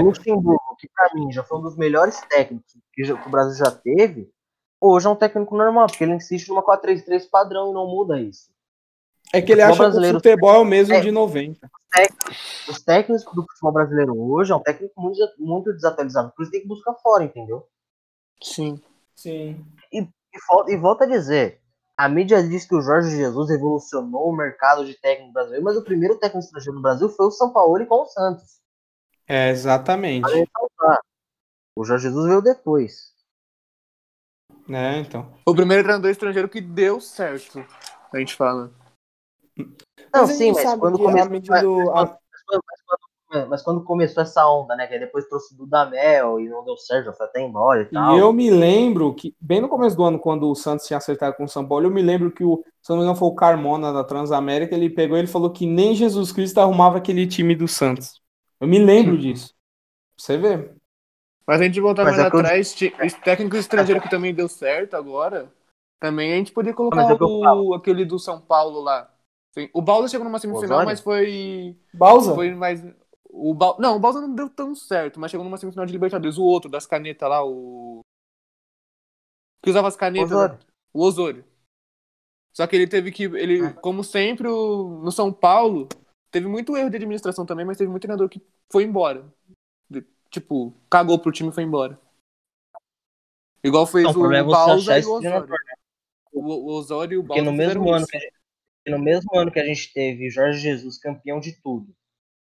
[0.02, 4.31] Luxemburgo, que pra mim já foi um dos melhores técnicos que, o Brasil já teve,
[4.81, 8.48] hoje é um técnico normal, porque ele insiste numa 4-3-3 padrão e não muda isso.
[9.35, 10.18] É que ele acha brasileiro...
[10.18, 11.70] que o futebol é o mesmo é, de 90.
[12.70, 16.62] Os técnicos do futebol brasileiro hoje é um técnico muito, muito desatualizado, por isso tem
[16.62, 17.66] que buscar fora, entendeu?
[18.43, 18.81] Sim.
[19.14, 19.62] Sim.
[19.93, 21.60] E, e, e volta a dizer,
[21.96, 25.84] a mídia diz que o Jorge Jesus revolucionou o mercado de técnico brasileiro, mas o
[25.84, 28.60] primeiro técnico estrangeiro no Brasil foi o São Paulo e com o Santos.
[29.26, 30.26] É, exatamente.
[31.74, 33.14] O Jorge Jesus veio depois.
[34.68, 35.32] É, então.
[35.46, 37.64] O primeiro treinador estrangeiro que deu certo,
[38.12, 38.70] a gente fala.
[39.56, 41.30] Não, mas sim, mas quando começou.
[41.30, 41.76] Mas, do...
[41.76, 43.05] mas, mas, mas, quando
[43.84, 44.86] começou essa onda, né?
[44.86, 48.16] Que depois trouxe o Dudamel e não deu certo, foi até embora e tal.
[48.16, 51.36] E eu me lembro que, bem no começo do ano, quando o Santos tinha acertado
[51.36, 53.34] com o São Paulo, eu me lembro que o, se não me engano, foi o
[53.34, 57.54] Carmona da Transamérica, ele pegou e ele falou que nem Jesus Cristo arrumava aquele time
[57.54, 58.20] do Santos.
[58.60, 59.54] Eu me lembro disso.
[60.18, 60.70] Você vê.
[61.46, 62.90] Mas a gente voltar mais é atrás, eu...
[63.22, 65.52] técnico estrangeiro que também deu certo agora,
[66.00, 69.10] também a gente poderia colocar o, aquele do São Paulo lá.
[69.72, 71.76] O Balsa chegou numa semifinal, mas foi.
[71.94, 72.34] Balsa?
[72.34, 72.84] Foi mais.
[73.38, 73.76] O ba...
[73.78, 76.38] Não, o Balsa não deu tão certo, mas chegou numa semifinal de Libertadores.
[76.38, 78.00] O outro, das canetas lá, o.
[79.62, 80.32] Que usava as canetas.
[80.32, 80.58] Osório.
[80.92, 81.44] O Osório.
[82.54, 83.24] Só que ele teve que.
[83.24, 83.72] Ele, ah.
[83.74, 85.02] como sempre, o...
[85.02, 85.86] no São Paulo,
[86.30, 88.40] teve muito erro de administração também, mas teve muito treinador que
[88.72, 89.30] foi embora.
[90.30, 92.00] Tipo, cagou pro time e foi embora.
[93.62, 95.54] Igual fez não, o, o Balsa e o Osório.
[96.32, 97.42] O, o Osório e o Balsa.
[97.42, 98.36] Porque no mesmo ano que a gente
[98.88, 101.92] no mesmo ano que a gente teve Jorge Jesus campeão de tudo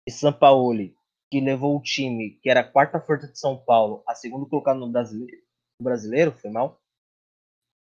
[0.06, 0.94] e Sampaoli,
[1.30, 4.78] que levou o time, que era a quarta força de São Paulo, a segundo colocado
[4.78, 5.42] no brasileiro,
[5.80, 6.80] no brasileiro foi mal.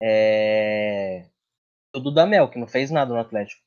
[0.01, 1.27] É...
[1.95, 3.61] O Dudamel, que não fez nada no Atlético.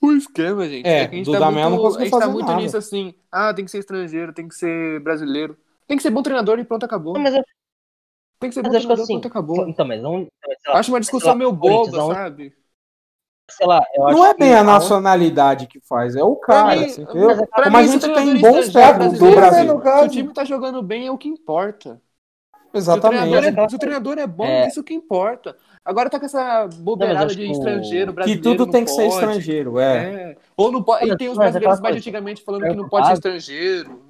[0.00, 0.86] O esquema, gente.
[0.86, 2.60] É, é que a gente tá muito, não a gente tá muito nada.
[2.60, 3.14] nisso assim.
[3.32, 5.58] Ah, tem que ser estrangeiro, tem que ser brasileiro.
[5.86, 7.14] Tem que ser bom treinador e pronto, acabou.
[7.14, 7.42] Não, mas eu...
[8.38, 9.68] Tem que ser mas bom treinador e assim, pronto, acabou.
[9.68, 10.28] Então, mas não.
[10.68, 12.54] Acho uma discussão meio boba, sabe?
[13.48, 16.80] Sei lá, não é bem a nacionalidade que faz, é o cara.
[16.80, 17.46] Mim, entendeu?
[17.46, 19.80] Como a gente tem bons técnicos do Brasil.
[19.80, 22.00] Se o time tá jogando bem, é o que importa.
[22.74, 23.22] Exatamente.
[23.22, 24.68] Se o treinador é, se o treinador é bom, é.
[24.68, 25.56] isso que importa.
[25.84, 28.42] Agora tá com essa bobeirada de estrangeiro, brasileiro.
[28.42, 29.96] Que tudo tem que ser estrangeiro, é.
[29.96, 30.36] é.
[30.56, 31.08] Ou não pode.
[31.08, 34.02] E tem os brasileiros mais antigamente falando que não pode ser estrangeiro.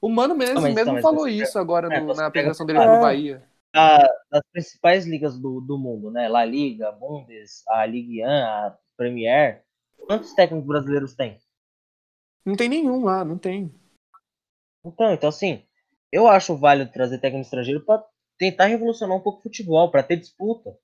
[0.00, 3.42] O Mano mesmo, mesmo então, falou isso agora é, no, na apresentação dele pro Bahia
[3.74, 6.28] das principais ligas do, do mundo, né?
[6.28, 9.64] La Liga, Bundes, a Ligue 1, a Premier.
[10.06, 11.38] Quantos técnicos brasileiros tem?
[12.44, 13.74] Não tem nenhum lá, não tem.
[14.84, 15.64] Então, então assim,
[16.12, 18.04] eu acho válido trazer técnico estrangeiro para
[18.38, 20.76] tentar revolucionar um pouco o futebol, para ter disputa.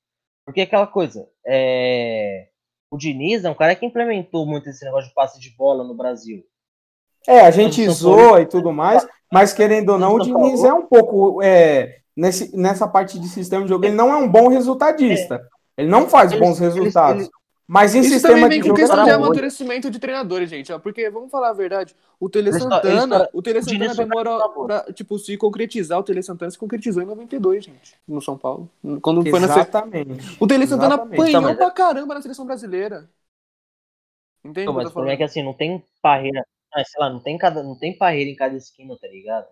[0.45, 2.49] Porque aquela coisa, é...
[2.91, 5.95] o Diniz é um cara que implementou muito esse negócio de passe de bola no
[5.95, 6.43] Brasil.
[7.29, 10.87] É, a gente zoa e tudo mais, mas querendo ou não, o Diniz é um
[10.87, 15.49] pouco é, nesse, nessa parte de sistema de jogo, ele não é um bom resultadista.
[15.77, 17.31] Ele não faz bons resultados.
[17.67, 20.77] Mas em Isso sistema também vem de com questão de amadurecimento de treinadores, gente.
[20.81, 25.37] Porque, vamos falar a verdade, o Tele Santana, o Tele Santana demora pra, tipo, se
[25.37, 25.99] concretizar.
[26.01, 28.69] O Tele Santana se concretizou em 92, gente, no São Paulo.
[29.01, 30.09] Quando foi Exatamente.
[30.11, 30.37] Na...
[30.41, 31.21] O Tele Santana Exatamente.
[31.21, 33.09] apanhou então, pra caramba na seleção brasileira.
[34.45, 34.73] Entende?
[34.73, 36.45] Mas o problema é que assim, não tem parreira.
[36.75, 39.47] Ah, sei lá, não tem, cada, não tem parreira em cada esquina, tá ligado?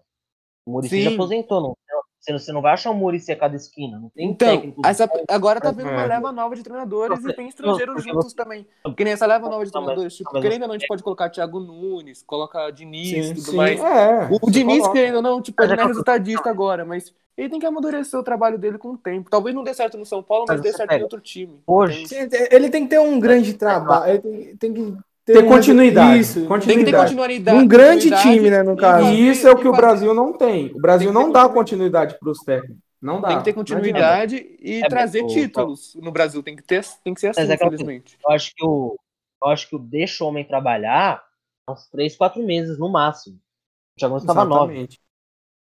[0.66, 1.76] O Muricy já aposentou, não,
[2.20, 3.98] você não, você não vai achar o Muricy a cada esquina.
[3.98, 4.82] Não tem então, técnico.
[4.84, 8.66] Essa, agora tá vindo uma leva nova de treinadores e tem estrangeiros juntos também.
[8.82, 10.16] Porque nem essa leva nova de treinadores.
[10.16, 13.56] Tipo, querendo ou não, a gente pode colocar Thiago Nunes, coloca Diniz e tudo sim.
[13.56, 13.80] mais.
[13.80, 14.92] É, o Diniz, coloca.
[14.92, 18.24] querendo ou não, tipo, ele não é resultadista agora, mas ele tem que amadurecer o
[18.24, 19.30] trabalho dele com o tempo.
[19.30, 21.00] Talvez não dê certo no São Paulo, mas, mas dê certo pega.
[21.00, 21.60] em outro time.
[21.64, 22.04] Hoje.
[22.50, 24.10] Ele tem que ter um grande trabalho.
[24.10, 24.96] Ele tem, tem que
[25.32, 26.20] ter, ter continuidade.
[26.20, 26.66] Isso, continuidade.
[26.66, 27.58] Tem que ter continuidade.
[27.58, 29.08] Um grande time, né, no caso.
[29.10, 30.72] E isso é o que o Brasil não tem.
[30.74, 32.82] O Brasil não dá continuidade para os técnicos.
[33.00, 33.28] Não dá.
[33.28, 35.94] Tem que ter continuidade e é, trazer títulos.
[35.94, 38.18] No Brasil tem que ter, tem que ser assim, é infelizmente.
[38.24, 38.98] Eu acho que o
[39.40, 41.22] eu acho que o deixa o homem trabalhar
[41.68, 43.36] uns 3, 4 meses no máximo.
[43.36, 44.88] O Thiago estava 9.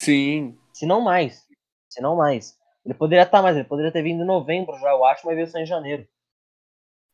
[0.01, 0.57] Sim.
[0.73, 1.45] Se não mais.
[1.91, 2.57] Se não mais.
[2.85, 5.49] Ele poderia estar mais, ele poderia ter vindo em novembro já, eu acho, mas veio
[5.49, 6.07] só em janeiro.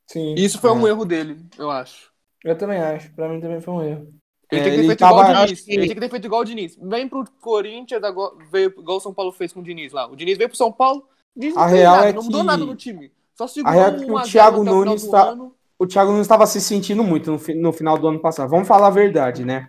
[0.06, 0.34] Sim.
[0.34, 0.72] Isso foi é.
[0.74, 2.11] um erro dele, eu acho.
[2.44, 3.12] Eu também acho.
[3.12, 4.14] Pra mim também foi um erro.
[4.50, 5.12] Ele é, tem que ter feito tava...
[5.12, 5.60] igual o Diniz.
[5.62, 5.72] Que...
[5.72, 6.78] Ele tem que ter feito igual o Diniz.
[6.80, 8.02] Vem pro Corinthians,
[8.50, 10.06] veio igual o São Paulo fez com o Diniz lá.
[10.06, 12.26] O Diniz veio pro São Paulo, Diniz a real nada, é não que...
[12.26, 13.10] mudou nada no time.
[13.34, 15.36] Só segurou a real é que o Thiago Nunes tá...
[15.78, 18.48] O Thiago Nunes estava se sentindo muito no, no, final do ano passado.
[18.48, 19.68] Vamos falar a verdade, né?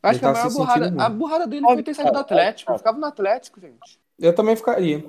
[0.00, 2.70] Acho ele que a maior burrada, a burrada dele foi ter saído do Atlético.
[2.70, 3.98] Eu ficava no Atlético, gente.
[4.20, 5.04] Eu também ficaria.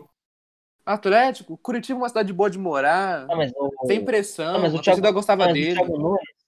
[0.83, 3.85] Atlético, Curitiba é uma cidade boa de morar, não, o...
[3.85, 5.73] sem pressão, não, mas o Thiago, a torcida gostava mas dele.
[5.73, 6.38] O Thiago Nunes,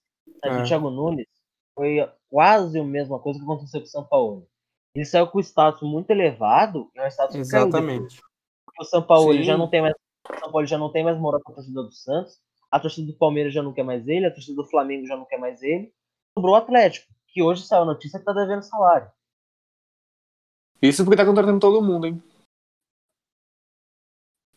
[0.43, 0.61] é.
[0.61, 1.27] o Thiago Nunes
[1.75, 1.97] foi
[2.29, 4.47] quase a mesma coisa que aconteceu com o São Paulo.
[4.93, 8.21] Ele saiu com status muito elevado e é um status Exatamente.
[8.79, 9.93] o São Paulo já não tem mais.
[10.29, 12.39] O São Paulo já não tem mais moral com a torcida do Santos.
[12.69, 15.25] A torcida do Palmeiras já não quer mais ele, a torcida do Flamengo já não
[15.25, 15.93] quer mais ele.
[16.33, 19.11] Sobrou o Atlético, que hoje saiu a notícia que tá devendo salário.
[20.81, 22.23] Isso porque tá contratando todo mundo, hein?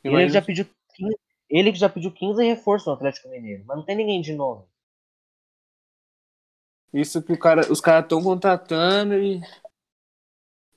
[0.03, 3.85] Ele já pediu 15, ele que já pediu 15 reforços no Atlético Mineiro, mas não
[3.85, 4.69] tem ninguém de novo.
[6.95, 9.41] Isso que o cara, os caras estão contratando e,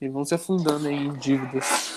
[0.01, 1.95] e vão se afundando em dívidas.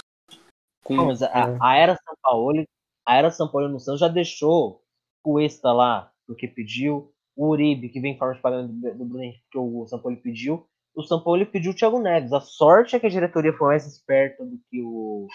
[0.85, 0.95] Com...
[0.95, 2.65] Não, mas a, a, era São Paulo,
[3.07, 4.85] a era São Paulo no Santos já deixou
[5.25, 9.25] o Extra lá, porque pediu, o Uribe, que vem forma de pagamento do, do Bruno
[9.25, 12.35] Henrique, que o São Paulo pediu, o São Paulo pediu o Thiago Neves.
[12.35, 15.29] A sorte é que a diretoria foi mais esperta do que o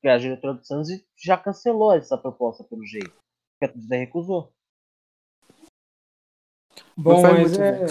[0.00, 3.14] que a diretoria do Santos já cancelou essa proposta pelo jeito.
[3.52, 4.52] Porque a José recusou.
[6.96, 7.86] Bom, mas é,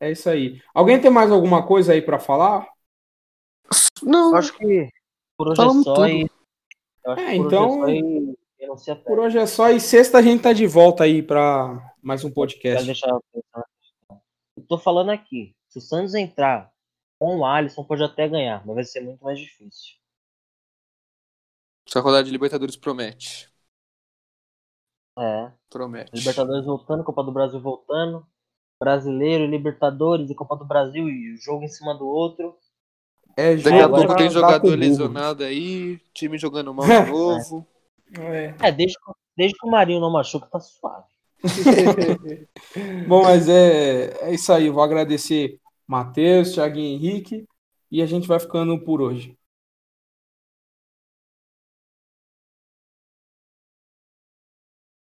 [0.00, 0.62] é isso aí.
[0.72, 2.68] Alguém tem mais alguma coisa aí para falar?
[4.02, 4.34] Não.
[4.34, 4.88] Acho que
[5.36, 6.08] por hoje é só tudo.
[6.08, 6.30] e.
[7.06, 7.80] É, então.
[9.04, 12.30] Por hoje é só e sexta a gente tá de volta aí para mais um
[12.30, 12.84] podcast.
[12.84, 13.08] Deixar...
[14.56, 15.54] Eu tô falando aqui.
[15.68, 16.70] Se o Santos entrar
[17.18, 19.96] com o Alisson, pode até ganhar, mas vai ser muito mais difícil.
[21.86, 23.50] Essa rodada de Libertadores promete.
[25.18, 25.52] É.
[25.70, 26.10] Promete.
[26.14, 28.26] Libertadores voltando, Copa do Brasil voltando.
[28.78, 32.54] Brasileiro, Libertadores e Copa do Brasil e jogo em cima do outro.
[33.36, 37.66] É, Daqui a pouco tem jogador lesionado aí, time jogando mal de novo.
[38.18, 38.96] É, é desde,
[39.36, 41.06] desde que o Marinho não machuca, tá suave.
[43.06, 44.68] Bom, mas é, é isso aí.
[44.70, 47.46] vou agradecer Matheus, Thiago Henrique
[47.90, 49.37] e a gente vai ficando por hoje.